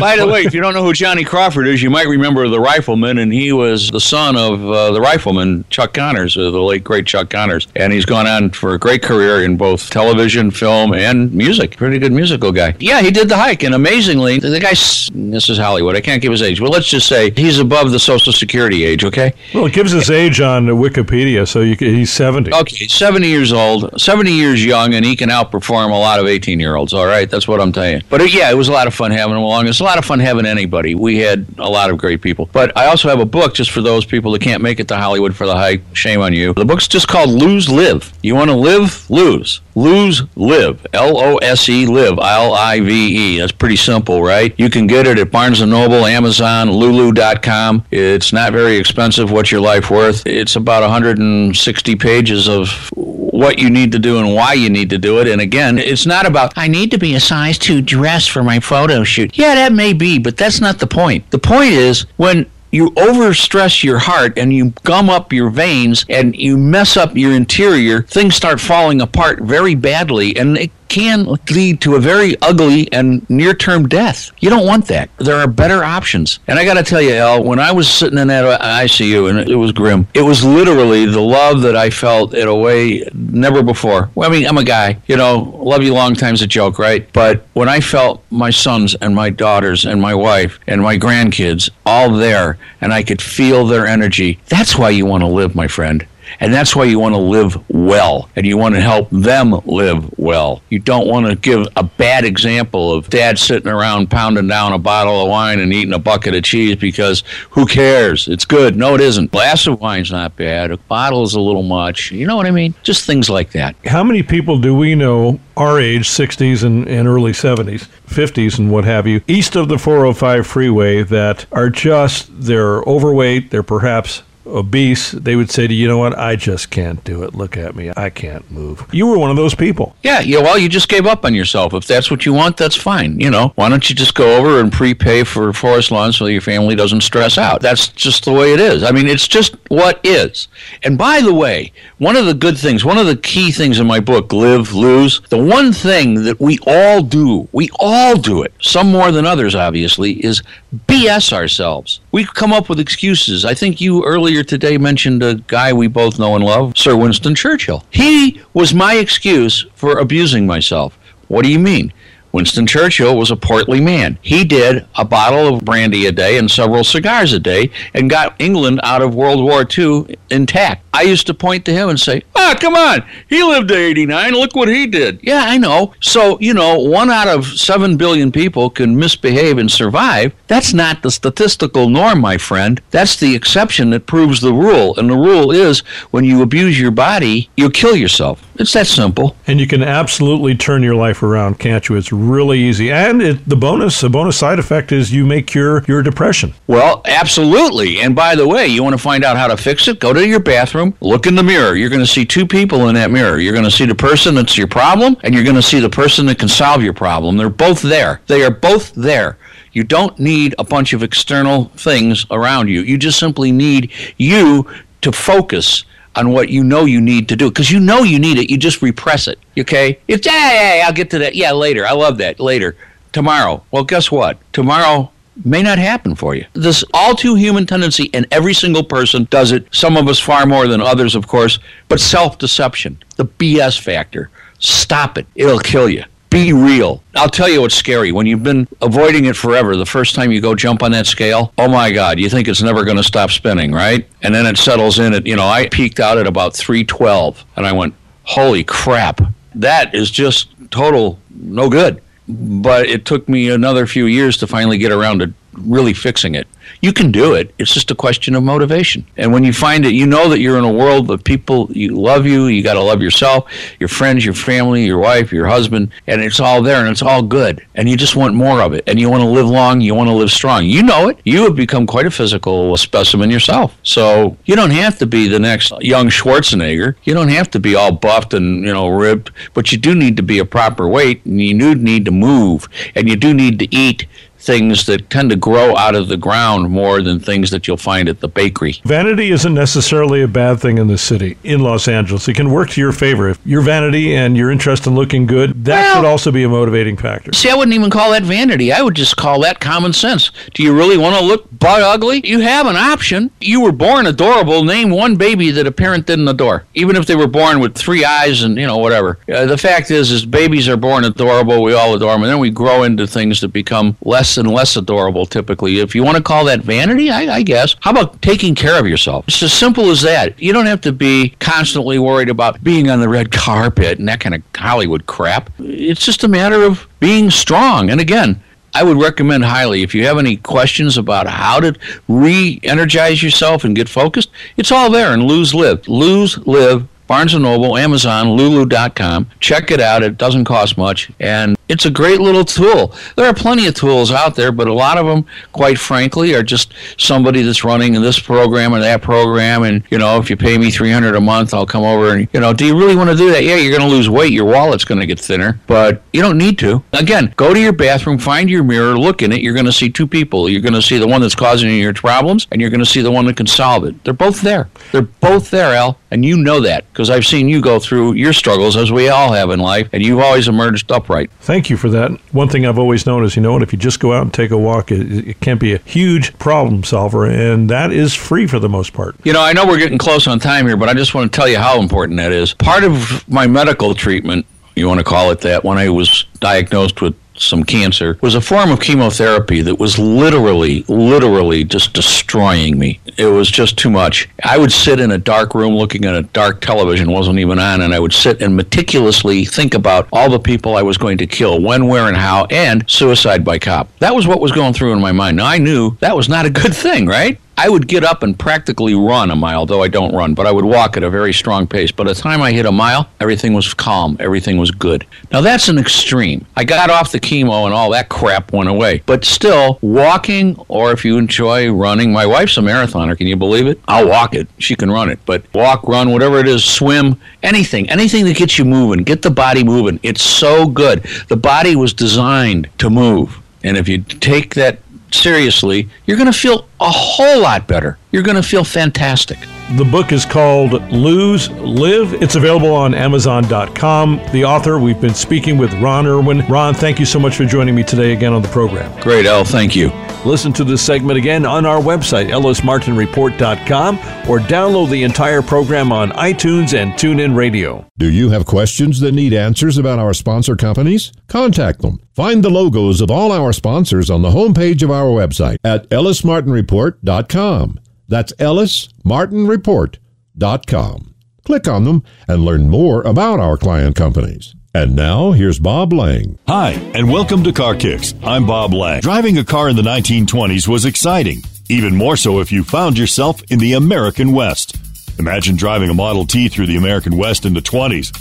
by 0.00 0.16
the 0.16 0.28
way, 0.30 0.42
if 0.42 0.54
you 0.54 0.60
don't 0.60 0.74
know 0.74 0.82
who 0.82 0.92
Johnny 0.92 1.24
Crawford 1.24 1.66
is, 1.66 1.82
you 1.82 1.90
might 1.90 2.06
remember 2.06 2.48
the 2.48 2.60
rifleman, 2.60 3.18
and 3.18 3.32
he 3.32 3.52
was 3.52 3.90
the 3.90 4.00
son 4.00 4.36
of 4.36 4.64
uh, 4.64 4.92
the 4.92 5.00
rifleman, 5.00 5.64
Chuck 5.68 5.92
Connors, 5.92 6.36
uh, 6.36 6.50
the 6.50 6.60
late, 6.60 6.84
great 6.84 7.06
Chuck 7.06 7.28
Connors. 7.30 7.68
And 7.76 7.92
he's 7.92 8.04
gone 8.04 8.26
on 8.26 8.50
for 8.50 8.74
a 8.74 8.78
great 8.78 9.02
career 9.02 9.42
in 9.42 9.56
both 9.56 9.90
television, 9.90 10.50
film, 10.50 10.94
and 10.94 11.32
music. 11.32 11.76
Pretty 11.76 11.98
good 11.98 12.12
musical 12.12 12.52
guy. 12.52 12.74
Yeah, 12.78 13.02
he 13.02 13.10
did 13.10 13.28
the 13.28 13.36
hike, 13.36 13.62
and 13.62 13.74
amazingly, 13.74 14.38
the 14.38 14.60
guy, 14.60 14.70
this 14.70 15.48
is 15.48 15.58
Hollywood, 15.58 15.96
I 15.96 16.00
can't 16.00 16.22
give 16.22 16.32
his 16.32 16.42
age, 16.42 16.60
but 16.60 16.70
let's 16.70 16.88
just 16.88 17.08
say 17.08 17.30
he's 17.30 17.58
above 17.58 17.90
the 17.90 17.98
Social 17.98 18.32
Security 18.32 18.84
age, 18.84 19.04
okay? 19.04 19.32
Well, 19.54 19.66
it 19.66 19.72
gives 19.72 19.92
his 19.92 20.10
age 20.10 20.40
on 20.40 20.66
Wikipedia, 20.66 21.46
so 21.46 21.60
you, 21.60 21.76
he's 21.78 22.12
70. 22.12 22.52
Okay, 22.52 22.86
70 22.86 23.28
years 23.28 23.52
old, 23.52 24.00
70 24.00 24.32
years 24.32 24.64
young, 24.64 24.94
and 24.94 25.04
he 25.04 25.16
can 25.16 25.28
outperform 25.28 25.90
a 25.90 25.98
lot 25.98 26.20
of 26.20 26.26
18 26.26 26.60
year 26.60 26.76
olds, 26.76 26.94
all 26.94 27.06
right? 27.06 27.28
That's 27.28 27.46
what 27.46 27.60
I'm 27.60 27.72
telling 27.72 27.96
you. 27.96 28.00
But 28.08 28.20
uh, 28.20 28.24
yeah, 28.46 28.52
it 28.52 28.56
was 28.56 28.68
a 28.68 28.72
lot 28.72 28.86
of 28.86 28.94
fun 28.94 29.10
having 29.10 29.34
him 29.34 29.42
along. 29.42 29.66
It's 29.66 29.80
a 29.80 29.84
lot 29.84 29.98
of 29.98 30.04
fun 30.04 30.20
having 30.20 30.46
anybody. 30.46 30.94
We 30.94 31.18
had 31.18 31.46
a 31.58 31.68
lot 31.68 31.90
of 31.90 31.98
great 31.98 32.22
people. 32.22 32.48
But 32.52 32.76
I 32.76 32.86
also 32.86 33.08
have 33.08 33.20
a 33.20 33.26
book 33.26 33.54
just 33.54 33.70
for 33.70 33.80
those 33.80 34.04
people 34.04 34.32
that 34.32 34.42
can't 34.42 34.62
make 34.62 34.78
it 34.80 34.88
to 34.88 34.96
Hollywood 34.96 35.34
for 35.34 35.46
the 35.46 35.56
hike. 35.56 35.82
Shame 35.94 36.20
on 36.20 36.32
you. 36.32 36.52
The 36.54 36.64
book's 36.64 36.88
just 36.88 37.08
called 37.08 37.30
Lose 37.30 37.68
Live. 37.68 38.12
You 38.22 38.34
want 38.34 38.50
to 38.50 38.56
live? 38.56 39.08
Lose. 39.10 39.60
Lose 39.76 40.22
Live. 40.34 40.84
L 40.94 41.16
O 41.18 41.36
S 41.36 41.68
E 41.68 41.86
Live. 41.86 42.18
L 42.18 42.54
I 42.54 42.80
V 42.80 42.90
E. 43.36 43.38
That's 43.38 43.52
pretty 43.52 43.76
simple, 43.76 44.22
right? 44.22 44.54
You 44.58 44.70
can 44.70 44.86
get 44.86 45.06
it 45.06 45.18
at 45.18 45.30
Barnes 45.30 45.60
& 45.60 45.66
Noble, 45.66 46.06
Amazon, 46.06 46.70
Lulu.com. 46.70 47.84
It's 47.90 48.32
not 48.32 48.52
very 48.52 48.76
expensive. 48.76 49.30
What's 49.30 49.52
your 49.52 49.60
life 49.60 49.90
worth? 49.90 50.26
It's 50.26 50.56
about 50.56 50.82
160 50.82 51.96
pages 51.96 52.48
of 52.48 52.90
what 52.94 53.58
you 53.58 53.68
need 53.68 53.92
to 53.92 53.98
do 53.98 54.18
and 54.18 54.34
why 54.34 54.54
you 54.54 54.70
need 54.70 54.88
to 54.88 54.96
do 54.96 55.20
it. 55.20 55.28
And 55.28 55.42
again, 55.42 55.76
it's 55.76 56.06
not 56.06 56.24
about, 56.24 56.54
I 56.56 56.68
need 56.68 56.90
to 56.92 56.98
be 56.98 57.14
a 57.14 57.20
size 57.20 57.58
2 57.58 57.82
dress 57.82 58.26
for 58.26 58.42
my 58.42 58.60
photo 58.60 59.04
shoot. 59.04 59.36
Yeah, 59.36 59.54
that 59.56 59.74
may 59.74 59.92
be, 59.92 60.18
but 60.18 60.38
that's 60.38 60.58
not 60.58 60.78
the 60.78 60.86
point. 60.86 61.30
The 61.30 61.38
point 61.38 61.72
is 61.72 62.06
when 62.16 62.50
you 62.76 62.90
overstress 62.90 63.82
your 63.82 63.98
heart 63.98 64.36
and 64.36 64.52
you 64.52 64.72
gum 64.84 65.08
up 65.08 65.32
your 65.32 65.48
veins 65.48 66.04
and 66.10 66.36
you 66.36 66.58
mess 66.58 66.96
up 66.96 67.16
your 67.16 67.32
interior, 67.32 68.02
things 68.02 68.34
start 68.34 68.60
falling 68.60 69.00
apart 69.00 69.40
very 69.40 69.74
badly. 69.74 70.36
And 70.36 70.58
it 70.58 70.70
can 70.88 71.26
lead 71.50 71.80
to 71.82 71.94
a 71.94 72.00
very 72.00 72.40
ugly 72.42 72.90
and 72.92 73.28
near 73.28 73.54
term 73.54 73.88
death. 73.88 74.30
You 74.40 74.50
don't 74.50 74.66
want 74.66 74.86
that. 74.86 75.10
There 75.18 75.36
are 75.36 75.46
better 75.46 75.84
options. 75.84 76.38
And 76.46 76.58
I 76.58 76.64
got 76.64 76.74
to 76.74 76.82
tell 76.82 77.00
you, 77.00 77.14
Al, 77.14 77.42
when 77.42 77.58
I 77.58 77.72
was 77.72 77.88
sitting 77.88 78.18
in 78.18 78.28
that 78.28 78.60
ICU 78.60 79.30
and 79.30 79.48
it 79.48 79.56
was 79.56 79.72
grim, 79.72 80.06
it 80.14 80.22
was 80.22 80.44
literally 80.44 81.06
the 81.06 81.20
love 81.20 81.62
that 81.62 81.76
I 81.76 81.90
felt 81.90 82.34
in 82.34 82.48
a 82.48 82.54
way 82.54 83.08
never 83.14 83.62
before. 83.62 84.10
Well, 84.14 84.28
I 84.28 84.32
mean, 84.32 84.46
I'm 84.46 84.58
a 84.58 84.64
guy, 84.64 84.98
you 85.06 85.16
know, 85.16 85.58
love 85.62 85.82
you 85.82 85.94
long 85.94 86.14
time's 86.14 86.42
a 86.42 86.46
joke, 86.46 86.78
right? 86.78 87.10
But 87.12 87.46
when 87.54 87.68
I 87.68 87.80
felt 87.80 88.24
my 88.30 88.50
sons 88.50 88.94
and 88.94 89.14
my 89.14 89.30
daughters 89.30 89.84
and 89.84 90.00
my 90.00 90.14
wife 90.14 90.58
and 90.66 90.82
my 90.82 90.98
grandkids 90.98 91.68
all 91.84 92.10
there 92.10 92.58
and 92.80 92.92
I 92.92 93.02
could 93.02 93.22
feel 93.22 93.66
their 93.66 93.86
energy, 93.86 94.40
that's 94.46 94.76
why 94.76 94.90
you 94.90 95.06
want 95.06 95.22
to 95.22 95.28
live, 95.28 95.54
my 95.54 95.68
friend. 95.68 96.06
And 96.40 96.52
that's 96.52 96.76
why 96.76 96.84
you 96.84 96.98
want 96.98 97.14
to 97.14 97.20
live 97.20 97.58
well 97.70 98.28
and 98.36 98.46
you 98.46 98.56
want 98.56 98.74
to 98.74 98.80
help 98.80 99.08
them 99.10 99.52
live 99.64 100.16
well. 100.18 100.62
You 100.70 100.78
don't 100.78 101.06
want 101.06 101.26
to 101.26 101.36
give 101.36 101.66
a 101.76 101.82
bad 101.82 102.24
example 102.24 102.92
of 102.92 103.08
dad 103.08 103.38
sitting 103.38 103.70
around 103.70 104.10
pounding 104.10 104.48
down 104.48 104.72
a 104.72 104.78
bottle 104.78 105.22
of 105.22 105.28
wine 105.28 105.60
and 105.60 105.72
eating 105.72 105.94
a 105.94 105.98
bucket 105.98 106.34
of 106.34 106.44
cheese 106.44 106.76
because 106.76 107.22
who 107.50 107.66
cares? 107.66 108.28
It's 108.28 108.44
good. 108.44 108.76
No, 108.76 108.94
it 108.94 109.00
isn't. 109.00 109.32
glass 109.32 109.66
of 109.66 109.80
wine's 109.80 110.10
not 110.10 110.36
bad. 110.36 110.70
A 110.70 110.76
bottle's 110.76 111.34
a 111.34 111.40
little 111.40 111.62
much. 111.62 112.12
You 112.12 112.26
know 112.26 112.36
what 112.36 112.46
I 112.46 112.50
mean? 112.50 112.74
Just 112.82 113.06
things 113.06 113.30
like 113.30 113.52
that. 113.52 113.76
How 113.84 114.04
many 114.04 114.22
people 114.22 114.58
do 114.58 114.74
we 114.74 114.94
know 114.94 115.40
our 115.56 115.80
age, 115.80 116.08
60s 116.08 116.64
and, 116.64 116.86
and 116.86 117.08
early 117.08 117.32
70s, 117.32 117.88
50s 118.06 118.58
and 118.58 118.70
what 118.70 118.84
have 118.84 119.06
you, 119.06 119.22
east 119.26 119.56
of 119.56 119.68
the 119.68 119.78
405 119.78 120.46
freeway 120.46 121.02
that 121.02 121.46
are 121.52 121.70
just, 121.70 122.28
they're 122.30 122.82
overweight, 122.82 123.50
they're 123.50 123.62
perhaps 123.62 124.22
obese, 124.46 125.10
they 125.12 125.36
would 125.36 125.50
say 125.50 125.66
to 125.66 125.74
you, 125.74 125.82
you 125.82 125.88
know 125.88 125.98
what, 125.98 126.18
I 126.18 126.36
just 126.36 126.70
can't 126.70 127.02
do 127.04 127.22
it. 127.22 127.34
Look 127.34 127.56
at 127.56 127.74
me. 127.74 127.92
I 127.96 128.10
can't 128.10 128.48
move. 128.50 128.86
You 128.92 129.06
were 129.06 129.18
one 129.18 129.30
of 129.30 129.36
those 129.36 129.54
people. 129.54 129.96
Yeah, 130.02 130.20
yeah, 130.20 130.40
well, 130.40 130.58
you 130.58 130.68
just 130.68 130.88
gave 130.88 131.06
up 131.06 131.24
on 131.24 131.34
yourself. 131.34 131.74
If 131.74 131.86
that's 131.86 132.10
what 132.10 132.26
you 132.26 132.32
want, 132.32 132.56
that's 132.56 132.76
fine. 132.76 133.18
You 133.20 133.30
know, 133.30 133.52
why 133.56 133.68
don't 133.68 133.88
you 133.88 133.96
just 133.96 134.14
go 134.14 134.36
over 134.38 134.60
and 134.60 134.72
prepay 134.72 135.24
for 135.24 135.52
forest 135.52 135.90
lawn 135.90 136.12
so 136.12 136.26
your 136.26 136.40
family 136.40 136.74
doesn't 136.74 137.02
stress 137.02 137.38
out? 137.38 137.60
That's 137.60 137.88
just 137.88 138.24
the 138.24 138.32
way 138.32 138.52
it 138.52 138.60
is. 138.60 138.82
I 138.82 138.92
mean, 138.92 139.06
it's 139.06 139.28
just 139.28 139.56
what 139.68 140.00
is. 140.04 140.48
And 140.82 140.96
by 140.96 141.20
the 141.20 141.34
way, 141.34 141.72
one 141.98 142.16
of 142.16 142.26
the 142.26 142.34
good 142.34 142.58
things, 142.58 142.84
one 142.84 142.98
of 142.98 143.06
the 143.06 143.16
key 143.16 143.50
things 143.52 143.78
in 143.78 143.86
my 143.86 144.00
book, 144.00 144.32
Live, 144.32 144.72
Lose, 144.72 145.20
the 145.28 145.42
one 145.42 145.72
thing 145.72 146.24
that 146.24 146.40
we 146.40 146.58
all 146.66 147.02
do, 147.02 147.48
we 147.52 147.70
all 147.78 148.16
do 148.16 148.42
it, 148.42 148.52
some 148.60 148.90
more 148.90 149.10
than 149.12 149.26
others, 149.26 149.54
obviously, 149.54 150.24
is 150.24 150.42
BS 150.86 151.32
ourselves. 151.32 152.00
We 152.12 152.24
come 152.24 152.52
up 152.52 152.68
with 152.68 152.80
excuses. 152.80 153.44
I 153.44 153.54
think 153.54 153.80
you 153.80 154.04
earlier 154.04 154.35
today 154.44 154.78
mentioned 154.78 155.22
a 155.22 155.36
guy 155.36 155.72
we 155.72 155.86
both 155.86 156.18
know 156.18 156.34
and 156.34 156.44
love, 156.44 156.76
Sir 156.76 156.96
Winston 156.96 157.34
Churchill. 157.34 157.84
He 157.90 158.40
was 158.54 158.74
my 158.74 158.94
excuse 158.94 159.66
for 159.74 159.98
abusing 159.98 160.46
myself. 160.46 160.98
What 161.28 161.44
do 161.44 161.50
you 161.50 161.58
mean? 161.58 161.92
Winston 162.32 162.66
Churchill 162.66 163.16
was 163.16 163.30
a 163.30 163.36
portly 163.36 163.80
man. 163.80 164.18
He 164.22 164.44
did 164.44 164.86
a 164.94 165.04
bottle 165.04 165.54
of 165.54 165.64
brandy 165.64 166.06
a 166.06 166.12
day 166.12 166.38
and 166.38 166.50
several 166.50 166.84
cigars 166.84 167.32
a 167.32 167.38
day 167.38 167.70
and 167.94 168.10
got 168.10 168.34
England 168.38 168.80
out 168.82 169.02
of 169.02 169.14
World 169.14 169.42
War 169.42 169.66
II 169.66 170.16
intact. 170.30 170.84
I 170.92 171.02
used 171.02 171.26
to 171.26 171.34
point 171.34 171.64
to 171.66 171.72
him 171.72 171.90
and 171.90 172.00
say, 172.00 172.22
Ah, 172.34 172.56
come 172.58 172.74
on, 172.74 173.04
he 173.28 173.42
lived 173.42 173.68
to 173.68 173.76
89. 173.76 174.32
Look 174.32 174.54
what 174.56 174.68
he 174.68 174.86
did. 174.86 175.20
Yeah, 175.22 175.44
I 175.46 175.58
know. 175.58 175.92
So, 176.00 176.38
you 176.40 176.54
know, 176.54 176.78
one 176.78 177.10
out 177.10 177.28
of 177.28 177.46
7 177.46 177.96
billion 177.96 178.32
people 178.32 178.70
can 178.70 178.96
misbehave 178.96 179.58
and 179.58 179.70
survive. 179.70 180.32
That's 180.46 180.72
not 180.72 181.02
the 181.02 181.10
statistical 181.10 181.88
norm, 181.88 182.20
my 182.20 182.38
friend. 182.38 182.80
That's 182.90 183.16
the 183.16 183.34
exception 183.34 183.90
that 183.90 184.06
proves 184.06 184.40
the 184.40 184.54
rule. 184.54 184.96
And 184.96 185.10
the 185.10 185.16
rule 185.16 185.50
is 185.50 185.80
when 186.10 186.24
you 186.24 186.42
abuse 186.42 186.80
your 186.80 186.90
body, 186.90 187.50
you 187.56 187.68
kill 187.70 187.94
yourself. 187.96 188.42
It's 188.58 188.72
that 188.72 188.86
simple. 188.86 189.36
And 189.46 189.60
you 189.60 189.66
can 189.66 189.82
absolutely 189.82 190.54
turn 190.54 190.82
your 190.82 190.94
life 190.94 191.22
around, 191.22 191.58
can't 191.58 191.88
you? 191.88 191.96
It's 191.96 192.12
really 192.26 192.58
easy. 192.58 192.90
And 192.90 193.22
it, 193.22 193.48
the 193.48 193.56
bonus, 193.56 194.00
the 194.00 194.10
bonus 194.10 194.36
side 194.36 194.58
effect 194.58 194.92
is 194.92 195.12
you 195.12 195.24
may 195.24 195.42
cure 195.42 195.84
your 195.86 196.02
depression. 196.02 196.54
Well, 196.66 197.02
absolutely. 197.04 198.00
And 198.00 198.14
by 198.14 198.34
the 198.34 198.46
way, 198.46 198.66
you 198.66 198.82
want 198.82 198.94
to 198.94 199.02
find 199.02 199.24
out 199.24 199.36
how 199.36 199.46
to 199.46 199.56
fix 199.56 199.88
it? 199.88 200.00
Go 200.00 200.12
to 200.12 200.26
your 200.26 200.40
bathroom, 200.40 200.94
look 201.00 201.26
in 201.26 201.34
the 201.34 201.42
mirror. 201.42 201.76
You're 201.76 201.90
going 201.90 202.00
to 202.00 202.06
see 202.06 202.24
two 202.24 202.46
people 202.46 202.88
in 202.88 202.94
that 202.96 203.10
mirror. 203.10 203.38
You're 203.38 203.52
going 203.52 203.64
to 203.64 203.70
see 203.70 203.86
the 203.86 203.94
person 203.94 204.34
that's 204.34 204.58
your 204.58 204.66
problem, 204.66 205.16
and 205.22 205.34
you're 205.34 205.44
going 205.44 205.56
to 205.56 205.62
see 205.62 205.80
the 205.80 205.90
person 205.90 206.26
that 206.26 206.38
can 206.38 206.48
solve 206.48 206.82
your 206.82 206.94
problem. 206.94 207.36
They're 207.36 207.48
both 207.48 207.82
there. 207.82 208.20
They 208.26 208.44
are 208.44 208.50
both 208.50 208.92
there. 208.94 209.38
You 209.72 209.84
don't 209.84 210.18
need 210.18 210.54
a 210.58 210.64
bunch 210.64 210.92
of 210.94 211.02
external 211.02 211.66
things 211.76 212.24
around 212.30 212.68
you. 212.68 212.80
You 212.80 212.96
just 212.96 213.18
simply 213.18 213.52
need 213.52 213.92
you 214.16 214.66
to 215.02 215.12
focus 215.12 215.84
on 216.16 216.30
what 216.30 216.48
you 216.48 216.64
know 216.64 216.84
you 216.84 217.00
need 217.00 217.28
to 217.28 217.36
do 217.36 217.50
because 217.50 217.70
you 217.70 217.78
know 217.78 218.02
you 218.02 218.18
need 218.18 218.38
it. 218.38 218.50
You 218.50 218.56
just 218.56 218.82
repress 218.82 219.28
it. 219.28 219.38
Okay? 219.58 219.98
It's 220.08 220.26
yeah, 220.26 220.76
yeah, 220.78 220.86
I'll 220.86 220.92
get 220.92 221.10
to 221.10 221.18
that. 221.18 221.34
Yeah, 221.34 221.52
later. 221.52 221.86
I 221.86 221.92
love 221.92 222.18
that. 222.18 222.40
Later. 222.40 222.76
Tomorrow. 223.12 223.64
Well, 223.70 223.84
guess 223.84 224.10
what? 224.10 224.38
Tomorrow 224.52 225.10
may 225.44 225.62
not 225.62 225.78
happen 225.78 226.14
for 226.14 226.34
you. 226.34 226.46
This 226.54 226.84
all 226.92 227.14
too 227.14 227.34
human 227.34 227.66
tendency, 227.66 228.10
and 228.12 228.26
every 228.30 228.54
single 228.54 228.84
person 228.84 229.26
does 229.30 229.52
it. 229.52 229.66
Some 229.74 229.96
of 229.96 230.08
us 230.08 230.18
far 230.18 230.46
more 230.46 230.66
than 230.66 230.80
others, 230.80 231.14
of 231.14 231.26
course, 231.28 231.58
but 231.88 232.00
self 232.00 232.38
deception, 232.38 233.02
the 233.16 233.26
BS 233.26 233.78
factor. 233.78 234.30
Stop 234.58 235.18
it. 235.18 235.26
It'll 235.34 235.58
kill 235.58 235.88
you. 235.88 236.04
Be 236.30 236.52
real. 236.52 237.02
I'll 237.14 237.28
tell 237.28 237.48
you 237.48 237.62
what's 237.62 237.74
scary. 237.74 238.12
When 238.12 238.26
you've 238.26 238.42
been 238.42 238.68
avoiding 238.82 239.24
it 239.26 239.36
forever, 239.36 239.76
the 239.76 239.86
first 239.86 240.14
time 240.14 240.32
you 240.32 240.40
go 240.40 240.54
jump 240.54 240.82
on 240.82 240.90
that 240.92 241.06
scale, 241.06 241.52
oh 241.56 241.68
my 241.68 241.92
God, 241.92 242.18
you 242.18 242.28
think 242.28 242.48
it's 242.48 242.62
never 242.62 242.84
going 242.84 242.96
to 242.96 243.04
stop 243.04 243.30
spinning, 243.30 243.72
right? 243.72 244.06
And 244.22 244.34
then 244.34 244.44
it 244.46 244.58
settles 244.58 244.98
in 244.98 245.14
at, 245.14 245.26
you 245.26 245.36
know, 245.36 245.46
I 245.46 245.68
peaked 245.68 246.00
out 246.00 246.18
at 246.18 246.26
about 246.26 246.54
312, 246.54 247.44
and 247.56 247.66
I 247.66 247.72
went, 247.72 247.94
holy 248.24 248.64
crap, 248.64 249.20
that 249.54 249.94
is 249.94 250.10
just 250.10 250.48
total 250.70 251.18
no 251.30 251.70
good. 251.70 252.02
But 252.28 252.86
it 252.86 253.04
took 253.04 253.28
me 253.28 253.48
another 253.50 253.86
few 253.86 254.06
years 254.06 254.36
to 254.38 254.46
finally 254.46 254.78
get 254.78 254.90
around 254.90 255.20
to 255.20 255.32
really 255.52 255.94
fixing 255.94 256.34
it. 256.34 256.48
You 256.80 256.92
can 256.92 257.10
do 257.10 257.34
it. 257.34 257.54
It's 257.58 257.72
just 257.72 257.90
a 257.90 257.94
question 257.94 258.34
of 258.34 258.42
motivation. 258.42 259.06
And 259.16 259.32
when 259.32 259.44
you 259.44 259.52
find 259.52 259.84
it, 259.84 259.92
you 259.92 260.06
know 260.06 260.28
that 260.28 260.40
you're 260.40 260.58
in 260.58 260.64
a 260.64 260.72
world 260.72 261.10
of 261.10 261.24
people 261.24 261.68
you 261.70 261.96
love 261.96 262.26
you. 262.26 262.46
You 262.46 262.62
got 262.62 262.74
to 262.74 262.82
love 262.82 263.02
yourself, 263.02 263.50
your 263.78 263.88
friends, 263.88 264.24
your 264.24 264.34
family, 264.34 264.84
your 264.84 264.98
wife, 264.98 265.32
your 265.32 265.46
husband, 265.46 265.90
and 266.06 266.20
it's 266.20 266.40
all 266.40 266.62
there 266.62 266.80
and 266.80 266.88
it's 266.88 267.02
all 267.02 267.22
good. 267.22 267.66
And 267.74 267.88
you 267.88 267.96
just 267.96 268.16
want 268.16 268.34
more 268.34 268.60
of 268.60 268.72
it. 268.72 268.84
And 268.86 269.00
you 269.00 269.10
want 269.10 269.22
to 269.22 269.28
live 269.28 269.48
long. 269.48 269.80
You 269.80 269.94
want 269.94 270.08
to 270.08 270.14
live 270.14 270.30
strong. 270.30 270.64
You 270.64 270.82
know 270.82 271.08
it. 271.08 271.18
You 271.24 271.44
have 271.44 271.56
become 271.56 271.86
quite 271.86 272.06
a 272.06 272.10
physical 272.10 272.76
specimen 272.76 273.30
yourself. 273.30 273.76
So 273.82 274.36
you 274.44 274.56
don't 274.56 274.70
have 274.70 274.98
to 274.98 275.06
be 275.06 275.28
the 275.28 275.38
next 275.38 275.72
young 275.80 276.08
Schwarzenegger. 276.08 276.94
You 277.04 277.14
don't 277.14 277.28
have 277.28 277.50
to 277.52 277.60
be 277.60 277.74
all 277.74 277.92
buffed 277.92 278.34
and 278.34 278.64
you 278.64 278.72
know 278.72 278.88
ribbed, 278.88 279.30
but 279.54 279.72
you 279.72 279.78
do 279.78 279.94
need 279.94 280.16
to 280.16 280.22
be 280.22 280.38
a 280.38 280.44
proper 280.44 280.88
weight, 280.88 281.24
and 281.24 281.40
you 281.40 281.58
do 281.58 281.74
need 281.74 282.04
to 282.04 282.10
move, 282.10 282.68
and 282.94 283.08
you 283.08 283.16
do 283.16 283.34
need 283.34 283.58
to 283.58 283.74
eat 283.74 284.06
things 284.46 284.86
that 284.86 285.10
tend 285.10 285.28
to 285.30 285.36
grow 285.36 285.76
out 285.76 285.96
of 285.96 286.06
the 286.08 286.16
ground 286.16 286.70
more 286.70 287.02
than 287.02 287.18
things 287.18 287.50
that 287.50 287.66
you'll 287.66 287.76
find 287.76 288.08
at 288.08 288.20
the 288.20 288.28
bakery. 288.28 288.80
Vanity 288.84 289.32
isn't 289.32 289.52
necessarily 289.52 290.22
a 290.22 290.28
bad 290.28 290.60
thing 290.60 290.78
in 290.78 290.86
the 290.86 290.96
city, 290.96 291.36
in 291.42 291.60
Los 291.60 291.88
Angeles. 291.88 292.28
It 292.28 292.34
can 292.34 292.50
work 292.50 292.70
to 292.70 292.80
your 292.80 292.92
favor. 292.92 293.28
If 293.28 293.40
your 293.44 293.60
vanity 293.60 294.14
and 294.14 294.36
your 294.36 294.50
interest 294.52 294.86
in 294.86 294.94
looking 294.94 295.26
good, 295.26 295.64
that 295.64 295.82
well, 295.82 295.96
could 295.96 296.08
also 296.08 296.30
be 296.30 296.44
a 296.44 296.48
motivating 296.48 296.96
factor. 296.96 297.32
See, 297.32 297.50
I 297.50 297.54
wouldn't 297.54 297.74
even 297.74 297.90
call 297.90 298.12
that 298.12 298.22
vanity. 298.22 298.72
I 298.72 298.82
would 298.82 298.94
just 298.94 299.16
call 299.16 299.40
that 299.40 299.58
common 299.58 299.92
sense. 299.92 300.30
Do 300.54 300.62
you 300.62 300.74
really 300.74 300.96
want 300.96 301.16
to 301.16 301.24
look 301.24 301.46
butt 301.58 301.82
ugly? 301.82 302.22
You 302.24 302.40
have 302.40 302.66
an 302.66 302.76
option. 302.76 303.32
You 303.40 303.60
were 303.60 303.72
born 303.72 304.06
adorable. 304.06 304.62
Name 304.62 304.90
one 304.90 305.16
baby 305.16 305.50
that 305.50 305.66
a 305.66 305.72
parent 305.72 306.06
didn't 306.06 306.28
adore, 306.28 306.64
even 306.74 306.94
if 306.94 307.06
they 307.06 307.16
were 307.16 307.26
born 307.26 307.58
with 307.58 307.76
three 307.76 308.04
eyes 308.04 308.42
and, 308.42 308.56
you 308.56 308.66
know, 308.66 308.78
whatever. 308.78 309.18
Uh, 309.28 309.46
the 309.46 309.58
fact 309.58 309.90
is, 309.90 310.12
is 310.12 310.24
babies 310.24 310.68
are 310.68 310.76
born 310.76 311.04
adorable. 311.04 311.62
We 311.62 311.74
all 311.74 311.94
adore 311.94 312.12
them. 312.12 312.22
And 312.22 312.30
then 312.30 312.38
we 312.38 312.50
grow 312.50 312.84
into 312.84 313.06
things 313.08 313.40
that 313.40 313.48
become 313.48 313.96
less 314.02 314.35
and 314.38 314.50
less 314.50 314.76
adorable 314.76 315.26
typically. 315.26 315.80
If 315.80 315.94
you 315.94 316.02
want 316.02 316.16
to 316.16 316.22
call 316.22 316.44
that 316.46 316.60
vanity, 316.60 317.10
I, 317.10 317.36
I 317.36 317.42
guess. 317.42 317.76
How 317.80 317.90
about 317.90 318.20
taking 318.22 318.54
care 318.54 318.78
of 318.78 318.86
yourself? 318.86 319.26
It's 319.28 319.42
as 319.42 319.52
simple 319.52 319.90
as 319.90 320.02
that. 320.02 320.40
You 320.40 320.52
don't 320.52 320.66
have 320.66 320.80
to 320.82 320.92
be 320.92 321.30
constantly 321.40 321.98
worried 321.98 322.28
about 322.28 322.62
being 322.62 322.90
on 322.90 323.00
the 323.00 323.08
red 323.08 323.32
carpet 323.32 323.98
and 323.98 324.08
that 324.08 324.20
kind 324.20 324.34
of 324.34 324.42
Hollywood 324.54 325.06
crap. 325.06 325.50
It's 325.58 326.04
just 326.04 326.24
a 326.24 326.28
matter 326.28 326.62
of 326.62 326.86
being 327.00 327.30
strong. 327.30 327.90
And 327.90 328.00
again, 328.00 328.42
I 328.74 328.82
would 328.82 328.98
recommend 328.98 329.44
highly 329.44 329.82
if 329.82 329.94
you 329.94 330.04
have 330.04 330.18
any 330.18 330.36
questions 330.36 330.98
about 330.98 331.26
how 331.26 331.60
to 331.60 331.74
re 332.08 332.60
energize 332.62 333.22
yourself 333.22 333.64
and 333.64 333.74
get 333.74 333.88
focused, 333.88 334.30
it's 334.58 334.70
all 334.70 334.90
there 334.90 335.14
in 335.14 335.26
Lose 335.26 335.54
Live. 335.54 335.88
Lose 335.88 336.36
Live 336.46 336.86
Barnes 337.06 337.34
& 337.34 337.38
Noble, 337.38 337.76
Amazon, 337.76 338.30
Lulu.com. 338.30 339.28
Check 339.40 339.70
it 339.70 339.80
out. 339.80 340.02
It 340.02 340.18
doesn't 340.18 340.44
cost 340.44 340.76
much. 340.76 341.10
And 341.20 341.56
it's 341.68 341.86
a 341.86 341.90
great 341.90 342.20
little 342.20 342.44
tool. 342.44 342.94
There 343.16 343.26
are 343.26 343.34
plenty 343.34 343.66
of 343.66 343.74
tools 343.74 344.10
out 344.12 344.36
there, 344.36 344.52
but 344.52 344.68
a 344.68 344.72
lot 344.72 344.98
of 344.98 345.06
them, 345.06 345.26
quite 345.52 345.78
frankly, 345.78 346.34
are 346.34 346.42
just 346.42 346.72
somebody 346.96 347.42
that's 347.42 347.64
running 347.64 347.92
this 347.94 348.18
program 348.18 348.74
or 348.74 348.80
that 348.80 349.02
program. 349.02 349.62
And, 349.64 349.82
you 349.90 349.98
know, 349.98 350.18
if 350.18 350.30
you 350.30 350.36
pay 350.36 350.58
me 350.58 350.70
300 350.70 351.16
a 351.16 351.20
month, 351.20 351.54
I'll 351.54 351.66
come 351.66 351.84
over 351.84 352.14
and, 352.14 352.28
you 352.32 352.40
know, 352.40 352.52
do 352.52 352.64
you 352.64 352.78
really 352.78 352.96
want 352.96 353.10
to 353.10 353.16
do 353.16 353.30
that? 353.30 353.44
Yeah, 353.44 353.56
you're 353.56 353.76
going 353.76 353.88
to 353.88 353.94
lose 353.94 354.08
weight. 354.08 354.32
Your 354.32 354.44
wallet's 354.44 354.84
going 354.84 355.00
to 355.00 355.06
get 355.06 355.18
thinner, 355.18 355.58
but 355.66 356.02
you 356.12 356.22
don't 356.22 356.38
need 356.38 356.58
to. 356.60 356.82
Again, 356.92 357.32
go 357.36 357.52
to 357.52 357.60
your 357.60 357.72
bathroom, 357.72 358.18
find 358.18 358.48
your 358.48 358.62
mirror, 358.62 358.98
look 358.98 359.22
in 359.22 359.32
it. 359.32 359.42
You're 359.42 359.54
going 359.54 359.66
to 359.66 359.72
see 359.72 359.90
two 359.90 360.06
people. 360.06 360.48
You're 360.48 360.60
going 360.60 360.74
to 360.74 360.82
see 360.82 360.98
the 360.98 361.08
one 361.08 361.20
that's 361.20 361.34
causing 361.34 361.70
you 361.70 361.76
your 361.76 361.94
problems, 361.94 362.46
and 362.50 362.60
you're 362.60 362.70
going 362.70 362.80
to 362.80 362.86
see 362.86 363.02
the 363.02 363.10
one 363.10 363.26
that 363.26 363.36
can 363.36 363.46
solve 363.46 363.84
it. 363.84 364.02
They're 364.04 364.14
both 364.14 364.40
there. 364.42 364.68
They're 364.92 365.02
both 365.02 365.50
there, 365.50 365.74
Al. 365.74 365.98
And 366.10 366.24
you 366.24 366.36
know 366.36 366.60
that 366.60 366.90
because 366.96 367.10
I've 367.10 367.26
seen 367.26 367.46
you 367.46 367.60
go 367.60 367.78
through 367.78 368.14
your 368.14 368.32
struggles 368.32 368.74
as 368.74 368.90
we 368.90 369.10
all 369.10 369.30
have 369.30 369.50
in 369.50 369.60
life, 369.60 369.86
and 369.92 370.02
you've 370.02 370.18
always 370.18 370.48
emerged 370.48 370.90
upright. 370.90 371.30
Thank 371.40 371.68
you 371.68 371.76
for 371.76 371.90
that. 371.90 372.10
One 372.32 372.48
thing 372.48 372.64
I've 372.64 372.78
always 372.78 373.04
known 373.04 373.22
is, 373.22 373.36
you 373.36 373.42
know 373.42 373.52
what, 373.52 373.62
if 373.62 373.70
you 373.70 373.78
just 373.78 374.00
go 374.00 374.14
out 374.14 374.22
and 374.22 374.32
take 374.32 374.50
a 374.50 374.56
walk, 374.56 374.90
it, 374.90 375.28
it 375.28 375.40
can't 375.40 375.60
be 375.60 375.74
a 375.74 375.78
huge 375.78 376.36
problem 376.38 376.84
solver, 376.84 377.26
and 377.26 377.68
that 377.68 377.92
is 377.92 378.14
free 378.14 378.46
for 378.46 378.58
the 378.58 378.70
most 378.70 378.94
part. 378.94 379.14
You 379.24 379.34
know, 379.34 379.42
I 379.42 379.52
know 379.52 379.66
we're 379.66 379.76
getting 379.76 379.98
close 379.98 380.26
on 380.26 380.40
time 380.40 380.66
here, 380.66 380.78
but 380.78 380.88
I 380.88 380.94
just 380.94 381.14
want 381.14 381.30
to 381.30 381.36
tell 381.36 381.46
you 381.46 381.58
how 381.58 381.82
important 381.82 382.16
that 382.16 382.32
is. 382.32 382.54
Part 382.54 382.82
of 382.82 383.28
my 383.28 383.46
medical 383.46 383.94
treatment, 383.94 384.46
you 384.74 384.88
want 384.88 384.98
to 384.98 385.04
call 385.04 385.30
it 385.32 385.42
that, 385.42 385.64
when 385.64 385.76
I 385.76 385.90
was 385.90 386.24
diagnosed 386.40 387.02
with 387.02 387.14
some 387.38 387.64
cancer 387.64 388.18
was 388.20 388.34
a 388.34 388.40
form 388.40 388.70
of 388.70 388.80
chemotherapy 388.80 389.62
that 389.62 389.78
was 389.78 389.98
literally, 389.98 390.82
literally 390.88 391.64
just 391.64 391.92
destroying 391.92 392.78
me. 392.78 393.00
It 393.16 393.26
was 393.26 393.50
just 393.50 393.78
too 393.78 393.90
much. 393.90 394.28
I 394.44 394.58
would 394.58 394.72
sit 394.72 395.00
in 395.00 395.10
a 395.10 395.18
dark 395.18 395.54
room 395.54 395.74
looking 395.74 396.04
at 396.04 396.14
a 396.14 396.22
dark 396.22 396.60
television, 396.60 397.10
wasn't 397.10 397.38
even 397.38 397.58
on, 397.58 397.82
and 397.82 397.94
I 397.94 397.98
would 397.98 398.12
sit 398.12 398.42
and 398.42 398.56
meticulously 398.56 399.44
think 399.44 399.74
about 399.74 400.08
all 400.12 400.30
the 400.30 400.38
people 400.38 400.76
I 400.76 400.82
was 400.82 400.98
going 400.98 401.18
to 401.18 401.26
kill, 401.26 401.60
when, 401.60 401.88
where, 401.88 402.08
and 402.08 402.16
how, 402.16 402.46
and 402.46 402.88
suicide 402.88 403.44
by 403.44 403.58
cop. 403.58 403.88
That 403.98 404.14
was 404.14 404.26
what 404.26 404.40
was 404.40 404.52
going 404.52 404.72
through 404.72 404.92
in 404.92 405.00
my 405.00 405.12
mind. 405.12 405.36
Now, 405.36 405.46
I 405.46 405.58
knew 405.58 405.96
that 406.00 406.16
was 406.16 406.28
not 406.28 406.46
a 406.46 406.50
good 406.50 406.74
thing, 406.74 407.06
right? 407.06 407.38
I 407.58 407.70
would 407.70 407.88
get 407.88 408.04
up 408.04 408.22
and 408.22 408.38
practically 408.38 408.94
run 408.94 409.30
a 409.30 409.36
mile, 409.36 409.64
though 409.64 409.82
I 409.82 409.88
don't 409.88 410.14
run, 410.14 410.34
but 410.34 410.46
I 410.46 410.52
would 410.52 410.66
walk 410.66 410.98
at 410.98 411.02
a 411.02 411.08
very 411.08 411.32
strong 411.32 411.66
pace. 411.66 411.90
By 411.90 412.04
the 412.04 412.14
time 412.14 412.42
I 412.42 412.52
hit 412.52 412.66
a 412.66 412.72
mile, 412.72 413.08
everything 413.18 413.54
was 413.54 413.72
calm, 413.72 414.18
everything 414.20 414.58
was 414.58 414.70
good. 414.70 415.06
Now 415.32 415.40
that's 415.40 415.68
an 415.68 415.78
extreme. 415.78 416.44
I 416.54 416.64
got 416.64 416.90
off 416.90 417.12
the 417.12 417.20
chemo 417.20 417.64
and 417.64 417.72
all 417.72 417.90
that 417.92 418.10
crap 418.10 418.52
went 418.52 418.68
away. 418.68 419.02
But 419.06 419.24
still, 419.24 419.78
walking, 419.80 420.62
or 420.68 420.92
if 420.92 421.02
you 421.02 421.16
enjoy 421.16 421.72
running, 421.72 422.12
my 422.12 422.26
wife's 422.26 422.58
a 422.58 422.60
marathoner, 422.60 423.16
can 423.16 423.26
you 423.26 423.36
believe 423.36 423.66
it? 423.66 423.80
I'll 423.88 424.06
walk 424.06 424.34
it. 424.34 424.48
She 424.58 424.76
can 424.76 424.90
run 424.90 425.08
it. 425.08 425.18
But 425.24 425.42
walk, 425.54 425.88
run, 425.88 426.12
whatever 426.12 426.38
it 426.38 426.48
is, 426.48 426.62
swim, 426.62 427.18
anything, 427.42 427.88
anything 427.88 428.26
that 428.26 428.36
gets 428.36 428.58
you 428.58 428.66
moving, 428.66 429.02
get 429.02 429.22
the 429.22 429.30
body 429.30 429.64
moving. 429.64 429.98
It's 430.02 430.22
so 430.22 430.66
good. 430.66 431.04
The 431.28 431.38
body 431.38 431.74
was 431.74 431.94
designed 431.94 432.68
to 432.78 432.90
move. 432.90 433.40
And 433.64 433.76
if 433.76 433.88
you 433.88 434.02
take 434.02 434.54
that 434.54 434.78
seriously, 435.16 435.88
you're 436.06 436.16
going 436.16 436.32
to 436.32 436.38
feel 436.38 436.68
a 436.80 436.90
whole 436.90 437.40
lot 437.40 437.66
better. 437.66 437.98
You're 438.12 438.22
going 438.22 438.36
to 438.36 438.42
feel 438.42 438.64
fantastic. 438.64 439.38
The 439.74 439.84
book 439.84 440.12
is 440.12 440.24
called 440.24 440.80
Lose, 440.92 441.50
Live. 441.50 442.14
It's 442.22 442.36
available 442.36 442.72
on 442.72 442.94
Amazon.com. 442.94 444.20
The 444.30 444.44
author, 444.44 444.78
we've 444.78 445.00
been 445.00 445.12
speaking 445.12 445.58
with 445.58 445.74
Ron 445.74 446.06
Irwin. 446.06 446.46
Ron, 446.46 446.72
thank 446.72 447.00
you 447.00 447.04
so 447.04 447.18
much 447.18 447.34
for 447.36 447.44
joining 447.44 447.74
me 447.74 447.82
today 447.82 448.12
again 448.12 448.32
on 448.32 448.42
the 448.42 448.48
program. 448.48 448.96
Great, 449.00 449.26
Al. 449.26 449.44
Thank 449.44 449.74
you. 449.74 449.90
Listen 450.24 450.52
to 450.52 450.62
this 450.62 450.80
segment 450.82 451.18
again 451.18 451.44
on 451.44 451.66
our 451.66 451.80
website, 451.80 452.28
ellismartinreport.com, 452.30 453.96
or 454.30 454.38
download 454.38 454.88
the 454.88 455.02
entire 455.02 455.42
program 455.42 455.90
on 455.90 456.10
iTunes 456.12 456.72
and 456.72 456.92
TuneIn 456.92 457.34
Radio. 457.36 457.84
Do 457.98 458.08
you 458.08 458.30
have 458.30 458.46
questions 458.46 459.00
that 459.00 459.12
need 459.12 459.34
answers 459.34 459.78
about 459.78 459.98
our 459.98 460.14
sponsor 460.14 460.54
companies? 460.54 461.12
Contact 461.26 461.82
them. 461.82 462.00
Find 462.14 462.44
the 462.44 462.50
logos 462.50 463.00
of 463.00 463.10
all 463.10 463.32
our 463.32 463.52
sponsors 463.52 464.10
on 464.10 464.22
the 464.22 464.30
homepage 464.30 464.84
of 464.84 464.92
our 464.92 465.06
website 465.06 465.56
at 465.64 465.88
ellismartinreport.com. 465.90 467.80
That's 468.08 468.32
ellismartinreport.com. 468.34 471.14
Click 471.44 471.68
on 471.68 471.84
them 471.84 472.02
and 472.26 472.44
learn 472.44 472.68
more 472.68 473.02
about 473.02 473.38
our 473.40 473.56
client 473.56 473.96
companies. 473.96 474.54
And 474.74 474.94
now, 474.94 475.32
here's 475.32 475.58
Bob 475.58 475.92
Lange. 475.92 476.38
Hi, 476.48 476.72
and 476.94 477.10
welcome 477.10 477.42
to 477.44 477.52
Karkix. 477.52 478.14
I'm 478.22 478.46
Bob 478.46 478.74
Lange. 478.74 479.00
Driving 479.00 479.38
a 479.38 479.44
car 479.44 479.70
in 479.70 479.76
the 479.76 479.82
1920s 479.82 480.68
was 480.68 480.84
exciting, 480.84 481.40
even 481.70 481.96
more 481.96 482.16
so 482.16 482.40
if 482.40 482.52
you 482.52 482.62
found 482.62 482.98
yourself 482.98 483.42
in 483.50 483.58
the 483.58 483.72
American 483.72 484.32
West. 484.32 484.76
Imagine 485.18 485.56
driving 485.56 485.88
a 485.88 485.94
Model 485.94 486.26
T 486.26 486.48
through 486.48 486.66
the 486.66 486.76
American 486.76 487.16
West 487.16 487.46
in 487.46 487.54
the 487.54 487.60
20s. 487.60 488.12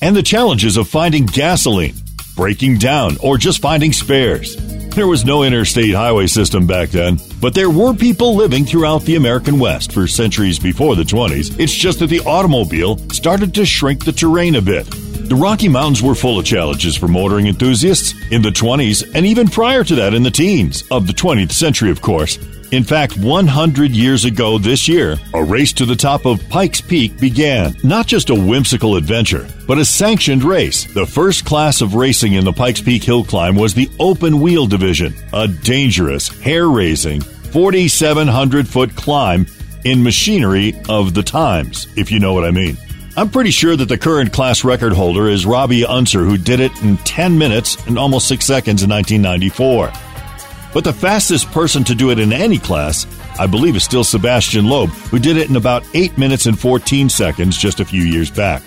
And 0.00 0.16
the 0.16 0.22
challenges 0.22 0.78
of 0.78 0.88
finding 0.88 1.26
gasoline, 1.26 1.94
breaking 2.38 2.78
down, 2.78 3.16
or 3.20 3.36
just 3.36 3.60
finding 3.60 3.92
spares. 3.92 4.54
There 4.94 5.08
was 5.08 5.24
no 5.24 5.42
interstate 5.42 5.92
highway 5.92 6.28
system 6.28 6.68
back 6.68 6.90
then, 6.90 7.18
but 7.40 7.52
there 7.52 7.68
were 7.68 7.92
people 7.92 8.36
living 8.36 8.64
throughout 8.64 9.02
the 9.02 9.16
American 9.16 9.58
West 9.58 9.90
for 9.90 10.06
centuries 10.06 10.60
before 10.60 10.94
the 10.94 11.02
20s. 11.02 11.58
It's 11.58 11.74
just 11.74 11.98
that 11.98 12.06
the 12.06 12.20
automobile 12.20 12.96
started 13.10 13.54
to 13.54 13.66
shrink 13.66 14.04
the 14.04 14.12
terrain 14.12 14.54
a 14.54 14.62
bit. 14.62 14.86
The 15.28 15.36
Rocky 15.36 15.68
Mountains 15.68 16.00
were 16.02 16.14
full 16.14 16.38
of 16.38 16.46
challenges 16.46 16.96
for 16.96 17.06
motoring 17.06 17.48
enthusiasts 17.48 18.14
in 18.30 18.40
the 18.40 18.48
20s 18.48 19.14
and 19.14 19.26
even 19.26 19.46
prior 19.46 19.84
to 19.84 19.94
that 19.96 20.14
in 20.14 20.22
the 20.22 20.30
teens 20.30 20.84
of 20.90 21.06
the 21.06 21.12
20th 21.12 21.52
century, 21.52 21.90
of 21.90 22.00
course. 22.00 22.38
In 22.70 22.82
fact, 22.82 23.18
100 23.18 23.90
years 23.90 24.24
ago 24.24 24.56
this 24.56 24.88
year, 24.88 25.18
a 25.34 25.44
race 25.44 25.74
to 25.74 25.84
the 25.84 25.94
top 25.94 26.24
of 26.24 26.48
Pikes 26.48 26.80
Peak 26.80 27.20
began. 27.20 27.76
Not 27.84 28.06
just 28.06 28.30
a 28.30 28.34
whimsical 28.34 28.96
adventure, 28.96 29.46
but 29.66 29.76
a 29.76 29.84
sanctioned 29.84 30.44
race. 30.44 30.90
The 30.94 31.04
first 31.04 31.44
class 31.44 31.82
of 31.82 31.94
racing 31.94 32.32
in 32.32 32.46
the 32.46 32.52
Pikes 32.54 32.80
Peak 32.80 33.04
hill 33.04 33.22
climb 33.22 33.54
was 33.54 33.74
the 33.74 33.90
open 34.00 34.40
wheel 34.40 34.66
division, 34.66 35.14
a 35.34 35.46
dangerous, 35.46 36.28
hair 36.40 36.70
raising, 36.70 37.20
4,700 37.20 38.66
foot 38.66 38.96
climb 38.96 39.46
in 39.84 40.02
machinery 40.02 40.72
of 40.88 41.12
the 41.12 41.22
times, 41.22 41.86
if 41.96 42.10
you 42.10 42.18
know 42.18 42.32
what 42.32 42.44
I 42.44 42.50
mean. 42.50 42.78
I'm 43.18 43.30
pretty 43.30 43.50
sure 43.50 43.74
that 43.74 43.88
the 43.88 43.98
current 43.98 44.32
class 44.32 44.62
record 44.62 44.92
holder 44.92 45.26
is 45.26 45.44
Robby 45.44 45.84
Unser, 45.84 46.20
who 46.20 46.38
did 46.38 46.60
it 46.60 46.70
in 46.82 46.98
10 46.98 47.36
minutes 47.36 47.76
and 47.88 47.98
almost 47.98 48.28
6 48.28 48.46
seconds 48.46 48.84
in 48.84 48.90
1994. 48.90 49.92
But 50.72 50.84
the 50.84 50.92
fastest 50.92 51.50
person 51.50 51.82
to 51.82 51.96
do 51.96 52.12
it 52.12 52.20
in 52.20 52.32
any 52.32 52.58
class, 52.58 53.08
I 53.36 53.48
believe, 53.48 53.74
is 53.74 53.82
still 53.82 54.04
Sebastian 54.04 54.68
Loeb, 54.68 54.90
who 55.10 55.18
did 55.18 55.36
it 55.36 55.50
in 55.50 55.56
about 55.56 55.82
8 55.94 56.16
minutes 56.16 56.46
and 56.46 56.56
14 56.56 57.08
seconds 57.08 57.58
just 57.58 57.80
a 57.80 57.84
few 57.84 58.04
years 58.04 58.30
back. 58.30 58.62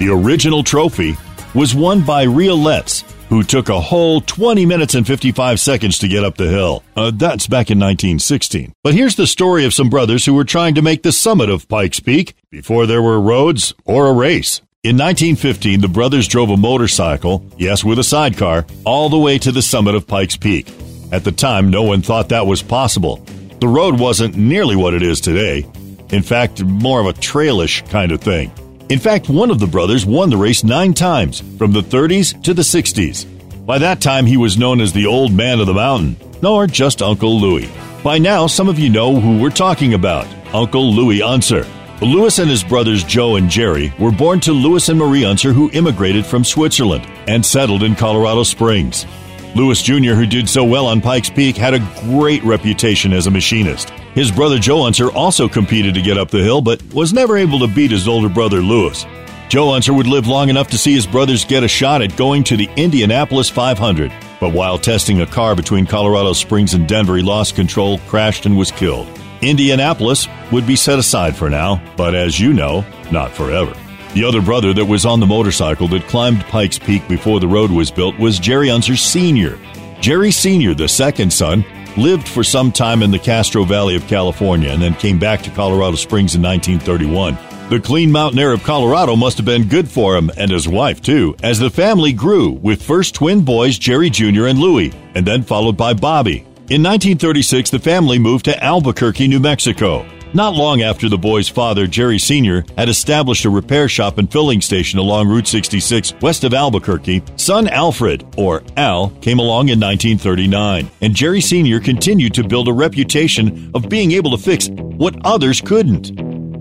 The 0.00 0.08
original 0.08 0.64
trophy 0.64 1.16
was 1.54 1.72
won 1.72 2.02
by 2.02 2.24
Rea 2.24 2.50
Lentz, 2.50 3.04
who 3.28 3.42
took 3.42 3.68
a 3.68 3.80
whole 3.80 4.20
20 4.20 4.66
minutes 4.66 4.94
and 4.94 5.06
55 5.06 5.60
seconds 5.60 5.98
to 5.98 6.08
get 6.08 6.24
up 6.24 6.36
the 6.36 6.48
hill. 6.48 6.82
Uh, 6.96 7.10
that's 7.14 7.46
back 7.46 7.70
in 7.70 7.78
1916. 7.78 8.74
But 8.82 8.94
here's 8.94 9.16
the 9.16 9.26
story 9.26 9.64
of 9.64 9.74
some 9.74 9.90
brothers 9.90 10.24
who 10.24 10.34
were 10.34 10.44
trying 10.44 10.74
to 10.74 10.82
make 10.82 11.02
the 11.02 11.12
summit 11.12 11.48
of 11.50 11.68
Pikes 11.68 12.00
Peak 12.00 12.34
before 12.50 12.86
there 12.86 13.02
were 13.02 13.20
roads 13.20 13.74
or 13.84 14.08
a 14.08 14.12
race. 14.12 14.60
In 14.82 14.98
1915, 14.98 15.80
the 15.80 15.88
brothers 15.88 16.28
drove 16.28 16.50
a 16.50 16.58
motorcycle, 16.58 17.42
yes, 17.56 17.82
with 17.82 17.98
a 17.98 18.04
sidecar, 18.04 18.66
all 18.84 19.08
the 19.08 19.18
way 19.18 19.38
to 19.38 19.50
the 19.50 19.62
summit 19.62 19.94
of 19.94 20.06
Pikes 20.06 20.36
Peak. 20.36 20.70
At 21.10 21.24
the 21.24 21.32
time, 21.32 21.70
no 21.70 21.82
one 21.82 22.02
thought 22.02 22.28
that 22.28 22.46
was 22.46 22.62
possible. 22.62 23.16
The 23.60 23.68
road 23.68 23.98
wasn't 23.98 24.36
nearly 24.36 24.76
what 24.76 24.92
it 24.92 25.02
is 25.02 25.22
today. 25.22 25.66
In 26.10 26.22
fact, 26.22 26.62
more 26.62 27.00
of 27.00 27.06
a 27.06 27.14
trailish 27.14 27.82
kind 27.84 28.12
of 28.12 28.20
thing. 28.20 28.52
In 28.90 28.98
fact, 28.98 29.30
one 29.30 29.50
of 29.50 29.60
the 29.60 29.66
brothers 29.66 30.04
won 30.04 30.28
the 30.28 30.36
race 30.36 30.62
nine 30.62 30.92
times, 30.92 31.42
from 31.56 31.72
the 31.72 31.80
30s 31.80 32.42
to 32.42 32.52
the 32.52 32.62
60s. 32.62 33.24
By 33.64 33.78
that 33.78 34.02
time, 34.02 34.26
he 34.26 34.36
was 34.36 34.58
known 34.58 34.78
as 34.82 34.92
the 34.92 35.06
Old 35.06 35.32
Man 35.32 35.58
of 35.58 35.66
the 35.66 35.72
Mountain, 35.72 36.16
or 36.44 36.66
just 36.66 37.00
Uncle 37.00 37.40
Louis. 37.40 37.70
By 38.02 38.18
now, 38.18 38.46
some 38.46 38.68
of 38.68 38.78
you 38.78 38.90
know 38.90 39.18
who 39.18 39.40
we're 39.40 39.48
talking 39.48 39.94
about 39.94 40.26
Uncle 40.52 40.92
Louis 40.92 41.22
Unser. 41.22 41.66
Louis 42.02 42.38
and 42.38 42.50
his 42.50 42.62
brothers 42.62 43.02
Joe 43.04 43.36
and 43.36 43.48
Jerry 43.48 43.94
were 43.98 44.12
born 44.12 44.38
to 44.40 44.52
Louis 44.52 44.86
and 44.90 44.98
Marie 44.98 45.24
Unser, 45.24 45.54
who 45.54 45.70
immigrated 45.70 46.26
from 46.26 46.44
Switzerland 46.44 47.06
and 47.26 47.44
settled 47.44 47.82
in 47.82 47.94
Colorado 47.94 48.42
Springs. 48.42 49.06
Louis 49.54 49.80
Jr., 49.80 50.12
who 50.12 50.26
did 50.26 50.46
so 50.46 50.62
well 50.62 50.86
on 50.88 51.00
Pikes 51.00 51.30
Peak, 51.30 51.56
had 51.56 51.72
a 51.72 51.88
great 52.02 52.44
reputation 52.44 53.14
as 53.14 53.26
a 53.26 53.30
machinist. 53.30 53.90
His 54.14 54.30
brother 54.30 54.58
Joe 54.60 54.86
Unser 54.86 55.10
also 55.10 55.48
competed 55.48 55.94
to 55.94 56.02
get 56.02 56.16
up 56.16 56.30
the 56.30 56.42
hill, 56.42 56.60
but 56.60 56.80
was 56.94 57.12
never 57.12 57.36
able 57.36 57.58
to 57.58 57.66
beat 57.66 57.90
his 57.90 58.06
older 58.06 58.28
brother 58.28 58.58
Louis. 58.58 59.04
Joe 59.48 59.72
Unser 59.72 59.92
would 59.92 60.06
live 60.06 60.28
long 60.28 60.48
enough 60.48 60.68
to 60.68 60.78
see 60.78 60.94
his 60.94 61.06
brothers 61.06 61.44
get 61.44 61.64
a 61.64 61.68
shot 61.68 62.00
at 62.00 62.16
going 62.16 62.44
to 62.44 62.56
the 62.56 62.68
Indianapolis 62.76 63.50
500. 63.50 64.12
But 64.38 64.52
while 64.52 64.78
testing 64.78 65.20
a 65.20 65.26
car 65.26 65.56
between 65.56 65.84
Colorado 65.84 66.32
Springs 66.32 66.74
and 66.74 66.86
Denver, 66.86 67.16
he 67.16 67.22
lost 67.22 67.56
control, 67.56 67.98
crashed, 68.06 68.46
and 68.46 68.56
was 68.56 68.70
killed. 68.70 69.08
Indianapolis 69.42 70.28
would 70.52 70.66
be 70.66 70.76
set 70.76 70.98
aside 70.98 71.36
for 71.36 71.50
now, 71.50 71.82
but 71.96 72.14
as 72.14 72.38
you 72.38 72.52
know, 72.52 72.84
not 73.10 73.32
forever. 73.32 73.74
The 74.14 74.24
other 74.24 74.40
brother 74.40 74.72
that 74.74 74.84
was 74.84 75.04
on 75.04 75.18
the 75.18 75.26
motorcycle 75.26 75.88
that 75.88 76.06
climbed 76.06 76.42
Pikes 76.44 76.78
Peak 76.78 77.06
before 77.08 77.40
the 77.40 77.48
road 77.48 77.72
was 77.72 77.90
built 77.90 78.16
was 78.16 78.38
Jerry 78.38 78.70
Unser 78.70 78.96
Sr. 78.96 79.58
Jerry 80.00 80.30
Sr., 80.30 80.74
the 80.74 80.88
second 80.88 81.32
son, 81.32 81.64
lived 81.96 82.28
for 82.28 82.44
some 82.44 82.72
time 82.72 83.02
in 83.02 83.10
the 83.10 83.18
Castro 83.18 83.64
Valley 83.64 83.96
of 83.96 84.06
California 84.06 84.70
and 84.70 84.82
then 84.82 84.94
came 84.94 85.18
back 85.18 85.42
to 85.42 85.50
Colorado 85.50 85.96
Springs 85.96 86.34
in 86.34 86.42
1931. 86.42 87.38
The 87.70 87.80
clean 87.80 88.12
mountain 88.12 88.38
air 88.38 88.52
of 88.52 88.62
Colorado 88.62 89.16
must 89.16 89.38
have 89.38 89.46
been 89.46 89.68
good 89.68 89.88
for 89.88 90.16
him 90.16 90.30
and 90.36 90.50
his 90.50 90.68
wife, 90.68 91.00
too, 91.00 91.34
as 91.42 91.58
the 91.58 91.70
family 91.70 92.12
grew 92.12 92.50
with 92.50 92.82
first 92.82 93.14
twin 93.14 93.42
boys 93.42 93.78
Jerry 93.78 94.10
Jr. 94.10 94.46
and 94.46 94.58
Louie, 94.58 94.92
and 95.14 95.26
then 95.26 95.42
followed 95.42 95.76
by 95.76 95.94
Bobby. 95.94 96.40
In 96.68 96.82
1936, 96.82 97.70
the 97.70 97.78
family 97.78 98.18
moved 98.18 98.44
to 98.46 98.62
Albuquerque, 98.62 99.28
New 99.28 99.40
Mexico. 99.40 100.06
Not 100.34 100.54
long 100.54 100.82
after 100.82 101.08
the 101.08 101.16
boy's 101.16 101.48
father, 101.48 101.86
Jerry 101.86 102.18
Sr., 102.18 102.64
had 102.76 102.88
established 102.88 103.44
a 103.44 103.50
repair 103.50 103.88
shop 103.88 104.18
and 104.18 104.30
filling 104.30 104.60
station 104.60 104.98
along 104.98 105.28
Route 105.28 105.46
66 105.46 106.12
west 106.20 106.42
of 106.42 106.52
Albuquerque, 106.52 107.22
son 107.36 107.68
Alfred, 107.68 108.26
or 108.36 108.64
Al, 108.76 109.10
came 109.20 109.38
along 109.38 109.68
in 109.68 109.78
1939, 109.78 110.90
and 111.02 111.14
Jerry 111.14 111.40
Sr. 111.40 111.78
continued 111.78 112.34
to 112.34 112.42
build 112.42 112.66
a 112.66 112.72
reputation 112.72 113.70
of 113.76 113.88
being 113.88 114.10
able 114.10 114.32
to 114.32 114.42
fix 114.42 114.68
what 114.70 115.14
others 115.24 115.60
couldn't. 115.60 116.10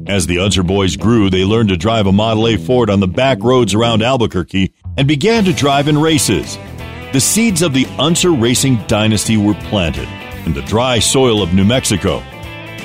As 0.07 0.27
the 0.27 0.37
Unser 0.37 0.61
boys 0.61 0.95
grew, 0.95 1.31
they 1.31 1.43
learned 1.43 1.69
to 1.69 1.77
drive 1.77 2.05
a 2.05 2.11
Model 2.11 2.49
A 2.49 2.57
Ford 2.57 2.91
on 2.91 2.99
the 2.99 3.07
back 3.07 3.39
roads 3.41 3.73
around 3.73 4.03
Albuquerque 4.03 4.71
and 4.97 5.07
began 5.07 5.43
to 5.45 5.53
drive 5.53 5.87
in 5.87 5.97
races. 5.97 6.59
The 7.11 7.19
seeds 7.19 7.63
of 7.63 7.73
the 7.73 7.87
Unser 7.97 8.33
racing 8.33 8.83
dynasty 8.85 9.35
were 9.35 9.55
planted 9.55 10.07
in 10.45 10.53
the 10.53 10.61
dry 10.61 10.99
soil 10.99 11.41
of 11.41 11.55
New 11.55 11.65
Mexico 11.65 12.21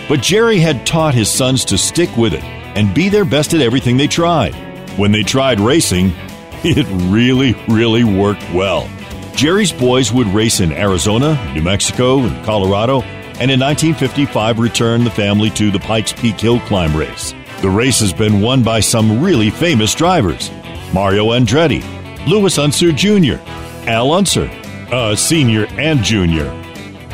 but 0.09 0.23
Jerry 0.23 0.59
had 0.59 0.87
taught 0.87 1.15
his 1.15 1.31
sons 1.31 1.65
to 1.67 1.79
stick 1.79 2.17
with 2.17 2.35
it 2.35 2.43
and 2.43 2.95
be 2.95 3.09
their 3.09 3.25
best 3.25 3.55
at 3.55 3.61
everything 3.61 3.97
they 3.97 4.07
tried. 4.07 4.55
When 4.99 5.13
they 5.13 5.23
tried 5.23 5.61
racing, 5.61 6.13
it 6.65 6.87
really, 7.11 7.55
really 7.69 8.05
worked 8.05 8.45
well. 8.53 8.89
Jerry's 9.35 9.73
boys 9.73 10.13
would 10.13 10.27
race 10.29 10.61
in 10.61 10.73
Arizona, 10.73 11.53
New 11.55 11.63
Mexico, 11.63 12.19
and 12.21 12.45
Colorado, 12.45 13.03
and 13.41 13.53
in 13.53 13.61
1955 13.61 14.59
returned 14.59 15.07
the 15.07 15.11
family 15.11 15.51
to 15.51 15.71
the 15.71 15.79
Pikes 15.79 16.13
Peak 16.13 16.41
Hill 16.41 16.59
Climb 16.61 16.97
race. 16.97 17.35
The 17.61 17.71
race 17.71 18.01
has 18.01 18.13
been 18.13 18.41
won 18.41 18.63
by 18.63 18.81
some 18.81 19.23
really 19.23 19.51
famous 19.51 19.95
drivers 19.95 20.51
Mario 20.93 21.27
Andretti, 21.27 21.85
Louis 22.27 22.57
Unser 22.59 22.93
Jr., 22.93 23.41
Al 23.89 24.11
Unser, 24.13 24.51
uh, 24.91 25.15
Sr. 25.15 25.67
and 25.73 26.03
Jr., 26.03 26.49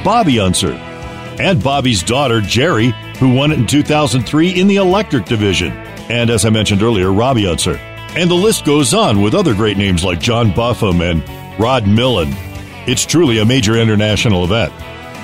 Bobby 0.02 0.38
Unser, 0.38 0.72
and 1.40 1.62
Bobby's 1.62 2.02
daughter, 2.02 2.40
Jeri, 2.40 2.92
who 3.16 3.34
won 3.34 3.52
it 3.52 3.58
in 3.58 3.66
2003 3.66 4.50
in 4.50 4.66
the 4.66 4.76
electric 4.76 5.26
division, 5.26 5.72
and 6.10 6.30
as 6.30 6.44
I 6.44 6.50
mentioned 6.50 6.82
earlier, 6.82 7.12
Robby 7.12 7.46
Unser. 7.46 7.76
And 8.16 8.30
the 8.30 8.34
list 8.34 8.64
goes 8.64 8.94
on 8.94 9.22
with 9.22 9.34
other 9.34 9.54
great 9.54 9.76
names 9.76 10.04
like 10.04 10.20
John 10.20 10.52
Buffum 10.52 11.00
and 11.00 11.22
Rod 11.58 11.86
Millen. 11.88 12.28
It's 12.86 13.04
truly 13.04 13.38
a 13.38 13.44
major 13.44 13.76
international 13.76 14.44
event. 14.44 14.72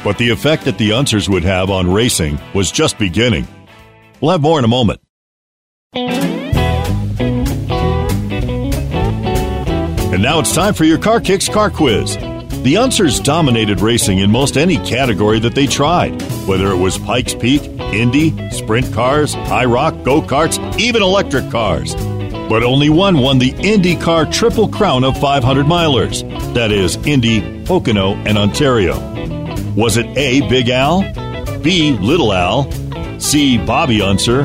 But 0.03 0.19
the 0.19 0.31
effect 0.31 0.65
that 0.65 0.79
the 0.79 0.91
Unsers 0.91 1.29
would 1.29 1.45
have 1.45 1.71
on 1.71 1.93
racing 1.93 2.41
was 2.55 2.73
just 2.73 2.99
beginning. 2.99 3.47
We'll 4.21 4.33
have 4.33 4.41
more 4.41 4.59
in 4.59 4.65
a 4.65 4.69
moment. 4.69 5.01
And 10.13 10.23
now 10.23 10.41
it's 10.41 10.55
time 10.55 10.75
for 10.75 10.85
your 10.85 10.99
Karkix 10.99 11.53
Car 11.53 11.71
Quiz. 11.71 12.17
The 12.63 12.75
Unsers 12.75 13.25
dominated 13.25 13.81
racing 13.81 14.19
in 14.19 14.31
most 14.31 14.59
any 14.59 14.77
category 14.77 15.39
that 15.39 15.55
they 15.55 15.67
tried, 15.67 16.21
whether 16.47 16.69
it 16.69 16.77
was 16.77 16.99
Pikes 16.99 17.35
Peak, 17.35 17.63
Indy, 17.63 18.51
sprint 18.51 18.93
cars, 18.93 19.35
IROC, 19.35 20.05
go 20.05 20.21
karts, 20.21 20.79
even 20.79 21.03
electric 21.03 21.51
cars. 21.51 21.95
But 21.95 22.63
only 22.63 22.91
one 22.91 23.17
won 23.17 23.39
the 23.39 23.53
IndyCar 23.53 24.31
Triple 24.31 24.69
Crown 24.69 25.05
of 25.05 25.19
500 25.19 25.65
milers 25.65 26.23
that 26.53 26.71
is, 26.71 26.97
Indy, 27.07 27.65
Pocono, 27.65 28.15
and 28.27 28.37
Ontario. 28.37 28.99
Was 29.75 29.97
it 29.97 30.05
A. 30.19 30.47
Big 30.51 30.69
Al, 30.69 31.01
B. 31.63 31.93
Little 31.93 32.35
Al, 32.35 32.71
C. 33.19 33.57
Bobby 33.57 34.03
Unser, 34.03 34.45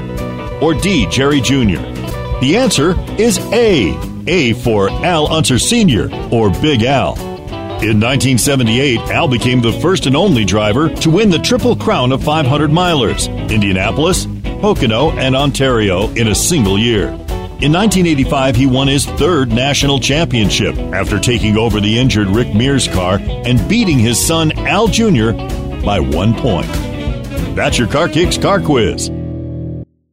or 0.61 0.73
D. 0.73 1.05
Jerry 1.09 1.41
Jr.? 1.41 1.81
The 2.39 2.55
answer 2.55 2.95
is 3.19 3.39
A. 3.51 3.93
A 4.27 4.53
for 4.53 4.89
Al 4.89 5.27
Unser 5.27 5.59
Sr. 5.59 6.09
or 6.31 6.49
Big 6.61 6.83
Al. 6.83 7.34
In 7.81 7.99
1978, 7.99 8.99
Al 9.11 9.27
became 9.27 9.61
the 9.61 9.73
first 9.73 10.05
and 10.05 10.15
only 10.15 10.45
driver 10.45 10.89
to 10.89 11.09
win 11.09 11.29
the 11.29 11.37
Triple 11.37 11.75
Crown 11.75 12.13
of 12.13 12.23
500 12.23 12.71
milers 12.71 13.27
Indianapolis, 13.51 14.25
Pocono, 14.61 15.11
and 15.11 15.35
Ontario 15.35 16.09
in 16.11 16.29
a 16.29 16.35
single 16.35 16.79
year. 16.79 17.09
In 17.61 17.71
1985, 17.71 18.55
he 18.55 18.65
won 18.65 18.87
his 18.87 19.05
third 19.05 19.51
national 19.51 19.99
championship 19.99 20.75
after 20.93 21.19
taking 21.19 21.57
over 21.57 21.79
the 21.79 21.99
injured 21.99 22.29
Rick 22.29 22.55
Mears 22.55 22.87
car 22.87 23.19
and 23.19 23.67
beating 23.69 23.99
his 23.99 24.25
son 24.25 24.51
Al 24.59 24.87
Jr. 24.87 25.31
by 25.85 25.99
one 25.99 26.33
point. 26.33 26.71
That's 27.55 27.77
your 27.77 27.89
Karkix 27.89 28.41
Car 28.41 28.61
Quiz. 28.61 29.09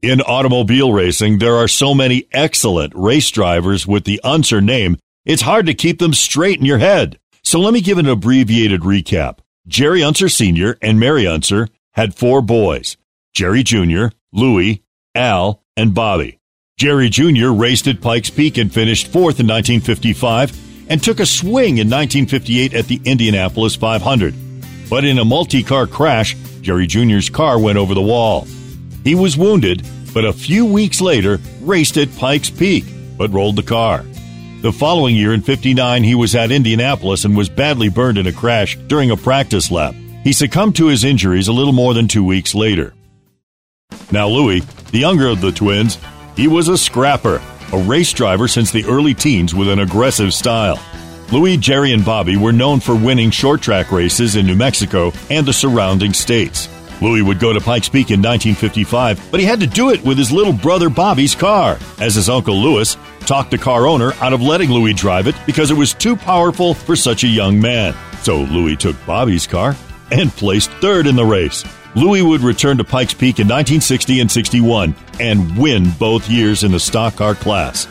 In 0.03 0.21
automobile 0.21 0.93
racing, 0.93 1.39
there 1.39 1.57
are 1.57 1.69
so 1.69 1.95
many 1.95 2.27
excellent 2.33 2.93
race 2.97 3.31
drivers 3.31 3.87
with 3.87 4.05
the 4.05 4.21
Unser 4.25 4.61
name, 4.61 4.99
it's 5.25 5.43
hard 5.43 5.67
to 5.67 5.75
keep 5.75 6.01
them 6.01 6.13
straight 6.13 6.59
in 6.59 6.67
your 6.67 6.79
head. 6.79 7.19
So 7.45 7.61
let 7.61 7.75
me 7.75 7.81
give 7.81 7.99
an 7.99 8.09
abbreviated 8.09 8.83
recap. 8.83 9.39
Jerry 9.67 10.03
Unser 10.03 10.29
Sr. 10.29 10.77
and 10.81 10.99
Mary 10.99 11.27
Unser 11.27 11.69
had 11.93 12.15
four 12.15 12.41
boys 12.43 12.97
Jerry 13.35 13.63
Jr., 13.63 14.07
Louis, 14.33 14.83
Al, 15.15 15.63
and 15.77 15.95
Bobby. 15.95 16.39
Jerry 16.79 17.09
Jr. 17.09 17.51
raced 17.51 17.87
at 17.87 18.01
Pikes 18.01 18.31
Peak 18.31 18.59
and 18.59 18.73
finished 18.73 19.07
fourth 19.07 19.39
in 19.41 19.47
1955 19.47 20.89
and 20.89 21.03
took 21.03 21.21
a 21.21 21.27
swing 21.27 21.79
in 21.79 21.89
1958 21.89 22.75
at 22.75 22.87
the 22.87 23.01
Indianapolis 23.05 23.77
500. 23.77 24.35
But 24.89 25.05
in 25.05 25.19
a 25.19 25.25
multi 25.25 25.63
car 25.63 25.87
crash, 25.87 26.37
Jerry 26.61 26.87
Jr.'s 26.87 27.29
car 27.31 27.59
went 27.59 27.79
over 27.79 27.95
the 27.95 28.03
wall. 28.03 28.47
He 29.05 29.15
was 29.15 29.37
wounded, 29.37 29.87
but 30.15 30.25
a 30.25 30.33
few 30.33 30.65
weeks 30.65 31.01
later 31.01 31.39
raced 31.61 31.97
at 31.97 32.15
Pikes 32.17 32.51
Peak, 32.51 32.85
but 33.17 33.33
rolled 33.33 33.57
the 33.57 33.63
car. 33.63 34.05
The 34.63 34.73
following 34.73 35.17
year 35.17 35.35
in 35.35 35.41
59, 35.41 36.05
he 36.05 36.15
was 36.15 36.37
at 36.37 36.53
Indianapolis 36.53 37.25
and 37.25 37.37
was 37.37 37.49
badly 37.49 37.89
burned 37.89 38.17
in 38.17 38.29
a 38.29 38.33
crash 38.33 38.77
during 38.87 39.11
a 39.11 39.17
practice 39.17 39.73
lap. 39.73 39.93
He 40.23 40.33
succumbed 40.33 40.77
to 40.77 40.87
his 40.87 41.03
injuries 41.03 41.49
a 41.49 41.53
little 41.53 41.73
more 41.73 41.95
than 41.95 42.07
two 42.07 42.23
weeks 42.23 42.55
later. 42.55 42.95
Now, 44.13 44.29
Louis, 44.29 44.61
the 44.93 45.01
younger 45.01 45.27
of 45.27 45.41
the 45.41 45.51
twins, 45.51 45.99
he 46.37 46.47
was 46.47 46.69
a 46.69 46.79
scrapper, 46.79 47.43
a 47.73 47.79
race 47.79 48.13
driver 48.13 48.47
since 48.47 48.71
the 48.71 48.85
early 48.85 49.15
teens 49.15 49.53
with 49.53 49.69
an 49.69 49.81
aggressive 49.81 50.33
style. 50.33 50.79
Louis, 51.33 51.57
Jerry, 51.57 51.93
and 51.93 52.05
Bobby 52.05 52.37
were 52.37 52.53
known 52.53 52.79
for 52.79 52.95
winning 52.95 53.33
short 53.33 53.63
track 53.63 53.91
races 53.91 54.37
in 54.37 54.47
New 54.47 54.55
Mexico 54.55 55.11
and 55.29 55.45
the 55.45 55.53
surrounding 55.53 56.13
states. 56.13 56.69
Louis 57.01 57.23
would 57.23 57.41
go 57.41 57.53
to 57.53 57.61
Pikes 57.61 57.89
Peak 57.89 58.13
in 58.13 58.23
1955, 58.23 59.29
but 59.33 59.41
he 59.41 59.47
had 59.47 59.59
to 59.59 59.67
do 59.67 59.91
it 59.91 60.05
with 60.05 60.17
his 60.17 60.31
little 60.31 60.53
brother 60.53 60.89
Bobby's 60.89 61.35
car, 61.35 61.81
as 61.99 62.15
his 62.15 62.29
uncle 62.29 62.55
Louis 62.55 62.97
talked 63.27 63.51
the 63.51 63.59
car 63.59 63.87
owner 63.87 64.13
out 64.21 64.33
of 64.33 64.43
letting 64.43 64.71
Louis 64.71 64.95
drive 64.95 65.27
it 65.27 65.35
because 65.47 65.71
it 65.71 65.77
was 65.77 65.95
too 65.95 66.17
powerful 66.17 66.75
for 66.75 66.97
such 66.97 67.25
a 67.25 67.29
young 67.29 67.61
man. 67.61 67.95
So 68.23 68.43
Louis 68.43 68.77
took 68.77 68.97
Bobby's 69.07 69.47
car 69.47 69.77
and 70.11 70.31
placed 70.33 70.71
third 70.73 71.07
in 71.07 71.17
the 71.17 71.25
race. 71.25 71.65
Louis 71.95 72.23
would 72.23 72.41
return 72.41 72.79
to 72.79 72.85
Pikes 72.85 73.15
Peak 73.15 73.39
in 73.39 73.47
1960 73.47 74.21
and 74.21 74.31
61 74.31 74.95
and 75.21 75.59
win 75.59 75.91
both 75.99 76.29
years 76.29 76.65
in 76.65 76.73
the 76.73 76.81
stock 76.81 77.17
car 77.17 77.35
class. 77.35 77.87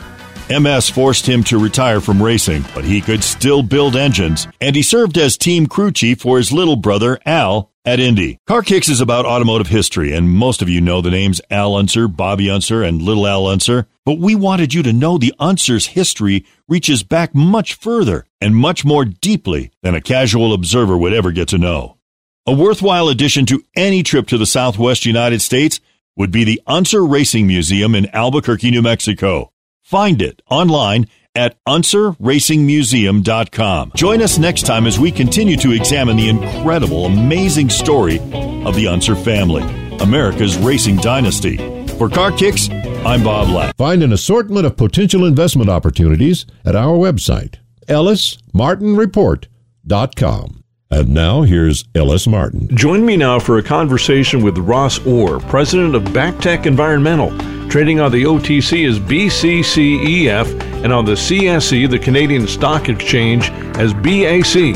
MS 0.50 0.90
forced 0.90 1.26
him 1.26 1.44
to 1.46 1.58
retire 1.58 2.02
from 2.02 2.22
racing, 2.22 2.66
but 2.76 2.84
he 2.84 3.00
could 3.00 3.24
still 3.24 3.64
build 3.64 3.96
engines, 3.96 4.48
and 4.60 4.76
he 4.76 4.84
served 4.84 5.18
as 5.18 5.38
team 5.38 5.66
crew 5.66 5.92
chief 5.92 6.20
for 6.22 6.38
his 6.38 6.52
little 6.52 6.76
brother 6.76 7.20
Al 7.26 7.71
at 7.86 8.00
Indy. 8.00 8.38
Karkix 8.48 8.90
is 8.90 9.02
about 9.02 9.26
automotive 9.26 9.68
history, 9.68 10.14
and 10.14 10.30
most 10.30 10.62
of 10.62 10.70
you 10.70 10.82
know 10.82 11.02
the 11.02 11.10
names 11.10 11.42
Al 11.50 11.76
Unser, 11.76 12.08
Bobby 12.08 12.50
Unser, 12.50 12.84
and 12.84 13.02
Little 13.02 13.28
Al 13.28 13.48
Unser. 13.48 13.88
But 14.06 14.20
we 14.20 14.36
wanted 14.36 14.74
you 14.74 14.84
to 14.84 14.94
know 14.94 15.18
the 15.18 15.34
Unser's 15.40 15.88
history 15.88 16.46
reaches 16.68 17.04
back 17.04 17.34
much 17.36 17.74
further 17.74 18.26
and 18.40 18.56
much 18.56 18.86
more 18.86 19.06
deeply 19.06 19.72
than 19.84 19.96
a 19.96 20.02
casual 20.02 20.54
observer 20.54 20.98
would 20.98 21.14
ever 21.14 21.32
get 21.32 21.48
to 21.50 21.58
know. 21.58 21.98
A 22.48 22.54
worthwhile 22.54 23.10
addition 23.10 23.46
to 23.48 23.64
any 23.76 24.02
trip 24.02 24.28
to 24.28 24.38
the 24.38 24.46
southwest 24.46 25.06
United 25.06 25.42
States 25.42 25.80
would 26.16 26.32
be 26.32 26.44
the 26.44 26.62
Unser 26.66 27.06
Racing 27.06 27.48
Museum 27.48 27.96
in 27.96 28.08
Albuquerque, 28.16 28.72
New 28.72 28.82
Mexico. 28.82 29.52
Find 29.84 30.22
it 30.22 30.42
online 30.50 31.08
at 31.36 31.58
unserracingmuseum.com. 31.68 33.92
Join 33.96 34.22
us 34.22 34.38
next 34.38 34.66
time 34.66 34.86
as 34.86 35.00
we 35.00 35.12
continue 35.12 35.56
to 35.58 35.72
examine 35.72 36.16
the 36.18 36.30
incredible, 36.30 37.06
amazing 37.06 37.70
story 37.70 38.20
of 38.66 38.76
the 38.76 38.88
Unser 38.88 39.16
family, 39.16 39.64
America's 40.00 40.58
racing 40.58 40.98
dynasty. 40.98 41.58
For 41.98 42.10
Karkix, 42.10 42.70
I'm 43.06 43.24
Bob 43.24 43.48
Lange. 43.50 43.72
Find 43.78 44.04
an 44.04 44.12
assortment 44.12 44.66
of 44.66 44.76
potential 44.76 45.24
investment 45.26 45.70
opportunities 45.70 46.46
at 46.66 46.76
our 46.76 46.98
website, 46.98 47.56
ellismartinreport.com. 47.88 50.58
And 50.94 51.14
now 51.14 51.44
here's 51.44 51.86
Ellis 51.96 52.28
Martin. 52.28 52.68
Join 52.76 53.06
me 53.06 53.16
now 53.16 53.40
for 53.40 53.58
a 53.58 53.64
conversation 53.64 54.44
with 54.44 54.58
Ross 54.58 55.00
Orr, 55.06 55.40
president 55.40 55.96
of 55.96 56.04
Bactech 56.04 56.66
Environmental, 56.66 57.30
trading 57.70 58.02
on 58.02 58.12
the 58.12 58.24
OTC 58.24 58.86
as 58.90 59.00
BCCEF 59.00 60.71
and 60.84 60.92
on 60.92 61.06
the 61.06 61.14
CSE, 61.14 61.90
the 61.90 62.00
Canadian 62.00 62.48
Stock 62.48 62.90
Exchange, 62.90 63.50
as 63.78 63.94
BAC. 63.94 64.76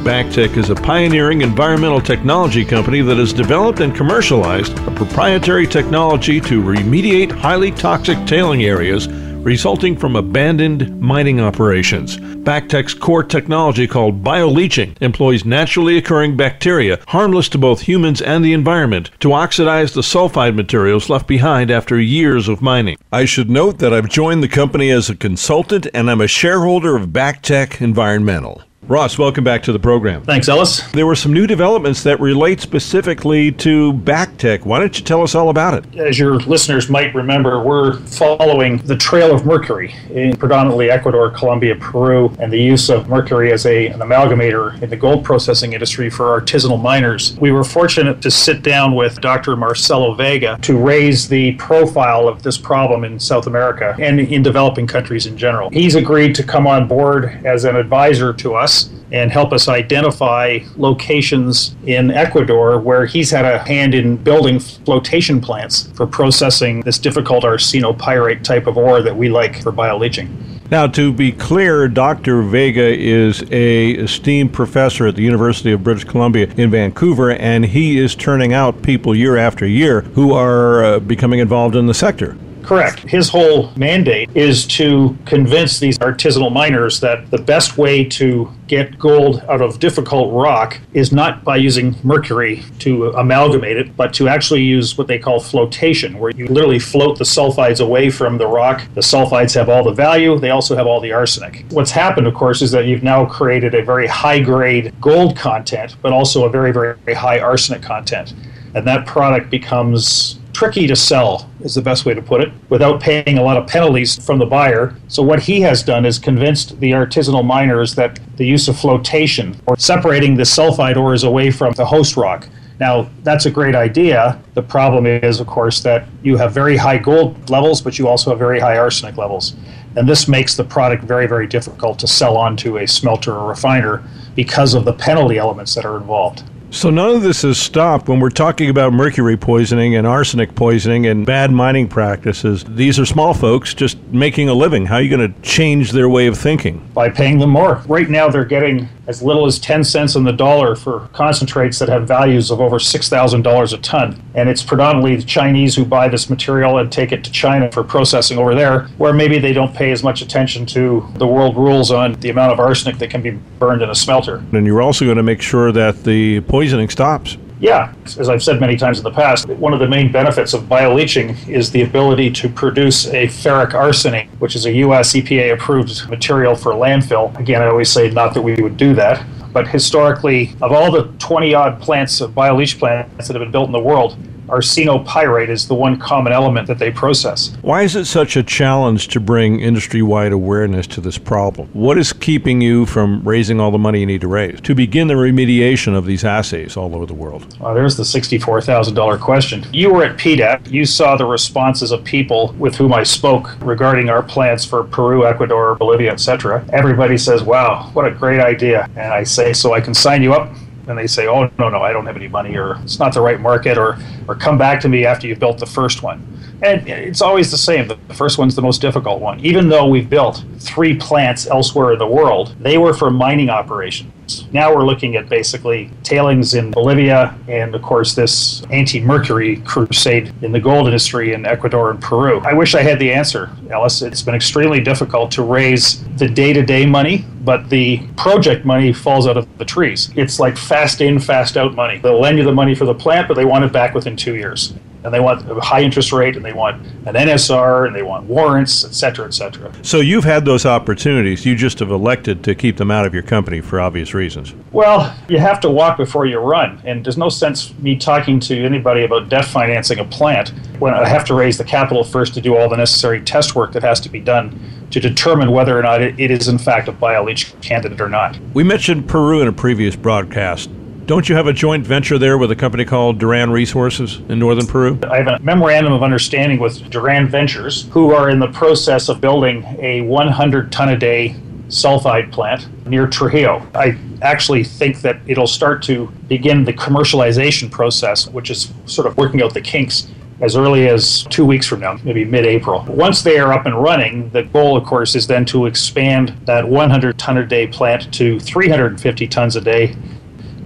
Bactech 0.00 0.56
is 0.56 0.70
a 0.70 0.74
pioneering 0.74 1.42
environmental 1.42 2.00
technology 2.00 2.64
company 2.64 3.02
that 3.02 3.18
has 3.18 3.34
developed 3.34 3.80
and 3.80 3.94
commercialized 3.94 4.78
a 4.86 4.90
proprietary 4.92 5.66
technology 5.66 6.40
to 6.40 6.62
remediate 6.62 7.30
highly 7.30 7.70
toxic 7.70 8.16
tailing 8.26 8.64
areas 8.64 9.08
resulting 9.42 9.96
from 9.96 10.16
abandoned 10.16 11.00
mining 11.00 11.40
operations. 11.40 12.16
Bactech's 12.18 12.94
core 12.94 13.24
technology 13.24 13.86
called 13.86 14.22
bioleaching 14.22 14.96
employs 15.00 15.44
naturally 15.44 15.96
occurring 15.96 16.36
bacteria 16.36 16.98
harmless 17.08 17.48
to 17.50 17.58
both 17.58 17.82
humans 17.82 18.20
and 18.20 18.44
the 18.44 18.52
environment 18.52 19.10
to 19.20 19.32
oxidize 19.32 19.92
the 19.92 20.00
sulfide 20.00 20.54
materials 20.54 21.08
left 21.08 21.26
behind 21.26 21.70
after 21.70 21.98
years 21.98 22.48
of 22.48 22.62
mining. 22.62 22.96
I 23.12 23.24
should 23.24 23.50
note 23.50 23.78
that 23.78 23.92
I've 23.92 24.08
joined 24.08 24.42
the 24.42 24.48
company 24.48 24.90
as 24.90 25.10
a 25.10 25.16
consultant 25.16 25.86
and 25.94 26.10
I'm 26.10 26.20
a 26.20 26.26
shareholder 26.26 26.96
of 26.96 27.08
Bactech 27.08 27.80
Environmental. 27.80 28.62
Ross, 28.90 29.16
welcome 29.18 29.44
back 29.44 29.62
to 29.62 29.72
the 29.72 29.78
program. 29.78 30.24
Thanks, 30.24 30.48
Ellis. 30.48 30.82
There 30.90 31.06
were 31.06 31.14
some 31.14 31.32
new 31.32 31.46
developments 31.46 32.02
that 32.02 32.18
relate 32.18 32.60
specifically 32.60 33.52
to 33.52 33.92
Bactech. 33.92 34.64
Why 34.64 34.80
don't 34.80 34.98
you 34.98 35.04
tell 35.04 35.22
us 35.22 35.36
all 35.36 35.48
about 35.48 35.74
it? 35.74 35.96
As 35.96 36.18
your 36.18 36.40
listeners 36.40 36.90
might 36.90 37.14
remember, 37.14 37.62
we're 37.62 37.98
following 37.98 38.78
the 38.78 38.96
trail 38.96 39.32
of 39.32 39.46
mercury 39.46 39.94
in 40.10 40.36
predominantly 40.36 40.90
Ecuador, 40.90 41.30
Colombia, 41.30 41.76
Peru, 41.76 42.34
and 42.40 42.52
the 42.52 42.60
use 42.60 42.90
of 42.90 43.08
mercury 43.08 43.52
as 43.52 43.64
a, 43.64 43.86
an 43.86 44.00
amalgamator 44.00 44.82
in 44.82 44.90
the 44.90 44.96
gold 44.96 45.24
processing 45.24 45.72
industry 45.72 46.10
for 46.10 46.40
artisanal 46.40 46.82
miners. 46.82 47.36
We 47.38 47.52
were 47.52 47.62
fortunate 47.62 48.20
to 48.22 48.30
sit 48.32 48.62
down 48.62 48.96
with 48.96 49.20
Dr. 49.20 49.54
Marcello 49.54 50.16
Veiga 50.16 50.60
to 50.62 50.76
raise 50.76 51.28
the 51.28 51.52
profile 51.52 52.26
of 52.26 52.42
this 52.42 52.58
problem 52.58 53.04
in 53.04 53.20
South 53.20 53.46
America 53.46 53.94
and 54.00 54.18
in 54.18 54.42
developing 54.42 54.88
countries 54.88 55.26
in 55.26 55.36
general. 55.36 55.70
He's 55.70 55.94
agreed 55.94 56.34
to 56.34 56.42
come 56.42 56.66
on 56.66 56.88
board 56.88 57.46
as 57.46 57.62
an 57.62 57.76
advisor 57.76 58.32
to 58.32 58.56
us 58.56 58.79
and 59.12 59.32
help 59.32 59.52
us 59.52 59.68
identify 59.68 60.60
locations 60.76 61.74
in 61.86 62.10
Ecuador 62.10 62.78
where 62.80 63.06
he's 63.06 63.30
had 63.30 63.44
a 63.44 63.58
hand 63.58 63.94
in 63.94 64.16
building 64.16 64.60
flotation 64.60 65.40
plants 65.40 65.90
for 65.94 66.06
processing 66.06 66.80
this 66.80 66.98
difficult 66.98 67.44
arsenopyrite 67.44 68.42
type 68.44 68.66
of 68.66 68.76
ore 68.76 69.02
that 69.02 69.16
we 69.16 69.28
like 69.28 69.62
for 69.62 69.72
bioleaching. 69.72 70.28
Now, 70.70 70.86
to 70.86 71.12
be 71.12 71.32
clear, 71.32 71.88
Dr. 71.88 72.42
Veiga 72.44 72.96
is 72.96 73.42
a 73.50 73.90
esteemed 73.90 74.52
professor 74.52 75.08
at 75.08 75.16
the 75.16 75.22
University 75.22 75.72
of 75.72 75.82
British 75.82 76.04
Columbia 76.04 76.46
in 76.56 76.70
Vancouver, 76.70 77.32
and 77.32 77.66
he 77.66 77.98
is 77.98 78.14
turning 78.14 78.52
out 78.52 78.80
people 78.80 79.12
year 79.12 79.36
after 79.36 79.66
year 79.66 80.02
who 80.02 80.32
are 80.32 80.84
uh, 80.84 81.00
becoming 81.00 81.40
involved 81.40 81.74
in 81.74 81.88
the 81.88 81.94
sector. 81.94 82.36
Correct. 82.70 83.00
His 83.00 83.28
whole 83.28 83.72
mandate 83.74 84.30
is 84.36 84.64
to 84.78 85.18
convince 85.26 85.80
these 85.80 85.98
artisanal 85.98 86.52
miners 86.52 87.00
that 87.00 87.28
the 87.32 87.38
best 87.38 87.76
way 87.76 88.04
to 88.04 88.48
get 88.68 88.96
gold 88.96 89.42
out 89.48 89.60
of 89.60 89.80
difficult 89.80 90.32
rock 90.32 90.78
is 90.92 91.10
not 91.10 91.42
by 91.42 91.56
using 91.56 91.96
mercury 92.04 92.62
to 92.78 93.08
amalgamate 93.08 93.76
it, 93.76 93.96
but 93.96 94.14
to 94.14 94.28
actually 94.28 94.62
use 94.62 94.96
what 94.96 95.08
they 95.08 95.18
call 95.18 95.40
flotation, 95.40 96.16
where 96.20 96.30
you 96.30 96.46
literally 96.46 96.78
float 96.78 97.18
the 97.18 97.24
sulfides 97.24 97.80
away 97.80 98.08
from 98.08 98.38
the 98.38 98.46
rock. 98.46 98.86
The 98.94 99.00
sulfides 99.00 99.52
have 99.56 99.68
all 99.68 99.82
the 99.82 99.90
value, 99.90 100.38
they 100.38 100.50
also 100.50 100.76
have 100.76 100.86
all 100.86 101.00
the 101.00 101.10
arsenic. 101.10 101.64
What's 101.70 101.90
happened, 101.90 102.28
of 102.28 102.34
course, 102.34 102.62
is 102.62 102.70
that 102.70 102.86
you've 102.86 103.02
now 103.02 103.26
created 103.26 103.74
a 103.74 103.82
very 103.82 104.06
high 104.06 104.38
grade 104.38 104.94
gold 105.00 105.36
content, 105.36 105.96
but 106.02 106.12
also 106.12 106.44
a 106.44 106.48
very, 106.48 106.70
very 106.70 107.14
high 107.14 107.40
arsenic 107.40 107.82
content. 107.82 108.32
And 108.76 108.86
that 108.86 109.08
product 109.08 109.50
becomes 109.50 110.39
tricky 110.60 110.86
to 110.86 110.94
sell, 110.94 111.48
is 111.60 111.74
the 111.74 111.80
best 111.80 112.04
way 112.04 112.12
to 112.12 112.20
put 112.20 112.42
it, 112.42 112.52
without 112.68 113.00
paying 113.00 113.38
a 113.38 113.42
lot 113.42 113.56
of 113.56 113.66
penalties 113.66 114.22
from 114.22 114.38
the 114.38 114.44
buyer. 114.44 114.94
So, 115.08 115.22
what 115.22 115.40
he 115.40 115.62
has 115.62 115.82
done 115.82 116.04
is 116.04 116.18
convinced 116.18 116.78
the 116.80 116.90
artisanal 116.90 117.42
miners 117.42 117.94
that 117.94 118.20
the 118.36 118.44
use 118.44 118.68
of 118.68 118.78
flotation 118.78 119.58
or 119.64 119.78
separating 119.78 120.36
the 120.36 120.42
sulfide 120.42 120.98
ores 120.98 121.24
away 121.24 121.50
from 121.50 121.72
the 121.72 121.86
host 121.86 122.14
rock. 122.18 122.46
Now, 122.78 123.08
that's 123.22 123.46
a 123.46 123.50
great 123.50 123.74
idea. 123.74 124.38
The 124.52 124.62
problem 124.62 125.06
is, 125.06 125.40
of 125.40 125.46
course, 125.46 125.80
that 125.80 126.06
you 126.22 126.36
have 126.36 126.52
very 126.52 126.76
high 126.76 126.98
gold 126.98 127.48
levels, 127.48 127.80
but 127.80 127.98
you 127.98 128.06
also 128.06 128.28
have 128.28 128.38
very 128.38 128.60
high 128.60 128.76
arsenic 128.76 129.16
levels. 129.16 129.54
And 129.96 130.06
this 130.06 130.28
makes 130.28 130.56
the 130.56 130.64
product 130.64 131.04
very, 131.04 131.26
very 131.26 131.46
difficult 131.46 131.98
to 132.00 132.06
sell 132.06 132.36
on 132.36 132.58
to 132.58 132.76
a 132.76 132.86
smelter 132.86 133.34
or 133.34 133.48
refiner 133.48 134.04
because 134.36 134.74
of 134.74 134.84
the 134.84 134.92
penalty 134.92 135.38
elements 135.38 135.74
that 135.74 135.86
are 135.86 135.96
involved. 135.96 136.42
So 136.72 136.88
none 136.88 137.16
of 137.16 137.22
this 137.22 137.42
has 137.42 137.58
stopped 137.58 138.08
when 138.08 138.20
we're 138.20 138.30
talking 138.30 138.70
about 138.70 138.92
mercury 138.92 139.36
poisoning 139.36 139.96
and 139.96 140.06
arsenic 140.06 140.54
poisoning 140.54 141.06
and 141.06 141.26
bad 141.26 141.50
mining 141.50 141.88
practices. 141.88 142.64
These 142.64 142.96
are 143.00 143.04
small 143.04 143.34
folks 143.34 143.74
just 143.74 144.00
making 144.12 144.48
a 144.48 144.54
living. 144.54 144.86
How 144.86 144.96
are 144.96 145.02
you 145.02 145.10
going 145.14 145.34
to 145.34 145.40
change 145.42 145.90
their 145.90 146.08
way 146.08 146.28
of 146.28 146.38
thinking? 146.38 146.88
By 146.94 147.08
paying 147.08 147.38
them 147.40 147.50
more. 147.50 147.82
Right 147.88 148.08
now 148.08 148.28
they're 148.28 148.44
getting 148.44 148.88
as 149.10 149.22
little 149.22 149.44
as 149.44 149.58
10 149.58 149.82
cents 149.82 150.14
on 150.14 150.22
the 150.22 150.32
dollar 150.32 150.76
for 150.76 151.08
concentrates 151.12 151.80
that 151.80 151.88
have 151.88 152.06
values 152.06 152.52
of 152.52 152.60
over 152.60 152.76
$6,000 152.76 153.72
a 153.72 153.78
ton. 153.78 154.22
And 154.36 154.48
it's 154.48 154.62
predominantly 154.62 155.16
the 155.16 155.24
Chinese 155.24 155.74
who 155.74 155.84
buy 155.84 156.08
this 156.08 156.30
material 156.30 156.78
and 156.78 156.92
take 156.92 157.10
it 157.10 157.24
to 157.24 157.32
China 157.32 157.70
for 157.72 157.82
processing 157.82 158.38
over 158.38 158.54
there, 158.54 158.82
where 158.98 159.12
maybe 159.12 159.40
they 159.40 159.52
don't 159.52 159.74
pay 159.74 159.90
as 159.90 160.04
much 160.04 160.22
attention 160.22 160.64
to 160.66 161.04
the 161.16 161.26
world 161.26 161.56
rules 161.56 161.90
on 161.90 162.12
the 162.20 162.30
amount 162.30 162.52
of 162.52 162.60
arsenic 162.60 162.98
that 162.98 163.10
can 163.10 163.20
be 163.20 163.32
burned 163.58 163.82
in 163.82 163.90
a 163.90 163.94
smelter. 163.96 164.36
And 164.52 164.64
you're 164.64 164.80
also 164.80 165.04
going 165.04 165.16
to 165.16 165.24
make 165.24 165.42
sure 165.42 165.72
that 165.72 166.04
the 166.04 166.40
poisoning 166.42 166.88
stops. 166.88 167.36
Yeah, 167.60 167.92
as 168.18 168.30
I've 168.30 168.42
said 168.42 168.58
many 168.58 168.78
times 168.78 168.96
in 168.96 169.04
the 169.04 169.10
past, 169.10 169.46
one 169.46 169.74
of 169.74 169.80
the 169.80 169.86
main 169.86 170.10
benefits 170.10 170.54
of 170.54 170.62
bioleaching 170.62 171.46
is 171.46 171.70
the 171.70 171.82
ability 171.82 172.30
to 172.30 172.48
produce 172.48 173.06
a 173.08 173.26
ferric 173.26 173.72
arsenate, 173.72 174.30
which 174.38 174.56
is 174.56 174.64
a 174.64 174.72
US 174.76 175.12
EPA 175.12 175.52
approved 175.52 176.08
material 176.08 176.54
for 176.54 176.72
landfill. 176.72 177.38
Again, 177.38 177.60
I 177.60 177.66
always 177.66 177.90
say 177.90 178.08
not 178.08 178.32
that 178.32 178.40
we 178.40 178.54
would 178.54 178.78
do 178.78 178.94
that, 178.94 179.22
but 179.52 179.68
historically, 179.68 180.56
of 180.62 180.72
all 180.72 180.90
the 180.90 181.12
20 181.18 181.52
odd 181.52 181.82
plants 181.82 182.22
of 182.22 182.30
bioleach 182.30 182.78
plants 182.78 183.28
that 183.28 183.34
have 183.34 183.42
been 183.42 183.52
built 183.52 183.66
in 183.66 183.72
the 183.72 183.78
world, 183.78 184.16
arsenopyrite 184.50 185.48
is 185.48 185.68
the 185.68 185.74
one 185.74 185.98
common 185.98 186.32
element 186.32 186.66
that 186.66 186.78
they 186.78 186.90
process. 186.90 187.56
Why 187.62 187.82
is 187.82 187.96
it 187.96 188.04
such 188.04 188.36
a 188.36 188.42
challenge 188.42 189.08
to 189.08 189.20
bring 189.20 189.60
industry 189.60 190.02
wide 190.02 190.32
awareness 190.32 190.86
to 190.88 191.00
this 191.00 191.18
problem? 191.18 191.68
What 191.72 191.98
is 191.98 192.12
keeping 192.12 192.60
you 192.60 192.86
from 192.86 193.22
raising 193.22 193.60
all 193.60 193.70
the 193.70 193.78
money 193.78 194.00
you 194.00 194.06
need 194.06 194.20
to 194.22 194.28
raise 194.28 194.60
to 194.62 194.74
begin 194.74 195.08
the 195.08 195.14
remediation 195.14 195.96
of 195.96 196.06
these 196.06 196.24
assays 196.24 196.76
all 196.76 196.94
over 196.94 197.06
the 197.06 197.14
world? 197.14 197.56
Well, 197.60 197.74
there's 197.74 197.96
the 197.96 198.02
$64,000 198.02 199.20
question. 199.20 199.64
You 199.72 199.92
were 199.92 200.04
at 200.04 200.16
PDAC. 200.16 200.70
You 200.70 200.84
saw 200.84 201.16
the 201.16 201.26
responses 201.26 201.92
of 201.92 202.04
people 202.04 202.54
with 202.58 202.74
whom 202.76 202.92
I 202.92 203.02
spoke 203.02 203.56
regarding 203.60 204.10
our 204.10 204.22
plans 204.22 204.64
for 204.64 204.84
Peru, 204.84 205.26
Ecuador, 205.26 205.76
Bolivia, 205.76 206.12
etc. 206.12 206.64
Everybody 206.72 207.16
says, 207.16 207.42
wow, 207.42 207.90
what 207.92 208.06
a 208.06 208.10
great 208.10 208.40
idea. 208.40 208.88
And 208.96 209.12
I 209.12 209.24
say, 209.24 209.52
so 209.52 209.72
I 209.72 209.80
can 209.80 209.94
sign 209.94 210.22
you 210.22 210.34
up? 210.34 210.50
And 210.86 210.98
they 210.98 211.06
say, 211.06 211.26
"Oh 211.26 211.50
no, 211.58 211.68
no, 211.68 211.80
I 211.82 211.92
don't 211.92 212.06
have 212.06 212.16
any 212.16 212.28
money," 212.28 212.56
or 212.56 212.78
"It's 212.82 212.98
not 212.98 213.14
the 213.14 213.20
right 213.20 213.40
market," 213.40 213.78
or 213.78 213.98
"or 214.28 214.34
come 214.34 214.58
back 214.58 214.80
to 214.80 214.88
me 214.88 215.04
after 215.04 215.26
you've 215.26 215.40
built 215.40 215.58
the 215.58 215.66
first 215.66 216.02
one." 216.02 216.26
And 216.62 216.86
it's 216.88 217.22
always 217.22 217.50
the 217.50 217.56
same. 217.56 217.88
The 217.88 218.14
first 218.14 218.36
one's 218.36 218.54
the 218.54 218.62
most 218.62 218.80
difficult 218.80 219.20
one. 219.20 219.40
Even 219.40 219.68
though 219.68 219.86
we've 219.86 220.10
built 220.10 220.44
three 220.58 220.94
plants 220.94 221.46
elsewhere 221.46 221.94
in 221.94 221.98
the 221.98 222.06
world, 222.06 222.54
they 222.60 222.76
were 222.76 222.92
for 222.92 223.10
mining 223.10 223.48
operations. 223.48 224.46
Now 224.52 224.74
we're 224.74 224.84
looking 224.84 225.16
at 225.16 225.28
basically 225.28 225.90
tailings 226.02 226.54
in 226.54 226.70
Bolivia 226.70 227.34
and, 227.48 227.74
of 227.74 227.82
course, 227.82 228.14
this 228.14 228.62
anti 228.70 229.00
mercury 229.00 229.56
crusade 229.64 230.32
in 230.42 230.52
the 230.52 230.60
gold 230.60 230.86
industry 230.86 231.32
in 231.32 231.46
Ecuador 231.46 231.90
and 231.90 232.00
Peru. 232.00 232.40
I 232.44 232.52
wish 232.52 232.74
I 232.74 232.82
had 232.82 232.98
the 232.98 233.12
answer, 233.12 233.50
Ellis. 233.70 234.02
It's 234.02 234.22
been 234.22 234.34
extremely 234.34 234.80
difficult 234.80 235.30
to 235.32 235.42
raise 235.42 236.04
the 236.16 236.28
day 236.28 236.52
to 236.52 236.62
day 236.62 236.84
money, 236.84 237.24
but 237.40 237.70
the 237.70 238.06
project 238.16 238.64
money 238.64 238.92
falls 238.92 239.26
out 239.26 239.36
of 239.36 239.58
the 239.58 239.64
trees. 239.64 240.10
It's 240.16 240.38
like 240.38 240.56
fast 240.56 241.00
in, 241.00 241.18
fast 241.18 241.56
out 241.56 241.74
money. 241.74 241.98
They'll 241.98 242.20
lend 242.20 242.38
you 242.38 242.44
the 242.44 242.52
money 242.52 242.74
for 242.74 242.84
the 242.84 242.94
plant, 242.94 243.28
but 243.28 243.34
they 243.34 243.44
want 243.44 243.64
it 243.64 243.72
back 243.72 243.94
within 243.94 244.16
two 244.16 244.34
years 244.34 244.74
and 245.04 245.14
they 245.14 245.20
want 245.20 245.48
a 245.50 245.54
high 245.60 245.82
interest 245.82 246.12
rate 246.12 246.36
and 246.36 246.44
they 246.44 246.52
want 246.52 246.84
an 247.06 247.14
NSR 247.14 247.86
and 247.86 247.96
they 247.96 248.02
want 248.02 248.26
warrants, 248.26 248.84
et 248.84 248.92
cetera, 248.92 249.26
et 249.26 249.34
cetera. 249.34 249.72
So 249.82 250.00
you've 250.00 250.24
had 250.24 250.44
those 250.44 250.66
opportunities. 250.66 251.46
You 251.46 251.56
just 251.56 251.78
have 251.78 251.90
elected 251.90 252.44
to 252.44 252.54
keep 252.54 252.76
them 252.76 252.90
out 252.90 253.06
of 253.06 253.14
your 253.14 253.22
company 253.22 253.60
for 253.60 253.80
obvious 253.80 254.14
reasons. 254.14 254.54
Well, 254.72 255.16
you 255.28 255.38
have 255.38 255.60
to 255.60 255.70
walk 255.70 255.96
before 255.96 256.26
you 256.26 256.38
run. 256.38 256.80
And 256.84 257.04
there's 257.04 257.16
no 257.16 257.28
sense 257.28 257.76
me 257.78 257.96
talking 257.96 258.40
to 258.40 258.64
anybody 258.64 259.04
about 259.04 259.28
debt 259.28 259.44
financing 259.44 259.98
a 259.98 260.04
plant 260.04 260.50
when 260.78 260.94
I 260.94 261.08
have 261.08 261.24
to 261.26 261.34
raise 261.34 261.58
the 261.58 261.64
capital 261.64 262.04
first 262.04 262.34
to 262.34 262.40
do 262.40 262.56
all 262.56 262.68
the 262.68 262.76
necessary 262.76 263.20
test 263.20 263.54
work 263.54 263.72
that 263.72 263.82
has 263.82 264.00
to 264.00 264.08
be 264.08 264.20
done 264.20 264.58
to 264.90 265.00
determine 265.00 265.52
whether 265.52 265.78
or 265.78 265.82
not 265.82 266.02
it 266.02 266.30
is 266.30 266.48
in 266.48 266.58
fact 266.58 266.88
a 266.88 266.92
bioleach 266.92 267.60
candidate 267.62 268.00
or 268.00 268.08
not. 268.08 268.38
We 268.54 268.64
mentioned 268.64 269.08
Peru 269.08 269.40
in 269.40 269.48
a 269.48 269.52
previous 269.52 269.94
broadcast. 269.94 270.68
Don't 271.10 271.28
you 271.28 271.34
have 271.34 271.48
a 271.48 271.52
joint 271.52 271.84
venture 271.84 272.18
there 272.18 272.38
with 272.38 272.52
a 272.52 272.54
company 272.54 272.84
called 272.84 273.18
Duran 273.18 273.50
Resources 273.50 274.20
in 274.28 274.38
northern 274.38 274.64
Peru? 274.64 274.96
I 275.10 275.16
have 275.16 275.26
a 275.26 275.38
memorandum 275.40 275.92
of 275.92 276.04
understanding 276.04 276.60
with 276.60 276.88
Duran 276.88 277.26
Ventures, 277.26 277.88
who 277.90 278.14
are 278.14 278.30
in 278.30 278.38
the 278.38 278.46
process 278.52 279.08
of 279.08 279.20
building 279.20 279.64
a 279.80 280.02
100 280.02 280.70
ton 280.70 280.90
a 280.90 280.96
day 280.96 281.34
sulfide 281.66 282.30
plant 282.30 282.68
near 282.86 283.08
Trujillo. 283.08 283.66
I 283.74 283.98
actually 284.22 284.62
think 284.62 285.00
that 285.00 285.20
it'll 285.26 285.48
start 285.48 285.82
to 285.82 286.06
begin 286.28 286.64
the 286.64 286.74
commercialization 286.74 287.72
process, 287.72 288.28
which 288.28 288.48
is 288.48 288.72
sort 288.86 289.08
of 289.08 289.16
working 289.16 289.42
out 289.42 289.52
the 289.52 289.60
kinks 289.60 290.12
as 290.40 290.54
early 290.54 290.86
as 290.86 291.24
two 291.24 291.44
weeks 291.44 291.66
from 291.66 291.80
now, 291.80 291.98
maybe 292.04 292.24
mid 292.24 292.46
April. 292.46 292.84
Once 292.88 293.22
they 293.22 293.40
are 293.40 293.52
up 293.52 293.66
and 293.66 293.74
running, 293.82 294.30
the 294.30 294.44
goal, 294.44 294.76
of 294.76 294.84
course, 294.84 295.16
is 295.16 295.26
then 295.26 295.44
to 295.46 295.66
expand 295.66 296.28
that 296.44 296.68
100 296.68 297.18
ton 297.18 297.36
a 297.38 297.44
day 297.44 297.66
plant 297.66 298.14
to 298.14 298.38
350 298.38 299.26
tons 299.26 299.56
a 299.56 299.60
day 299.60 299.96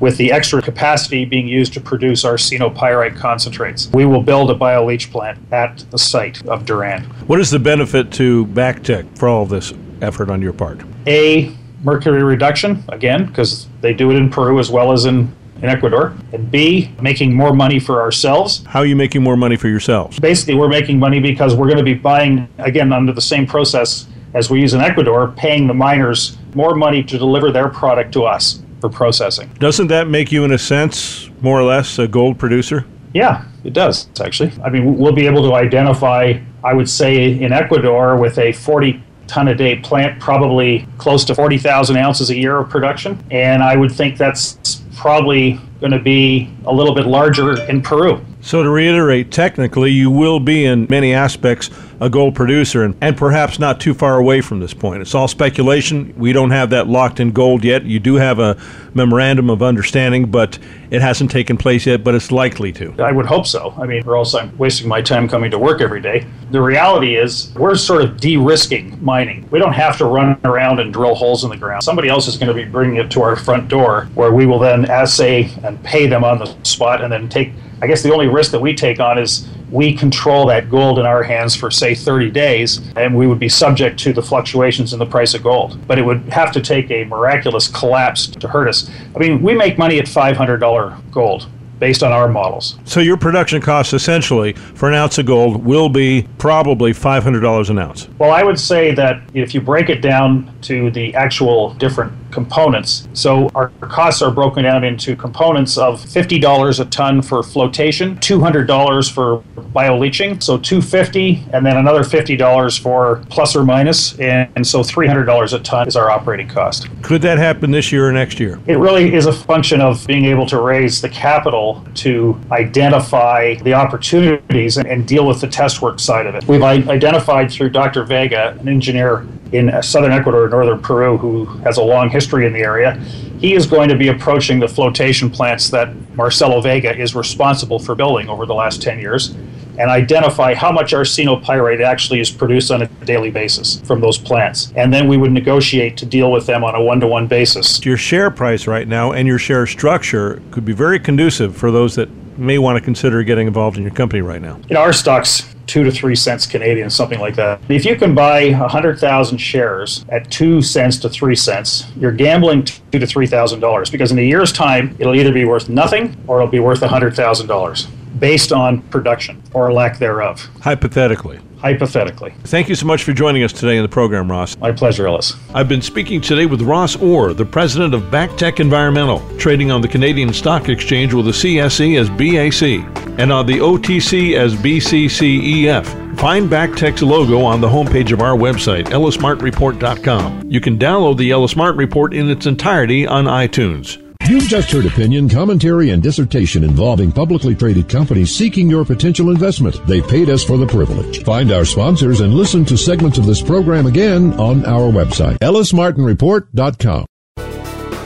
with 0.00 0.16
the 0.16 0.32
extra 0.32 0.60
capacity 0.60 1.24
being 1.24 1.46
used 1.46 1.72
to 1.74 1.80
produce 1.80 2.24
arsenopyrite 2.24 3.16
concentrates. 3.16 3.88
We 3.92 4.06
will 4.06 4.22
build 4.22 4.50
a 4.50 4.54
bioleach 4.54 5.10
plant 5.10 5.38
at 5.52 5.84
the 5.90 5.98
site 5.98 6.46
of 6.46 6.64
Duran. 6.64 7.04
What 7.26 7.40
is 7.40 7.50
the 7.50 7.58
benefit 7.58 8.12
to 8.12 8.46
Bactech 8.46 9.18
for 9.18 9.28
all 9.28 9.46
this 9.46 9.72
effort 10.02 10.30
on 10.30 10.42
your 10.42 10.52
part? 10.52 10.80
A, 11.06 11.54
mercury 11.82 12.22
reduction, 12.22 12.82
again, 12.88 13.26
because 13.26 13.68
they 13.80 13.92
do 13.92 14.10
it 14.10 14.16
in 14.16 14.30
Peru 14.30 14.58
as 14.58 14.70
well 14.70 14.92
as 14.92 15.04
in 15.04 15.34
in 15.62 15.70
Ecuador, 15.70 16.14
and 16.32 16.50
B, 16.50 16.90
making 17.00 17.32
more 17.32 17.54
money 17.54 17.78
for 17.78 18.02
ourselves. 18.02 18.64
How 18.66 18.80
are 18.80 18.86
you 18.86 18.96
making 18.96 19.22
more 19.22 19.36
money 19.36 19.56
for 19.56 19.68
yourselves? 19.68 20.18
Basically, 20.18 20.54
we're 20.54 20.68
making 20.68 20.98
money 20.98 21.20
because 21.20 21.54
we're 21.54 21.66
going 21.66 21.78
to 21.78 21.84
be 21.84 21.94
buying, 21.94 22.48
again, 22.58 22.92
under 22.92 23.12
the 23.12 23.22
same 23.22 23.46
process 23.46 24.06
as 24.34 24.50
we 24.50 24.60
use 24.60 24.74
in 24.74 24.80
Ecuador, 24.80 25.32
paying 25.36 25.66
the 25.66 25.74
miners 25.74 26.36
more 26.54 26.74
money 26.74 27.02
to 27.04 27.16
deliver 27.16 27.50
their 27.50 27.68
product 27.68 28.12
to 28.12 28.24
us 28.24 28.63
for 28.84 28.90
processing. 28.90 29.50
Doesn't 29.58 29.86
that 29.86 30.08
make 30.08 30.30
you, 30.30 30.44
in 30.44 30.52
a 30.52 30.58
sense, 30.58 31.30
more 31.40 31.58
or 31.58 31.62
less 31.62 31.98
a 31.98 32.06
gold 32.06 32.38
producer? 32.38 32.84
Yeah, 33.14 33.46
it 33.64 33.72
does, 33.72 34.08
actually. 34.20 34.52
I 34.62 34.68
mean, 34.68 34.98
we'll 34.98 35.14
be 35.14 35.24
able 35.24 35.42
to 35.48 35.54
identify, 35.54 36.38
I 36.62 36.74
would 36.74 36.90
say, 36.90 37.40
in 37.40 37.50
Ecuador 37.50 38.18
with 38.18 38.36
a 38.38 38.52
40 38.52 39.02
ton 39.26 39.48
a 39.48 39.54
day 39.54 39.76
plant, 39.76 40.20
probably 40.20 40.86
close 40.98 41.24
to 41.24 41.34
40,000 41.34 41.96
ounces 41.96 42.28
a 42.28 42.36
year 42.36 42.58
of 42.58 42.68
production. 42.68 43.24
And 43.30 43.62
I 43.62 43.74
would 43.74 43.90
think 43.90 44.18
that's 44.18 44.82
probably 44.94 45.58
going 45.80 45.92
to 45.92 45.98
be 45.98 46.50
a 46.66 46.72
little 46.72 46.94
bit 46.94 47.06
larger 47.06 47.62
in 47.62 47.80
Peru. 47.80 48.22
So, 48.44 48.62
to 48.62 48.68
reiterate, 48.68 49.30
technically, 49.30 49.90
you 49.90 50.10
will 50.10 50.38
be 50.38 50.66
in 50.66 50.86
many 50.90 51.14
aspects 51.14 51.70
a 51.98 52.10
gold 52.10 52.34
producer 52.34 52.82
and, 52.82 52.94
and 53.00 53.16
perhaps 53.16 53.58
not 53.58 53.80
too 53.80 53.94
far 53.94 54.18
away 54.18 54.42
from 54.42 54.60
this 54.60 54.74
point. 54.74 55.00
It's 55.00 55.14
all 55.14 55.28
speculation. 55.28 56.12
We 56.18 56.34
don't 56.34 56.50
have 56.50 56.68
that 56.68 56.86
locked 56.86 57.20
in 57.20 57.30
gold 57.30 57.64
yet. 57.64 57.84
You 57.84 57.98
do 57.98 58.16
have 58.16 58.40
a 58.40 58.60
memorandum 58.92 59.48
of 59.48 59.62
understanding, 59.62 60.30
but 60.30 60.58
it 60.90 61.00
hasn't 61.00 61.30
taken 61.30 61.56
place 61.56 61.86
yet, 61.86 62.04
but 62.04 62.14
it's 62.14 62.30
likely 62.30 62.70
to. 62.72 62.94
I 63.02 63.12
would 63.12 63.24
hope 63.24 63.46
so. 63.46 63.72
I 63.78 63.86
mean, 63.86 64.06
or 64.06 64.14
else 64.14 64.34
I'm 64.34 64.54
wasting 64.58 64.88
my 64.88 65.00
time 65.00 65.26
coming 65.26 65.50
to 65.50 65.58
work 65.58 65.80
every 65.80 66.02
day. 66.02 66.26
The 66.50 66.60
reality 66.60 67.16
is, 67.16 67.50
we're 67.54 67.74
sort 67.76 68.02
of 68.02 68.20
de 68.20 68.36
risking 68.36 69.02
mining. 69.02 69.48
We 69.50 69.58
don't 69.58 69.72
have 69.72 69.96
to 69.96 70.04
run 70.04 70.38
around 70.44 70.80
and 70.80 70.92
drill 70.92 71.14
holes 71.14 71.44
in 71.44 71.50
the 71.50 71.56
ground. 71.56 71.82
Somebody 71.82 72.10
else 72.10 72.28
is 72.28 72.36
going 72.36 72.48
to 72.48 72.54
be 72.54 72.64
bringing 72.64 72.96
it 72.96 73.10
to 73.12 73.22
our 73.22 73.36
front 73.36 73.68
door 73.68 74.10
where 74.14 74.34
we 74.34 74.44
will 74.44 74.58
then 74.58 74.84
assay 74.90 75.50
and 75.64 75.82
pay 75.82 76.06
them 76.06 76.24
on 76.24 76.38
the 76.38 76.54
spot 76.62 77.02
and 77.02 77.10
then 77.10 77.30
take 77.30 77.52
I 77.84 77.86
guess 77.86 78.02
the 78.02 78.14
only 78.14 78.28
risk 78.28 78.50
that 78.52 78.60
we 78.60 78.72
take 78.72 78.98
on 78.98 79.18
is 79.18 79.46
we 79.70 79.94
control 79.94 80.46
that 80.46 80.70
gold 80.70 80.98
in 80.98 81.04
our 81.04 81.22
hands 81.22 81.54
for, 81.54 81.70
say, 81.70 81.94
30 81.94 82.30
days, 82.30 82.80
and 82.96 83.14
we 83.14 83.26
would 83.26 83.38
be 83.38 83.50
subject 83.50 83.98
to 84.00 84.14
the 84.14 84.22
fluctuations 84.22 84.94
in 84.94 84.98
the 84.98 85.04
price 85.04 85.34
of 85.34 85.42
gold. 85.42 85.78
But 85.86 85.98
it 85.98 86.02
would 86.02 86.22
have 86.30 86.50
to 86.52 86.62
take 86.62 86.90
a 86.90 87.04
miraculous 87.04 87.68
collapse 87.68 88.26
to 88.26 88.48
hurt 88.48 88.68
us. 88.68 88.90
I 89.14 89.18
mean, 89.18 89.42
we 89.42 89.52
make 89.52 89.76
money 89.76 89.98
at 89.98 90.06
$500 90.06 91.10
gold 91.10 91.46
based 91.78 92.02
on 92.02 92.10
our 92.10 92.26
models. 92.26 92.78
So 92.86 93.00
your 93.00 93.18
production 93.18 93.60
cost 93.60 93.92
essentially 93.92 94.54
for 94.54 94.88
an 94.88 94.94
ounce 94.94 95.18
of 95.18 95.26
gold 95.26 95.62
will 95.62 95.90
be 95.90 96.26
probably 96.38 96.92
$500 96.92 97.68
an 97.68 97.78
ounce. 97.78 98.08
Well, 98.18 98.30
I 98.30 98.42
would 98.42 98.58
say 98.58 98.94
that 98.94 99.20
if 99.34 99.52
you 99.52 99.60
break 99.60 99.90
it 99.90 100.00
down 100.00 100.50
to 100.62 100.90
the 100.90 101.14
actual 101.14 101.74
different 101.74 102.12
components. 102.34 103.08
So 103.14 103.48
our 103.54 103.68
costs 103.80 104.20
are 104.20 104.30
broken 104.30 104.64
down 104.64 104.84
into 104.84 105.16
components 105.16 105.78
of 105.78 106.00
$50 106.00 106.80
a 106.80 106.84
ton 106.86 107.22
for 107.22 107.42
flotation, 107.42 108.16
$200 108.16 109.12
for 109.12 109.42
bioleaching, 109.72 110.42
so 110.42 110.58
250 110.58 111.46
and 111.52 111.64
then 111.64 111.76
another 111.76 112.02
$50 112.02 112.80
for 112.80 113.22
plus 113.30 113.56
or 113.56 113.64
minus 113.64 114.18
and, 114.18 114.50
and 114.56 114.66
so 114.66 114.80
$300 114.80 115.52
a 115.52 115.58
ton 115.60 115.88
is 115.88 115.96
our 115.96 116.10
operating 116.10 116.48
cost. 116.48 116.88
Could 117.02 117.22
that 117.22 117.38
happen 117.38 117.70
this 117.70 117.92
year 117.92 118.08
or 118.08 118.12
next 118.12 118.40
year? 118.40 118.60
It 118.66 118.76
really 118.76 119.14
is 119.14 119.26
a 119.26 119.32
function 119.32 119.80
of 119.80 120.04
being 120.06 120.24
able 120.24 120.46
to 120.46 120.60
raise 120.60 121.00
the 121.00 121.08
capital 121.08 121.86
to 121.96 122.38
identify 122.50 123.54
the 123.56 123.74
opportunities 123.74 124.76
and, 124.76 124.88
and 124.88 125.06
deal 125.06 125.26
with 125.26 125.40
the 125.40 125.48
test 125.48 125.80
work 125.80 126.00
side 126.00 126.26
of 126.26 126.34
it. 126.34 126.46
We've 126.48 126.62
identified 126.62 127.50
through 127.50 127.70
Dr. 127.70 128.04
Veiga, 128.04 128.58
an 128.60 128.68
engineer 128.68 129.26
in 129.54 129.82
southern 129.82 130.12
Ecuador, 130.12 130.44
or 130.44 130.48
northern 130.48 130.80
Peru, 130.80 131.16
who 131.16 131.44
has 131.62 131.76
a 131.76 131.82
long 131.82 132.10
history 132.10 132.44
in 132.44 132.52
the 132.52 132.58
area. 132.58 132.94
He 133.38 133.54
is 133.54 133.66
going 133.66 133.88
to 133.88 133.96
be 133.96 134.08
approaching 134.08 134.58
the 134.58 134.66
flotation 134.66 135.30
plants 135.30 135.70
that 135.70 135.94
Marcello 136.16 136.60
Veiga 136.60 136.96
is 136.98 137.14
responsible 137.14 137.78
for 137.78 137.94
building 137.94 138.28
over 138.28 138.46
the 138.46 138.54
last 138.54 138.82
10 138.82 138.98
years 138.98 139.34
and 139.78 139.90
identify 139.90 140.54
how 140.54 140.70
much 140.70 140.92
arsenopyrite 140.92 141.84
actually 141.84 142.20
is 142.20 142.30
produced 142.30 142.70
on 142.70 142.82
a 142.82 142.86
daily 143.04 143.30
basis 143.30 143.80
from 143.80 144.00
those 144.00 144.18
plants. 144.18 144.72
And 144.76 144.92
then 144.92 145.08
we 145.08 145.16
would 145.16 145.32
negotiate 145.32 145.96
to 145.98 146.06
deal 146.06 146.30
with 146.30 146.46
them 146.46 146.64
on 146.64 146.74
a 146.74 146.82
one 146.82 147.00
to 147.00 147.06
one 147.06 147.26
basis. 147.26 147.84
Your 147.84 147.96
share 147.96 148.30
price 148.30 148.66
right 148.66 148.86
now 148.86 149.12
and 149.12 149.26
your 149.26 149.38
share 149.38 149.66
structure 149.66 150.42
could 150.50 150.64
be 150.64 150.72
very 150.72 150.98
conducive 150.98 151.56
for 151.56 151.70
those 151.70 151.94
that 151.96 152.08
may 152.38 152.58
want 152.58 152.76
to 152.76 152.84
consider 152.84 153.22
getting 153.22 153.46
involved 153.46 153.76
in 153.76 153.82
your 153.82 153.92
company 153.92 154.20
right 154.20 154.42
now. 154.42 154.60
In 154.68 154.76
our 154.76 154.92
stocks, 154.92 155.53
two 155.66 155.84
to 155.84 155.90
three 155.90 156.16
cents 156.16 156.46
Canadian, 156.46 156.90
something 156.90 157.20
like 157.20 157.36
that. 157.36 157.60
If 157.68 157.84
you 157.84 157.96
can 157.96 158.14
buy 158.14 158.50
100,000 158.50 159.38
shares 159.38 160.04
at 160.08 160.30
two 160.30 160.62
cents 160.62 160.98
to 160.98 161.08
three 161.08 161.36
cents, 161.36 161.86
you're 161.96 162.12
gambling 162.12 162.64
two 162.64 162.98
to 162.98 163.06
three 163.06 163.26
thousand 163.26 163.60
dollars 163.60 163.90
because 163.90 164.12
in 164.12 164.18
a 164.18 164.22
year's 164.22 164.52
time, 164.52 164.94
it'll 164.98 165.14
either 165.14 165.32
be 165.32 165.44
worth 165.44 165.68
nothing 165.68 166.16
or 166.26 166.40
it'll 166.40 166.50
be 166.50 166.60
worth 166.60 166.82
a 166.82 166.88
$100,000 166.88 167.86
based 168.18 168.52
on 168.52 168.82
production 168.82 169.42
or 169.52 169.72
lack 169.72 169.98
thereof. 169.98 170.48
Hypothetically. 170.60 171.40
Hypothetically. 171.64 172.34
Thank 172.42 172.68
you 172.68 172.74
so 172.74 172.84
much 172.84 173.04
for 173.04 173.14
joining 173.14 173.42
us 173.42 173.50
today 173.50 173.78
in 173.78 173.82
the 173.82 173.88
program, 173.88 174.30
Ross. 174.30 174.54
My 174.58 174.70
pleasure, 174.70 175.06
Ellis. 175.06 175.34
I've 175.54 175.66
been 175.66 175.80
speaking 175.80 176.20
today 176.20 176.44
with 176.44 176.60
Ross 176.60 176.94
Orr, 176.96 177.32
the 177.32 177.46
president 177.46 177.94
of 177.94 178.02
Bactech 178.10 178.60
Environmental, 178.60 179.22
trading 179.38 179.70
on 179.70 179.80
the 179.80 179.88
Canadian 179.88 180.30
Stock 180.34 180.68
Exchange 180.68 181.14
with 181.14 181.24
the 181.24 181.30
CSE 181.30 181.98
as 181.98 182.10
BAC 182.10 183.18
and 183.18 183.32
on 183.32 183.46
the 183.46 183.60
OTC 183.60 184.36
as 184.36 184.54
BCCEF. 184.56 186.18
Find 186.18 186.50
Bactech's 186.50 187.02
logo 187.02 187.40
on 187.40 187.62
the 187.62 187.68
homepage 187.68 188.12
of 188.12 188.20
our 188.20 188.36
website, 188.36 188.84
ellismartreport.com. 188.88 190.50
You 190.50 190.60
can 190.60 190.78
download 190.78 191.16
the 191.16 191.30
Ellis 191.30 191.56
Martin 191.56 191.78
Report 191.78 192.12
in 192.12 192.28
its 192.28 192.44
entirety 192.44 193.06
on 193.06 193.24
iTunes. 193.24 194.03
You've 194.28 194.44
just 194.44 194.70
heard 194.70 194.86
opinion, 194.86 195.28
commentary, 195.28 195.90
and 195.90 196.02
dissertation 196.02 196.64
involving 196.64 197.12
publicly 197.12 197.54
traded 197.54 197.90
companies 197.90 198.34
seeking 198.34 198.70
your 198.70 198.82
potential 198.84 199.30
investment. 199.30 199.86
They 199.86 200.00
paid 200.00 200.30
us 200.30 200.42
for 200.42 200.56
the 200.56 200.66
privilege. 200.66 201.22
Find 201.24 201.52
our 201.52 201.66
sponsors 201.66 202.20
and 202.20 202.32
listen 202.32 202.64
to 202.66 202.76
segments 202.78 203.18
of 203.18 203.26
this 203.26 203.42
program 203.42 203.86
again 203.86 204.32
on 204.40 204.64
our 204.64 204.90
website, 204.90 205.36
ellismartinreport.com. 205.40 207.04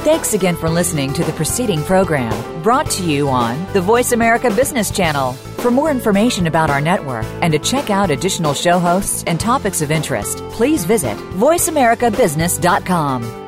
Thanks 0.03 0.35
again 0.35 0.57
for 0.57 0.69
listening 0.69 1.13
to 1.13 1.23
the 1.23 1.33
preceding 1.33 1.83
program 1.83 2.33
brought 2.63 2.91
to 2.91 3.05
you 3.05 3.29
on 3.29 3.73
the 3.73 3.81
Voice 3.81 4.11
America 4.13 4.51
Business 4.51 4.91
Channel. 4.91 5.33
For 5.33 5.71
more 5.71 5.91
information 5.91 6.49
about 6.49 6.71
our 6.71 6.81
network 6.81 7.27
and 7.43 7.53
to 7.53 7.59
check 7.61 7.91
out 7.91 8.11
additional 8.11 8.55
show 8.55 8.79
hosts 8.79 9.23
and 9.27 9.39
topics 9.39 9.83
of 9.83 9.91
interest, 9.93 10.39
please 10.51 10.85
visit 10.85 11.17
voiceamericabusiness.com. 11.17 13.48